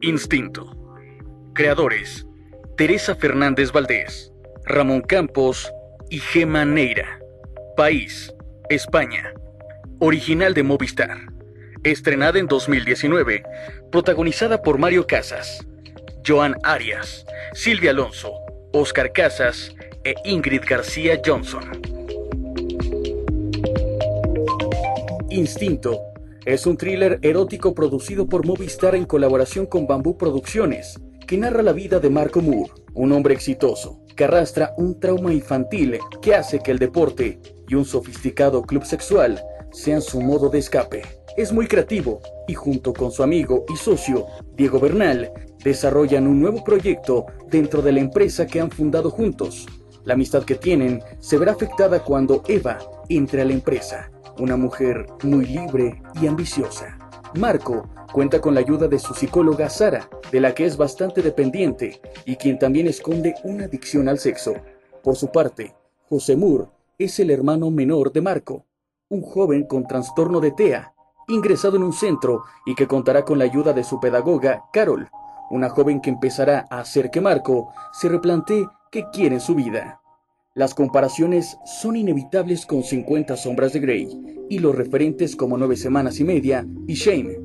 Instinto. 0.00 0.70
Creadores: 1.54 2.24
Teresa 2.76 3.16
Fernández 3.16 3.72
Valdés, 3.72 4.32
Ramón 4.64 5.00
Campos 5.00 5.72
y 6.08 6.20
Gema 6.20 6.64
Neira. 6.64 7.18
País: 7.76 8.32
España. 8.70 9.34
Original 9.98 10.54
de 10.54 10.62
Movistar. 10.62 11.18
Estrenada 11.82 12.38
en 12.38 12.46
2019. 12.46 13.42
Protagonizada 13.90 14.62
por 14.62 14.78
Mario 14.78 15.08
Casas, 15.08 15.66
Joan 16.24 16.54
Arias, 16.62 17.26
Silvia 17.54 17.90
Alonso, 17.90 18.34
Oscar 18.72 19.10
Casas 19.12 19.75
e 20.06 20.14
Ingrid 20.24 20.62
García 20.68 21.20
Johnson. 21.24 21.64
Instinto 25.30 26.00
es 26.44 26.64
un 26.64 26.76
thriller 26.76 27.18
erótico 27.22 27.74
producido 27.74 28.28
por 28.28 28.46
Movistar 28.46 28.94
en 28.94 29.04
colaboración 29.04 29.66
con 29.66 29.88
Bambú 29.88 30.16
Producciones, 30.16 31.00
que 31.26 31.36
narra 31.36 31.60
la 31.64 31.72
vida 31.72 31.98
de 31.98 32.08
Marco 32.08 32.40
Moore, 32.40 32.70
un 32.94 33.10
hombre 33.10 33.34
exitoso 33.34 34.00
que 34.14 34.22
arrastra 34.22 34.74
un 34.76 35.00
trauma 35.00 35.32
infantil 35.32 35.98
que 36.22 36.36
hace 36.36 36.60
que 36.60 36.70
el 36.70 36.78
deporte 36.78 37.40
y 37.68 37.74
un 37.74 37.84
sofisticado 37.84 38.62
club 38.62 38.84
sexual 38.84 39.42
sean 39.72 40.00
su 40.02 40.20
modo 40.20 40.48
de 40.48 40.60
escape. 40.60 41.02
Es 41.36 41.52
muy 41.52 41.66
creativo 41.66 42.20
y 42.46 42.54
junto 42.54 42.92
con 42.92 43.10
su 43.10 43.24
amigo 43.24 43.64
y 43.74 43.76
socio, 43.76 44.26
Diego 44.56 44.78
Bernal, 44.78 45.32
desarrollan 45.64 46.28
un 46.28 46.40
nuevo 46.40 46.62
proyecto 46.62 47.26
dentro 47.50 47.82
de 47.82 47.90
la 47.90 47.98
empresa 47.98 48.46
que 48.46 48.60
han 48.60 48.70
fundado 48.70 49.10
juntos. 49.10 49.66
La 50.06 50.14
amistad 50.14 50.44
que 50.44 50.54
tienen 50.54 51.02
se 51.18 51.36
verá 51.36 51.52
afectada 51.52 52.02
cuando 52.04 52.42
Eva 52.46 52.78
entre 53.08 53.42
a 53.42 53.44
la 53.44 53.52
empresa 53.52 54.08
una 54.38 54.56
mujer 54.56 55.06
muy 55.24 55.46
libre 55.46 56.00
y 56.20 56.28
ambiciosa. 56.28 56.96
Marco 57.34 57.88
cuenta 58.12 58.40
con 58.40 58.54
la 58.54 58.60
ayuda 58.60 58.86
de 58.86 59.00
su 59.00 59.14
psicóloga 59.14 59.68
Sara, 59.68 60.08
de 60.30 60.40
la 60.40 60.54
que 60.54 60.64
es 60.64 60.76
bastante 60.76 61.22
dependiente 61.22 62.00
y 62.24 62.36
quien 62.36 62.56
también 62.56 62.86
esconde 62.86 63.34
una 63.42 63.64
adicción 63.64 64.08
al 64.08 64.20
sexo. 64.20 64.54
Por 65.02 65.16
su 65.16 65.32
parte, 65.32 65.74
José 66.08 66.36
Moore 66.36 66.66
es 66.98 67.18
el 67.18 67.32
hermano 67.32 67.72
menor 67.72 68.12
de 68.12 68.20
Marco, 68.20 68.64
un 69.08 69.22
joven 69.22 69.64
con 69.66 69.88
trastorno 69.88 70.38
de 70.38 70.52
TEA, 70.52 70.94
ingresado 71.26 71.76
en 71.76 71.82
un 71.82 71.92
centro 71.92 72.44
y 72.64 72.76
que 72.76 72.86
contará 72.86 73.24
con 73.24 73.40
la 73.40 73.44
ayuda 73.44 73.72
de 73.72 73.82
su 73.82 73.98
pedagoga, 73.98 74.66
Carol, 74.72 75.08
una 75.50 75.68
joven 75.68 76.00
que 76.00 76.10
empezará 76.10 76.64
a 76.70 76.78
hacer 76.78 77.10
que 77.10 77.20
Marco 77.20 77.72
se 77.92 78.08
replantee 78.08 78.68
qué 78.96 79.04
quiere 79.12 79.34
en 79.34 79.40
su 79.42 79.54
vida. 79.54 80.00
Las 80.54 80.72
comparaciones 80.72 81.58
son 81.66 81.96
inevitables 81.96 82.64
con 82.64 82.82
50 82.82 83.36
sombras 83.36 83.74
de 83.74 83.80
Grey 83.80 84.08
y 84.48 84.58
los 84.58 84.74
referentes 84.74 85.36
como 85.36 85.58
Nueve 85.58 85.76
Semanas 85.76 86.18
y 86.18 86.24
Media 86.24 86.66
y 86.86 86.94
Shame. 86.94 87.38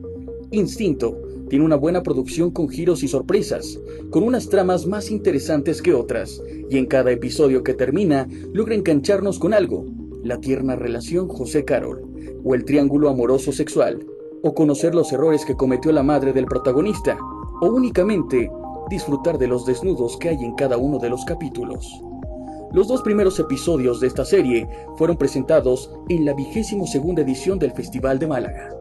Instinto 0.51 1.21
tiene 1.49 1.65
una 1.65 1.75
buena 1.75 2.03
producción 2.03 2.51
con 2.51 2.69
giros 2.69 3.03
y 3.03 3.09
sorpresas, 3.09 3.77
con 4.11 4.23
unas 4.23 4.47
tramas 4.47 4.87
más 4.87 5.11
interesantes 5.11 5.81
que 5.81 5.93
otras, 5.93 6.41
y 6.69 6.77
en 6.77 6.85
cada 6.85 7.11
episodio 7.11 7.63
que 7.63 7.73
termina 7.73 8.29
logra 8.53 8.75
engancharnos 8.75 9.37
con 9.37 9.53
algo, 9.53 9.83
la 10.23 10.39
tierna 10.39 10.77
relación 10.77 11.27
José 11.27 11.65
Carol, 11.65 12.01
o 12.45 12.55
el 12.55 12.63
triángulo 12.63 13.09
amoroso 13.09 13.51
sexual, 13.51 14.07
o 14.41 14.53
conocer 14.53 14.95
los 14.95 15.11
errores 15.11 15.43
que 15.43 15.57
cometió 15.57 15.91
la 15.91 16.01
madre 16.01 16.31
del 16.31 16.45
protagonista, 16.45 17.17
o 17.59 17.67
únicamente 17.67 18.49
disfrutar 18.91 19.39
de 19.39 19.47
los 19.47 19.65
desnudos 19.65 20.17
que 20.17 20.29
hay 20.29 20.43
en 20.43 20.53
cada 20.53 20.77
uno 20.77 20.99
de 20.99 21.09
los 21.09 21.25
capítulos. 21.25 22.03
Los 22.71 22.87
dos 22.87 23.01
primeros 23.01 23.39
episodios 23.39 23.99
de 23.99 24.07
esta 24.07 24.23
serie 24.23 24.69
fueron 24.97 25.17
presentados 25.17 25.91
en 26.09 26.25
la 26.25 26.33
vigésimo 26.33 26.85
segunda 26.85 27.23
edición 27.23 27.57
del 27.57 27.71
Festival 27.71 28.19
de 28.19 28.27
Málaga. 28.27 28.80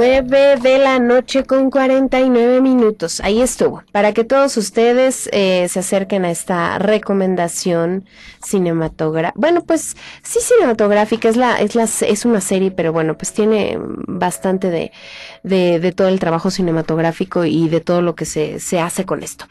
De 0.00 0.78
la 0.78 0.98
noche 0.98 1.44
con 1.44 1.70
49 1.70 2.60
minutos. 2.60 3.20
Ahí 3.20 3.40
estuvo. 3.40 3.82
Para 3.92 4.12
que 4.12 4.24
todos 4.24 4.56
ustedes 4.58 5.28
eh, 5.32 5.66
se 5.70 5.78
acerquen 5.78 6.26
a 6.26 6.30
esta 6.30 6.78
recomendación 6.78 8.04
cinematográfica. 8.44 9.38
Bueno, 9.40 9.62
pues 9.64 9.96
sí 10.22 10.40
cinematográfica, 10.40 11.28
es, 11.28 11.36
la, 11.36 11.60
es, 11.60 11.74
la, 11.74 11.84
es 11.84 12.24
una 12.24 12.40
serie, 12.40 12.70
pero 12.70 12.92
bueno, 12.92 13.16
pues 13.16 13.32
tiene 13.32 13.78
bastante 13.80 14.70
de, 14.70 14.92
de, 15.42 15.80
de 15.80 15.92
todo 15.92 16.08
el 16.08 16.20
trabajo 16.20 16.50
cinematográfico 16.50 17.44
y 17.44 17.68
de 17.68 17.80
todo 17.80 18.02
lo 18.02 18.14
que 18.14 18.26
se, 18.26 18.60
se 18.60 18.78
hace 18.78 19.06
con 19.06 19.22
esto. 19.22 19.46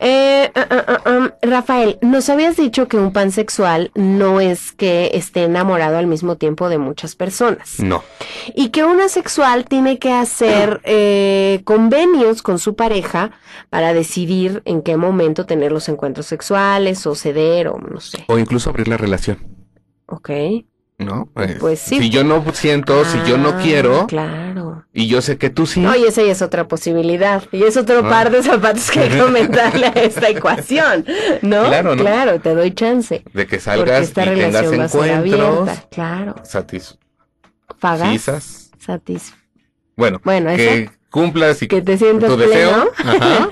Eh, 0.00 0.50
uh, 0.54 0.74
uh, 0.74 1.10
uh, 1.14 1.18
um, 1.18 1.30
Rafael, 1.42 1.98
nos 2.02 2.28
habías 2.30 2.56
dicho 2.56 2.86
que 2.86 2.96
un 2.96 3.12
pansexual 3.12 3.90
no 3.94 4.40
es 4.40 4.72
que 4.72 5.10
esté 5.14 5.42
enamorado 5.44 5.98
al 5.98 6.06
mismo 6.06 6.36
tiempo 6.36 6.68
de 6.68 6.78
muchas 6.78 7.16
personas. 7.16 7.80
No. 7.80 8.04
Y 8.54 8.68
que 8.68 8.84
un 8.84 9.00
asexual 9.00 9.64
tiene 9.64 9.87
que 9.96 10.12
hacer 10.12 10.82
eh, 10.84 11.62
convenios 11.64 12.42
con 12.42 12.58
su 12.58 12.76
pareja 12.76 13.30
para 13.70 13.94
decidir 13.94 14.60
en 14.66 14.82
qué 14.82 14.98
momento 14.98 15.46
tener 15.46 15.72
los 15.72 15.88
encuentros 15.88 16.26
sexuales 16.26 17.06
o 17.06 17.14
ceder 17.14 17.68
o 17.68 17.78
no 17.78 18.00
sé. 18.00 18.24
O 18.28 18.38
incluso 18.38 18.68
abrir 18.68 18.88
la 18.88 18.98
relación. 18.98 19.38
Ok. 20.06 20.30
¿No? 20.98 21.28
Eh, 21.36 21.56
Pues 21.60 21.78
sí. 21.78 21.98
Si 22.00 22.10
yo 22.10 22.24
no 22.24 22.44
siento, 22.52 23.04
si 23.04 23.18
yo 23.24 23.38
no 23.38 23.50
Ah, 23.50 23.60
quiero, 23.62 24.06
Claro. 24.08 24.84
y 24.92 25.06
yo 25.06 25.22
sé 25.22 25.38
que 25.38 25.48
tú 25.48 25.64
sí. 25.64 25.78
No, 25.78 25.94
y 25.94 26.02
esa 26.02 26.22
ya 26.24 26.32
es 26.32 26.42
otra 26.42 26.66
posibilidad. 26.66 27.44
Y 27.52 27.62
es 27.62 27.76
otro 27.76 28.00
Ah. 28.04 28.08
par 28.10 28.30
de 28.32 28.42
zapatos 28.42 28.90
que 28.90 28.98
hay 29.02 29.08
que 29.10 29.20
aumentarle 29.20 29.86
a 29.86 29.90
esta 29.92 30.28
ecuación. 30.28 31.06
¿No? 31.42 31.66
Claro, 31.66 31.94
¿no? 31.94 32.02
Claro, 32.02 32.40
te 32.40 32.52
doy 32.52 32.72
chance. 32.72 33.22
de 33.32 33.46
que 33.46 33.60
salgas 33.60 34.00
y 34.00 34.04
esta 34.04 34.24
tengas 34.24 34.38
relación 34.38 34.88
ser 34.88 35.10
encuentros 35.10 35.68
abierta. 35.68 35.88
Claro. 35.90 36.34
satisfactoras. 36.42 36.98
Pagas. 37.80 38.70
Bueno, 39.98 40.20
Bueno, 40.24 40.54
que 40.56 40.82
esa- 40.84 40.92
cumplas 41.10 41.60
y 41.62 41.68
Que 41.68 41.82
te 41.82 41.98
sientas 41.98 42.30
tu 42.30 42.36
deseo. 42.38 42.90
Ajá. 42.98 43.48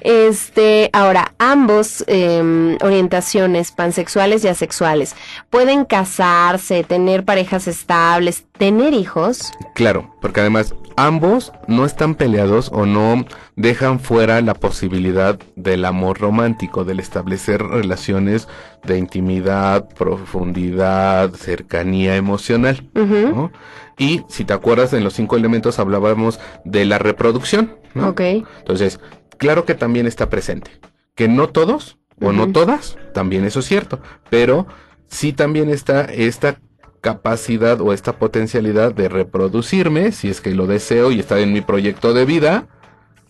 Este, 0.00 0.88
ahora, 0.92 1.32
ambos 1.38 2.04
em, 2.06 2.76
orientaciones, 2.80 3.72
pansexuales 3.72 4.44
y 4.44 4.48
asexuales, 4.48 5.16
pueden 5.50 5.84
casarse, 5.84 6.84
tener 6.84 7.24
parejas 7.24 7.66
estables, 7.66 8.44
tener 8.56 8.94
hijos. 8.94 9.52
Claro, 9.74 10.14
porque 10.20 10.40
además 10.40 10.74
ambos 10.96 11.52
no 11.66 11.84
están 11.84 12.14
peleados 12.14 12.70
o 12.72 12.86
no 12.86 13.24
dejan 13.56 13.98
fuera 13.98 14.40
la 14.42 14.54
posibilidad 14.54 15.38
del 15.56 15.84
amor 15.84 16.20
romántico, 16.20 16.84
del 16.84 17.00
establecer 17.00 17.60
relaciones 17.62 18.46
de 18.84 18.98
intimidad, 18.98 19.88
profundidad, 19.88 21.32
cercanía 21.34 22.14
emocional. 22.14 22.86
¿no? 22.94 23.50
Y 23.98 24.22
si 24.28 24.44
te 24.44 24.52
acuerdas, 24.52 24.92
en 24.92 25.04
los 25.04 25.14
cinco 25.14 25.36
elementos 25.36 25.78
hablábamos 25.78 26.38
de 26.64 26.84
la 26.84 26.98
reproducción. 26.98 27.76
¿no? 27.94 28.10
Ok. 28.10 28.20
Entonces, 28.20 29.00
claro 29.38 29.64
que 29.64 29.74
también 29.74 30.06
está 30.06 30.28
presente. 30.28 30.70
Que 31.14 31.28
no 31.28 31.48
todos 31.48 31.98
o 32.20 32.32
no 32.32 32.50
todas, 32.52 32.96
también 33.14 33.44
eso 33.44 33.60
es 33.60 33.66
cierto. 33.66 34.00
Pero 34.30 34.66
sí 35.08 35.32
también 35.32 35.70
está 35.70 36.04
esta 36.04 36.60
capacidad 37.00 37.80
o 37.80 37.92
esta 37.92 38.18
potencialidad 38.18 38.92
de 38.92 39.08
reproducirme, 39.08 40.12
si 40.12 40.28
es 40.28 40.40
que 40.40 40.54
lo 40.54 40.66
deseo 40.66 41.12
y 41.12 41.20
está 41.20 41.38
en 41.38 41.52
mi 41.52 41.60
proyecto 41.60 42.12
de 42.12 42.24
vida, 42.24 42.66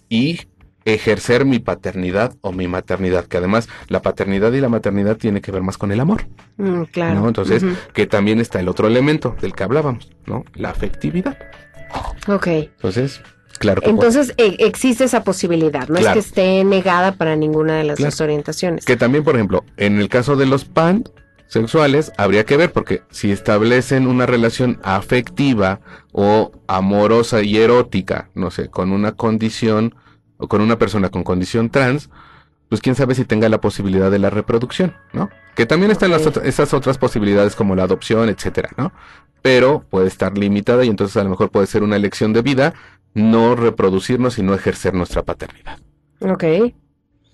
y 0.08 0.40
ejercer 0.86 1.44
mi 1.44 1.58
paternidad 1.58 2.34
o 2.40 2.52
mi 2.52 2.68
maternidad, 2.68 3.26
que 3.26 3.36
además 3.36 3.68
la 3.88 4.00
paternidad 4.00 4.52
y 4.52 4.60
la 4.60 4.68
maternidad 4.70 5.16
tiene 5.18 5.40
que 5.42 5.52
ver 5.52 5.60
más 5.62 5.76
con 5.76 5.92
el 5.92 6.00
amor, 6.00 6.26
Mm, 6.56 6.82
claro. 6.84 7.20
¿no? 7.20 7.28
Entonces, 7.28 7.62
que 7.92 8.06
también 8.06 8.40
está 8.40 8.60
el 8.60 8.68
otro 8.68 8.86
elemento 8.86 9.36
del 9.42 9.52
que 9.52 9.64
hablábamos, 9.64 10.10
¿no? 10.26 10.44
La 10.54 10.70
afectividad. 10.70 11.36
Ok. 12.28 12.46
Entonces, 12.46 13.20
claro 13.58 13.82
puede- 13.82 13.92
Entonces 13.94 14.32
e- 14.36 14.56
existe 14.60 15.04
esa 15.04 15.22
posibilidad, 15.24 15.88
no 15.88 15.96
Claro. 15.96 16.06
es 16.08 16.12
que 16.12 16.18
esté 16.30 16.64
negada 16.64 17.12
para 17.12 17.36
ninguna 17.36 17.76
de 17.76 17.84
las 17.84 17.96
Claro. 17.96 18.10
dos 18.10 18.20
orientaciones. 18.20 18.84
Que 18.84 18.96
también, 18.96 19.24
por 19.24 19.34
ejemplo, 19.34 19.64
en 19.76 19.98
el 20.00 20.08
caso 20.08 20.36
de 20.36 20.46
los 20.46 20.64
pan 20.64 21.04
sexuales, 21.48 22.12
habría 22.16 22.44
que 22.44 22.56
ver, 22.56 22.72
porque 22.72 23.02
si 23.10 23.30
establecen 23.30 24.06
una 24.06 24.26
relación 24.26 24.78
afectiva 24.82 25.80
o 26.12 26.52
amorosa 26.66 27.42
y 27.42 27.56
erótica, 27.58 28.30
no 28.34 28.50
sé, 28.50 28.68
con 28.68 28.90
una 28.92 29.12
condición 29.12 29.94
o 30.38 30.48
con 30.48 30.60
una 30.60 30.78
persona 30.78 31.08
con 31.08 31.24
condición 31.24 31.70
trans, 31.70 32.10
pues 32.68 32.80
quién 32.80 32.94
sabe 32.94 33.14
si 33.14 33.24
tenga 33.24 33.48
la 33.48 33.60
posibilidad 33.60 34.10
de 34.10 34.18
la 34.18 34.30
reproducción, 34.30 34.96
¿no? 35.12 35.30
Que 35.54 35.66
también 35.66 35.90
están 35.90 36.10
las 36.10 36.26
esas 36.38 36.74
otras 36.74 36.98
posibilidades 36.98 37.54
como 37.54 37.76
la 37.76 37.84
adopción, 37.84 38.28
etcétera, 38.28 38.70
¿no? 38.76 38.92
Pero 39.42 39.84
puede 39.88 40.08
estar 40.08 40.36
limitada 40.36 40.84
y 40.84 40.88
entonces 40.88 41.16
a 41.16 41.24
lo 41.24 41.30
mejor 41.30 41.50
puede 41.50 41.66
ser 41.66 41.82
una 41.82 41.96
elección 41.96 42.32
de 42.32 42.42
vida 42.42 42.74
no 43.14 43.56
reproducirnos 43.56 44.38
y 44.38 44.42
no 44.42 44.54
ejercer 44.54 44.92
nuestra 44.94 45.22
paternidad. 45.22 45.78
Ok. 46.20 46.44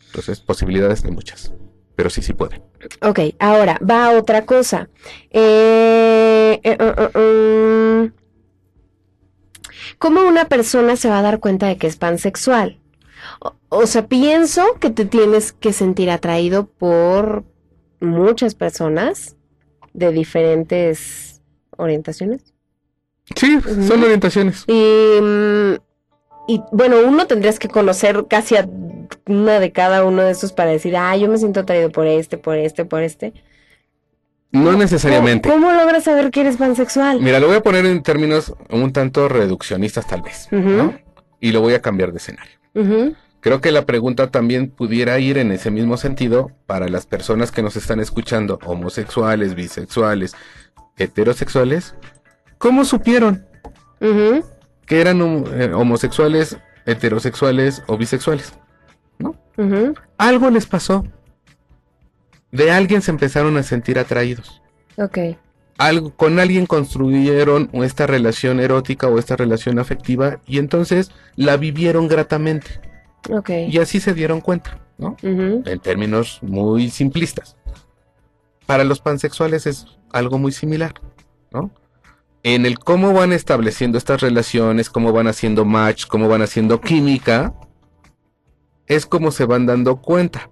Entonces, 0.07 0.41
posibilidades 0.41 1.05
hay 1.05 1.11
muchas, 1.11 1.53
pero 1.97 2.09
sí, 2.09 2.23
sí 2.23 2.35
pueden. 2.35 2.63
Ok, 3.01 3.19
ahora 3.39 3.79
va 3.79 4.07
a 4.07 4.11
otra 4.13 4.45
cosa. 4.45 4.89
Eh, 5.31 6.61
eh, 6.63 6.79
uh, 6.79 7.19
um, 7.19 8.13
¿Cómo 9.99 10.23
una 10.23 10.45
persona 10.45 10.97
se 10.97 11.09
va 11.09 11.19
a 11.19 11.23
dar 11.23 11.41
cuenta 11.41 11.67
de 11.67 11.79
que 11.79 11.87
es 11.87 11.97
pansexual? 11.97 12.82
O, 13.43 13.55
o 13.69 13.87
sea, 13.87 14.07
pienso 14.07 14.63
que 14.79 14.91
te 14.91 15.05
tienes 15.05 15.53
que 15.53 15.73
sentir 15.73 16.11
atraído 16.11 16.67
por 16.67 17.45
muchas 18.01 18.55
personas 18.55 19.37
de 19.93 20.13
diferentes 20.13 21.43
orientaciones. 21.77 22.55
Sí, 23.37 23.59
son 23.87 24.03
orientaciones. 24.03 24.65
Y, 24.67 25.19
mm, 25.21 25.75
y 26.49 26.63
bueno, 26.73 26.97
uno 27.07 27.27
tendrías 27.27 27.59
que 27.59 27.69
conocer 27.69 28.27
casi 28.29 28.57
a 28.57 28.69
una 29.27 29.61
de 29.61 29.73
cada 29.73 30.05
uno 30.05 30.23
de 30.23 30.33
esos 30.33 30.53
para 30.53 30.71
decir, 30.71 30.97
ah, 30.97 31.17
yo 31.17 31.29
me 31.29 31.39
siento 31.39 31.61
atraído 31.61 31.91
por 31.91 32.07
este, 32.07 32.39
por 32.39 32.57
este, 32.57 32.85
por 32.85 33.03
este. 33.03 33.33
No 34.51 34.73
necesariamente. 34.73 35.49
¿Cómo, 35.49 35.69
cómo 35.69 35.79
logras 35.81 36.05
saber 36.05 36.31
que 36.31 36.43
eres 36.43 36.59
pansexual? 36.59 37.21
Mira, 37.21 37.41
lo 37.41 37.47
voy 37.47 37.57
a 37.57 37.63
poner 37.63 37.87
en 37.87 38.03
términos 38.03 38.53
un 38.69 38.93
tanto 38.93 39.29
reduccionistas 39.29 40.07
tal 40.07 40.21
vez. 40.23 40.49
¿no? 40.51 40.95
Y 41.41 41.53
lo 41.53 41.63
voy 41.63 41.75
a 41.75 41.81
cambiar 41.81 42.13
de 42.13 42.19
escenario. 42.19 42.53
Ujú, 42.75 43.15
Creo 43.43 43.61
que 43.61 43.73
la 43.73 43.85
pregunta 43.87 44.31
también 44.31 44.71
pudiera 44.71 45.19
ir 45.19 45.37
en 45.37 45.51
ese 45.51 45.73
mismo 45.73 45.97
sentido 45.97 46.53
para 46.67 46.89
las 46.89 47.07
personas 47.07 47.51
que 47.51 47.61
nos 47.61 47.75
están 47.75 47.99
escuchando, 47.99 48.61
homosexuales, 48.65 49.57
bisexuales, 49.57 50.37
heterosexuales. 50.97 51.97
¿Cómo 52.59 52.85
supieron 52.85 53.45
que 54.87 55.01
eran 55.01 55.45
eh, 55.55 55.73
homosexuales, 55.75 56.57
heterosexuales 56.87 57.83
o 57.89 57.99
bisexuales? 57.99 58.53
Algo 60.19 60.49
les 60.49 60.67
pasó. 60.67 61.05
de 62.53 62.71
alguien 62.71 63.03
se 63.03 63.11
empezaron 63.11 63.57
a 63.57 63.65
sentir 63.65 63.99
atraídos. 63.99 64.63
Ok. 64.97 65.19
Algo, 65.79 66.15
con 66.15 66.39
alguien 66.39 66.67
construyeron 66.67 67.71
esta 67.73 68.07
relación 68.07 68.61
erótica 68.61 69.09
o 69.09 69.19
esta 69.19 69.35
relación 69.35 69.81
afectiva 69.81 70.39
y 70.47 70.59
entonces 70.59 71.11
la 71.35 71.57
vivieron 71.57 72.07
gratamente. 72.07 72.92
Y 73.69 73.79
así 73.79 74.01
se 74.01 74.15
dieron 74.15 74.41
cuenta, 74.41 74.79
¿no? 74.99 75.17
En 75.23 75.79
términos 75.81 76.39
muy 76.43 76.91
simplistas. 76.91 77.57
Para 78.67 78.85
los 78.85 79.01
pansexuales 79.01 79.67
es 79.67 79.87
algo 80.13 80.39
muy 80.39 80.53
similar, 80.53 80.95
¿no? 81.51 81.71
En 82.43 82.67
el 82.67 82.79
cómo 82.79 83.13
van 83.13 83.33
estableciendo 83.33 83.99
estas 83.99 84.21
relaciones, 84.21 84.91
cómo 84.91 85.13
van 85.13 85.29
haciendo 85.29 85.65
match, 85.65 86.07
cómo 86.07 86.29
van 86.29 86.43
haciendo 86.43 86.81
química, 86.81 87.55
es 88.87 89.07
como 89.07 89.31
se 89.31 89.45
van 89.45 89.67
dando 89.67 90.01
cuenta. 90.01 90.51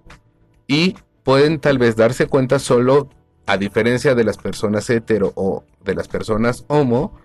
Y 0.67 0.95
pueden 1.23 1.59
tal 1.59 1.77
vez 1.77 1.95
darse 1.95 2.27
cuenta 2.27 2.59
solo, 2.59 3.09
a 3.45 3.57
diferencia 3.57 4.15
de 4.15 4.23
las 4.23 4.37
personas 4.37 4.89
hetero 4.89 5.33
o 5.35 5.65
de 5.83 5.95
las 5.95 6.07
personas 6.07 6.63
homo, 6.67 7.17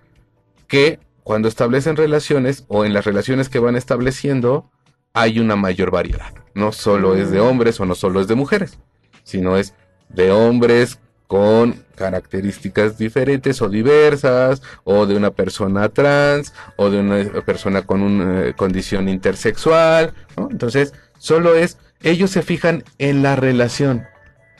que 0.67 0.99
cuando 1.23 1.47
establecen 1.47 1.95
relaciones 1.95 2.65
o 2.67 2.85
en 2.85 2.93
las 2.93 3.05
relaciones 3.05 3.49
que 3.49 3.59
van 3.59 3.75
estableciendo, 3.75 4.69
hay 5.17 5.39
una 5.39 5.55
mayor 5.55 5.89
variedad. 5.89 6.31
No 6.53 6.71
solo 6.71 7.15
es 7.15 7.31
de 7.31 7.39
hombres 7.39 7.79
o 7.79 7.85
no 7.85 7.95
solo 7.95 8.21
es 8.21 8.27
de 8.27 8.35
mujeres, 8.35 8.77
sino 9.23 9.57
es 9.57 9.73
de 10.09 10.31
hombres 10.31 10.99
con 11.25 11.83
características 11.95 12.97
diferentes 12.97 13.61
o 13.61 13.67
diversas, 13.67 14.61
o 14.83 15.07
de 15.07 15.15
una 15.15 15.31
persona 15.31 15.89
trans, 15.89 16.53
o 16.77 16.89
de 16.89 16.99
una 16.99 17.41
persona 17.41 17.81
con 17.81 18.01
una 18.01 18.45
eh, 18.45 18.53
condición 18.53 19.09
intersexual. 19.09 20.13
¿no? 20.37 20.49
Entonces, 20.51 20.93
solo 21.17 21.55
es, 21.55 21.79
ellos 22.03 22.29
se 22.29 22.43
fijan 22.43 22.83
en 22.99 23.23
la 23.23 23.35
relación, 23.35 24.05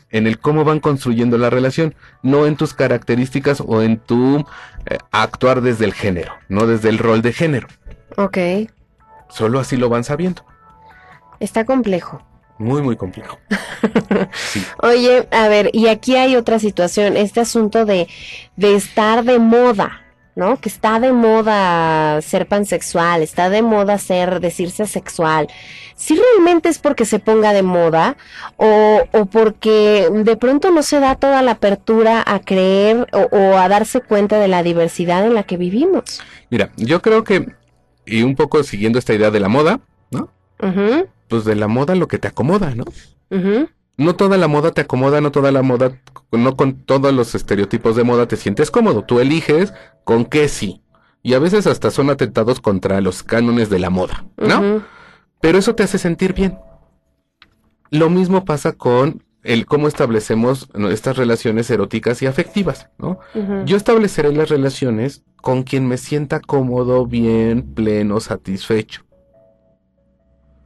en 0.10 0.26
el 0.26 0.40
cómo 0.40 0.66
van 0.66 0.80
construyendo 0.80 1.38
la 1.38 1.52
relación, 1.52 1.94
no 2.24 2.48
en 2.48 2.58
tus 2.58 2.74
características 2.74 3.62
o 3.66 3.84
en 3.84 4.00
tu 4.00 4.40
eh, 4.88 4.98
actuar 5.12 5.62
desde 5.62 5.86
el 5.86 5.94
género, 5.94 6.34
no 6.50 6.66
desde 6.66 6.90
el 6.90 6.98
rol 6.98 7.22
de 7.22 7.32
género. 7.32 7.68
Ok. 8.18 8.38
Solo 9.30 9.60
así 9.60 9.78
lo 9.78 9.90
van 9.90 10.04
sabiendo. 10.04 10.44
Está 11.40 11.66
complejo. 11.66 12.22
Muy, 12.58 12.82
muy 12.82 12.96
complejo. 12.96 13.38
Sí. 14.34 14.64
Oye, 14.82 15.28
a 15.32 15.48
ver, 15.48 15.70
y 15.74 15.88
aquí 15.88 16.16
hay 16.16 16.36
otra 16.36 16.58
situación, 16.58 17.16
este 17.16 17.40
asunto 17.40 17.86
de, 17.86 18.08
de 18.56 18.76
estar 18.76 19.24
de 19.24 19.38
moda, 19.38 20.02
¿no? 20.36 20.58
Que 20.58 20.70
está 20.70 21.00
de 21.00 21.12
moda 21.12 22.20
ser 22.22 22.48
pansexual, 22.48 23.22
está 23.22 23.50
de 23.50 23.62
moda 23.62 24.00
ser, 24.00 24.40
decirse 24.40 24.88
sexual. 24.88 25.48
Si 25.96 26.16
realmente 26.16 26.70
es 26.70 26.80
porque 26.80 27.06
se 27.06 27.20
ponga 27.20 27.54
de 27.54 27.62
moda 27.62 28.18
o, 28.56 29.04
o 29.12 29.26
porque 29.26 30.10
de 30.12 30.38
pronto 30.38 30.72
no 30.72 30.82
se 30.82 31.00
da 31.00 31.16
toda 31.16 31.42
la 31.44 31.52
apertura 31.52 32.24
a 32.26 32.40
creer 32.40 33.08
o, 33.14 33.28
o 33.36 33.58
a 33.58 33.70
darse 33.70 34.02
cuenta 34.02 34.40
de 34.40 34.48
la 34.48 34.64
diversidad 34.64 35.26
en 35.26 35.36
la 35.36 35.44
que 35.44 35.58
vivimos. 35.58 36.22
Mira, 36.50 36.72
yo 36.78 37.02
creo 37.02 37.24
que, 37.24 37.54
y 38.08 38.24
un 38.24 38.36
poco 38.36 38.64
siguiendo 38.64 38.98
esta 39.00 39.14
idea 39.14 39.30
de 39.32 39.40
la 39.40 39.50
moda, 39.50 39.80
¿no? 40.12 40.30
Ujú, 40.62 41.08
Pues 41.28 41.46
de 41.46 41.56
la 41.56 41.68
moda 41.68 41.94
lo 41.96 42.08
que 42.08 42.18
te 42.18 42.28
acomoda, 42.28 42.74
¿no? 42.74 42.86
ujú. 43.30 43.70
No 44.00 44.16
toda 44.16 44.38
la 44.38 44.48
moda 44.48 44.72
te 44.72 44.82
acomoda, 44.82 45.22
no 45.22 45.32
toda 45.32 45.52
la 45.52 45.64
moda, 45.64 45.92
no 46.32 46.56
con 46.56 46.74
todos 46.84 47.12
los 47.14 47.34
estereotipos 47.34 47.96
de 47.96 48.04
moda 48.04 48.28
te 48.28 48.36
sientes 48.38 48.70
cómodo. 48.70 49.04
Tú 49.04 49.20
eliges 49.20 49.74
con 50.04 50.26
qué 50.26 50.48
sí. 50.50 50.82
Y 51.24 51.34
a 51.34 51.40
veces 51.40 51.66
hasta 51.66 51.90
son 51.90 52.12
atentados 52.12 52.62
contra 52.62 53.02
los 53.02 53.24
cánones 53.24 53.72
de 53.72 53.80
la 53.80 53.90
moda, 53.90 54.24
¿no? 54.38 54.84
Pero 55.42 55.58
eso 55.58 55.74
te 55.74 55.82
hace 55.84 55.98
sentir 55.98 56.34
bien. 56.34 56.60
Lo 57.90 58.10
mismo 58.10 58.46
pasa 58.46 58.74
con 58.74 59.24
el 59.48 59.66
cómo 59.66 59.88
establecemos 59.88 60.68
estas 60.92 61.16
relaciones 61.18 61.70
eróticas 61.72 62.22
y 62.22 62.26
afectivas, 62.28 62.90
¿no? 62.98 63.20
Yo 63.66 63.78
estableceré 63.78 64.32
las 64.34 64.50
relaciones 64.50 65.24
con 65.42 65.64
quien 65.64 65.88
me 65.88 65.98
sienta 65.98 66.40
cómodo, 66.42 67.06
bien, 67.08 67.74
pleno, 67.74 68.20
satisfecho. 68.20 69.04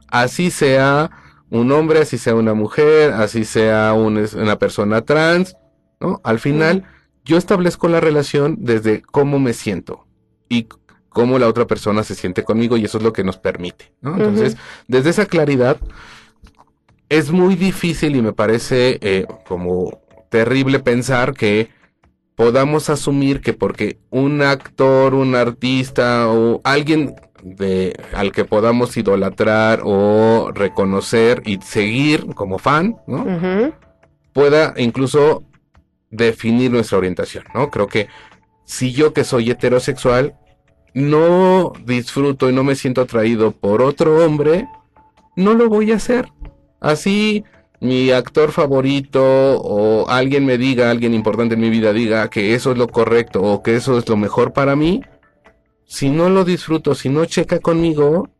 Así 0.08 0.50
sea 0.50 1.10
un 1.50 1.70
hombre, 1.72 2.00
así 2.00 2.18
sea 2.18 2.34
una 2.34 2.54
mujer, 2.54 3.12
así 3.12 3.44
sea 3.44 3.92
un- 3.94 4.26
una 4.36 4.58
persona 4.58 5.02
trans, 5.02 5.56
¿no? 6.00 6.20
Al 6.24 6.38
final, 6.38 6.84
yo 7.24 7.36
establezco 7.36 7.88
la 7.88 8.00
relación 8.00 8.56
desde 8.60 9.02
cómo 9.02 9.38
me 9.38 9.52
siento 9.52 10.06
y 10.48 10.66
cómo 11.08 11.38
la 11.38 11.46
otra 11.46 11.66
persona 11.66 12.02
se 12.02 12.14
siente 12.14 12.42
conmigo 12.42 12.76
y 12.76 12.84
eso 12.84 12.98
es 12.98 13.04
lo 13.04 13.12
que 13.12 13.22
nos 13.22 13.36
permite, 13.38 13.92
¿no? 14.00 14.16
Entonces, 14.16 14.56
desde 14.88 15.10
esa 15.10 15.26
claridad, 15.26 15.76
es 17.12 17.30
muy 17.30 17.56
difícil 17.56 18.16
y 18.16 18.22
me 18.22 18.32
parece 18.32 18.98
eh, 19.02 19.26
como 19.46 20.00
terrible 20.30 20.80
pensar 20.80 21.34
que 21.34 21.68
podamos 22.36 22.88
asumir 22.88 23.42
que 23.42 23.52
porque 23.52 23.98
un 24.08 24.40
actor, 24.40 25.12
un 25.12 25.34
artista 25.34 26.30
o 26.30 26.62
alguien 26.64 27.14
de 27.42 27.94
al 28.14 28.32
que 28.32 28.46
podamos 28.46 28.96
idolatrar 28.96 29.82
o 29.84 30.52
reconocer 30.54 31.42
y 31.44 31.60
seguir 31.60 32.34
como 32.34 32.58
fan, 32.58 32.96
¿no? 33.06 33.26
Pueda 34.32 34.72
incluso 34.78 35.44
definir 36.10 36.70
nuestra 36.70 36.96
orientación, 36.96 37.44
¿no? 37.52 37.70
Creo 37.70 37.88
que 37.88 38.08
si 38.64 38.92
yo 38.92 39.12
que 39.12 39.24
soy 39.24 39.50
heterosexual 39.50 40.34
no 40.94 41.74
disfruto 41.84 42.48
y 42.48 42.54
no 42.54 42.64
me 42.64 42.74
siento 42.74 43.02
atraído 43.02 43.52
por 43.52 43.82
otro 43.82 44.24
hombre, 44.24 44.66
no 45.36 45.52
lo 45.52 45.68
voy 45.68 45.92
a 45.92 45.96
hacer. 45.96 46.32
Así 46.82 47.44
mi 47.80 48.10
actor 48.10 48.52
favorito 48.52 49.22
o 49.22 50.08
alguien 50.08 50.44
me 50.44 50.58
diga, 50.58 50.90
alguien 50.90 51.14
importante 51.14 51.54
en 51.54 51.60
mi 51.60 51.70
vida 51.70 51.92
diga 51.92 52.28
que 52.28 52.54
eso 52.54 52.72
es 52.72 52.78
lo 52.78 52.88
correcto 52.88 53.42
o 53.42 53.62
que 53.62 53.76
eso 53.76 53.98
es 53.98 54.08
lo 54.08 54.16
mejor 54.16 54.52
para 54.52 54.76
mí, 54.76 55.02
si 55.84 56.10
no 56.10 56.28
lo 56.28 56.44
disfruto, 56.44 56.94
si 56.94 57.08
no 57.08 57.24
checa 57.24 57.60
conmigo, 57.60 58.30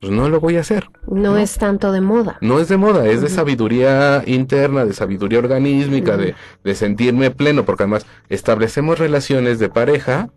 pues 0.00 0.12
no 0.12 0.28
lo 0.28 0.40
voy 0.40 0.56
a 0.56 0.60
hacer. 0.60 0.88
No 1.06 1.36
es 1.38 1.58
tanto 1.58 1.92
de 1.92 2.00
moda. 2.00 2.38
No 2.40 2.60
es 2.60 2.68
de 2.68 2.76
moda, 2.76 3.06
es 3.06 3.20
de 3.20 3.28
sabiduría 3.28 4.22
interna, 4.26 4.84
de 4.84 4.92
sabiduría 4.92 5.38
organísmica, 5.38 6.16
de, 6.16 6.34
de 6.64 6.74
sentirme 6.74 7.30
pleno, 7.30 7.64
porque 7.64 7.84
además 7.84 8.06
establecemos 8.28 8.98
relaciones 8.98 9.58
de 9.58 9.68
pareja 9.68 10.30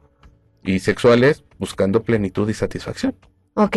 y 0.64 0.80
sexuales 0.80 1.44
buscando 1.58 2.04
plenitud 2.04 2.50
y 2.50 2.54
satisfacción. 2.54 3.16
Ok, 3.62 3.76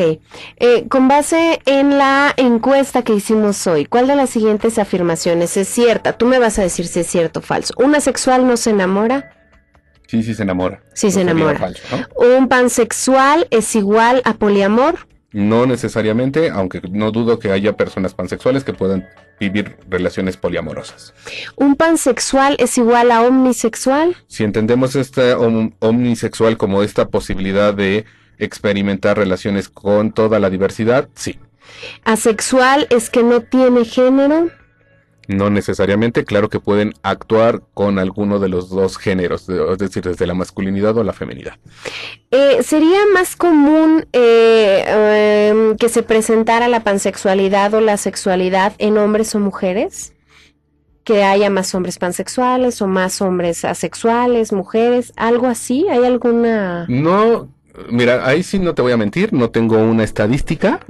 Eh, 0.60 0.86
con 0.88 1.08
base 1.08 1.60
en 1.66 1.98
la 1.98 2.32
encuesta 2.36 3.02
que 3.02 3.14
hicimos 3.14 3.66
hoy, 3.66 3.84
¿cuál 3.84 4.06
de 4.06 4.14
las 4.14 4.30
siguientes 4.30 4.78
afirmaciones 4.78 5.56
es 5.56 5.66
cierta? 5.66 6.12
Tú 6.12 6.26
me 6.26 6.38
vas 6.38 6.56
a 6.60 6.62
decir 6.62 6.86
si 6.86 7.00
es 7.00 7.08
cierto 7.08 7.40
o 7.40 7.42
falso. 7.42 7.74
¿Un 7.78 7.92
asexual 7.96 8.46
no 8.46 8.56
se 8.56 8.70
enamora? 8.70 9.32
Sí, 10.06 10.22
sí 10.22 10.34
se 10.34 10.44
enamora. 10.44 10.82
Sí 10.94 11.10
se 11.10 11.22
enamora. 11.22 11.58
falso, 11.58 11.82
¿no? 11.90 12.36
¿Un 12.38 12.46
pansexual 12.46 13.48
es 13.50 13.74
igual 13.74 14.22
a 14.24 14.34
poliamor? 14.34 15.00
No 15.32 15.66
necesariamente, 15.66 16.50
aunque 16.50 16.80
no 16.88 17.10
dudo 17.10 17.40
que 17.40 17.50
haya 17.50 17.72
personas 17.76 18.14
pansexuales 18.14 18.62
que 18.62 18.74
puedan 18.74 19.08
vivir 19.40 19.78
relaciones 19.88 20.36
poliamorosas. 20.36 21.12
¿Un 21.56 21.74
pansexual 21.74 22.54
es 22.60 22.78
igual 22.78 23.10
a 23.10 23.22
omnisexual? 23.22 24.14
Si 24.28 24.44
entendemos 24.44 24.94
esta 24.94 25.36
om- 25.38 25.72
omnisexual 25.80 26.56
como 26.56 26.84
esta 26.84 27.08
posibilidad 27.08 27.74
de 27.74 28.04
experimentar 28.44 29.16
relaciones 29.16 29.68
con 29.68 30.12
toda 30.12 30.38
la 30.38 30.50
diversidad, 30.50 31.08
sí. 31.14 31.38
¿Asexual 32.04 32.86
es 32.90 33.10
que 33.10 33.22
no 33.22 33.40
tiene 33.40 33.84
género? 33.84 34.50
No 35.28 35.50
necesariamente, 35.50 36.24
claro 36.24 36.48
que 36.48 36.58
pueden 36.58 36.94
actuar 37.02 37.62
con 37.74 37.98
alguno 37.98 38.38
de 38.38 38.48
los 38.48 38.70
dos 38.70 38.98
géneros, 38.98 39.48
es 39.48 39.78
decir, 39.78 40.02
desde 40.02 40.26
la 40.26 40.34
masculinidad 40.34 40.96
o 40.96 41.04
la 41.04 41.12
feminidad. 41.12 41.54
Eh, 42.30 42.62
¿Sería 42.62 42.98
más 43.14 43.36
común 43.36 44.06
eh, 44.12 45.48
em, 45.50 45.76
que 45.76 45.88
se 45.88 46.02
presentara 46.02 46.68
la 46.68 46.82
pansexualidad 46.82 47.72
o 47.74 47.80
la 47.80 47.96
sexualidad 47.96 48.74
en 48.78 48.98
hombres 48.98 49.34
o 49.34 49.38
mujeres? 49.38 50.12
¿Que 51.04 51.24
haya 51.24 51.50
más 51.50 51.74
hombres 51.74 51.98
pansexuales 51.98 52.82
o 52.82 52.86
más 52.86 53.22
hombres 53.22 53.64
asexuales, 53.64 54.52
mujeres? 54.52 55.12
¿Algo 55.16 55.46
así? 55.46 55.86
¿Hay 55.88 56.04
alguna...? 56.04 56.86
No, 56.88 57.48
mira, 57.88 58.26
ahí 58.26 58.42
sí 58.42 58.58
no 58.58 58.74
te 58.74 58.82
voy 58.82 58.92
a 58.92 58.96
mentir, 58.96 59.32
no 59.32 59.50
tengo 59.50 59.78
una 59.78 60.04
estadística 60.04 60.80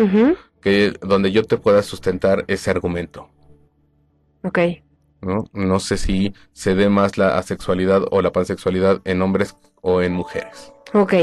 que 0.61 0.95
donde 1.01 1.33
yo 1.33 1.45
te 1.45 1.57
pueda 1.57 1.83
sustentar 1.83 2.45
ese 2.49 2.71
argumento. 2.71 3.29
Ok. 4.43 4.59
¿no? 5.23 5.49
No 5.53 5.81
sé 5.81 5.97
si 5.97 6.35
se 6.53 6.75
dé 6.75 6.89
más 6.89 7.17
la 7.17 7.39
asexualidad 7.39 8.03
o 8.11 8.21
la 8.21 8.33
pansexualidad 8.33 9.01
en 9.05 9.23
hombres 9.23 9.57
o 9.81 10.03
en 10.03 10.13
mujeres. 10.13 10.73
Ok. 10.93 11.15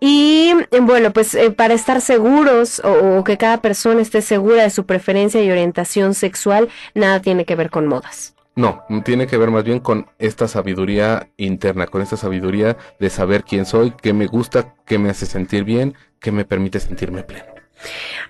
Y 0.00 0.52
eh, 0.70 0.80
bueno, 0.80 1.12
pues 1.12 1.34
eh, 1.34 1.50
para 1.50 1.72
estar 1.74 2.00
seguros 2.00 2.80
o, 2.84 3.18
o 3.18 3.24
que 3.24 3.38
cada 3.38 3.62
persona 3.62 4.02
esté 4.02 4.20
segura 4.20 4.64
de 4.64 4.70
su 4.70 4.84
preferencia 4.84 5.42
y 5.42 5.50
orientación 5.50 6.14
sexual, 6.14 6.68
nada 6.94 7.22
tiene 7.22 7.46
que 7.46 7.56
ver 7.56 7.70
con 7.70 7.86
modas. 7.86 8.34
No, 8.58 8.84
tiene 9.04 9.28
que 9.28 9.36
ver 9.36 9.52
más 9.52 9.62
bien 9.62 9.78
con 9.78 10.08
esta 10.18 10.48
sabiduría 10.48 11.28
interna, 11.36 11.86
con 11.86 12.02
esta 12.02 12.16
sabiduría 12.16 12.76
de 12.98 13.08
saber 13.08 13.44
quién 13.44 13.64
soy, 13.64 13.92
qué 14.02 14.12
me 14.12 14.26
gusta, 14.26 14.74
qué 14.84 14.98
me 14.98 15.10
hace 15.10 15.26
sentir 15.26 15.62
bien, 15.62 15.94
qué 16.18 16.32
me 16.32 16.44
permite 16.44 16.80
sentirme 16.80 17.22
pleno. 17.22 17.44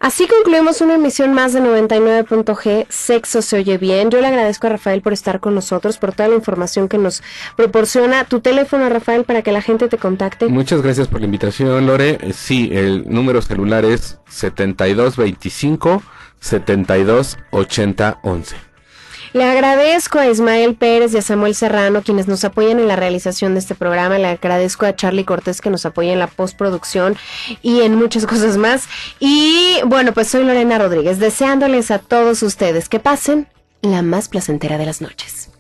Así 0.01 0.29
concluimos 0.29 0.83
una 0.83 0.97
emisión 0.97 1.33
más 1.33 1.55
de 1.55 1.63
99.g, 1.63 2.85
Sexo 2.91 3.41
se 3.41 3.57
oye 3.57 3.79
bien. 3.79 4.11
Yo 4.11 4.21
le 4.21 4.27
agradezco 4.27 4.67
a 4.67 4.71
Rafael 4.71 5.01
por 5.01 5.15
estar 5.15 5.41
con 5.41 5.55
nosotros, 5.55 5.97
por 5.97 6.13
toda 6.13 6.29
la 6.29 6.35
información 6.35 6.89
que 6.89 6.99
nos 6.99 7.23
proporciona. 7.57 8.27
Tu 8.27 8.41
teléfono, 8.41 8.87
Rafael, 8.91 9.25
para 9.25 9.41
que 9.41 9.51
la 9.51 9.63
gente 9.63 9.89
te 9.89 9.97
contacte. 9.97 10.49
Muchas 10.49 10.83
gracias 10.83 11.09
por 11.09 11.21
la 11.21 11.25
invitación, 11.25 11.87
Lore. 11.87 12.19
Eh, 12.21 12.35
Sí, 12.35 12.69
el 12.71 13.09
número 13.09 13.41
celular 13.41 13.87
es 13.87 14.19
7225 14.29 16.03
728011. 16.41 18.68
Le 19.39 19.45
agradezco 19.45 20.19
a 20.19 20.27
Ismael 20.27 20.75
Pérez 20.75 21.15
y 21.15 21.19
a 21.19 21.23
Samuel 21.23 21.55
Serrano, 21.55 22.03
quienes 22.03 22.27
nos 22.27 22.43
apoyan 22.43 22.81
en 22.81 22.89
la 22.89 22.97
realización 22.97 23.55
de 23.55 23.61
este 23.61 23.77
programa. 23.77 24.19
Le 24.19 24.27
agradezco 24.27 24.85
a 24.85 24.97
Charlie 24.97 25.25
Cortés, 25.25 25.61
que 25.61 25.71
nos 25.71 25.87
apoya 25.87 26.13
en 26.13 26.19
la 26.19 26.27
postproducción 26.27 27.17
y 27.63 27.83
en 27.83 27.95
muchas 27.95 28.27
cosas 28.27 28.57
más. 28.57 28.89
Y 29.21 29.77
bueno, 29.87 30.13
pues 30.13 30.27
soy 30.27 30.43
Lorena 30.43 30.77
Rodríguez, 30.79 31.21
deseándoles 31.21 31.93
a 31.93 32.01
todos 32.01 32.43
ustedes 32.43 32.89
que 32.89 32.99
pasen 32.99 33.47
la 33.81 34.03
más 34.03 34.29
placentera 34.29 34.77
de 34.77 34.87
las 34.87 35.01
noches. 35.01 35.51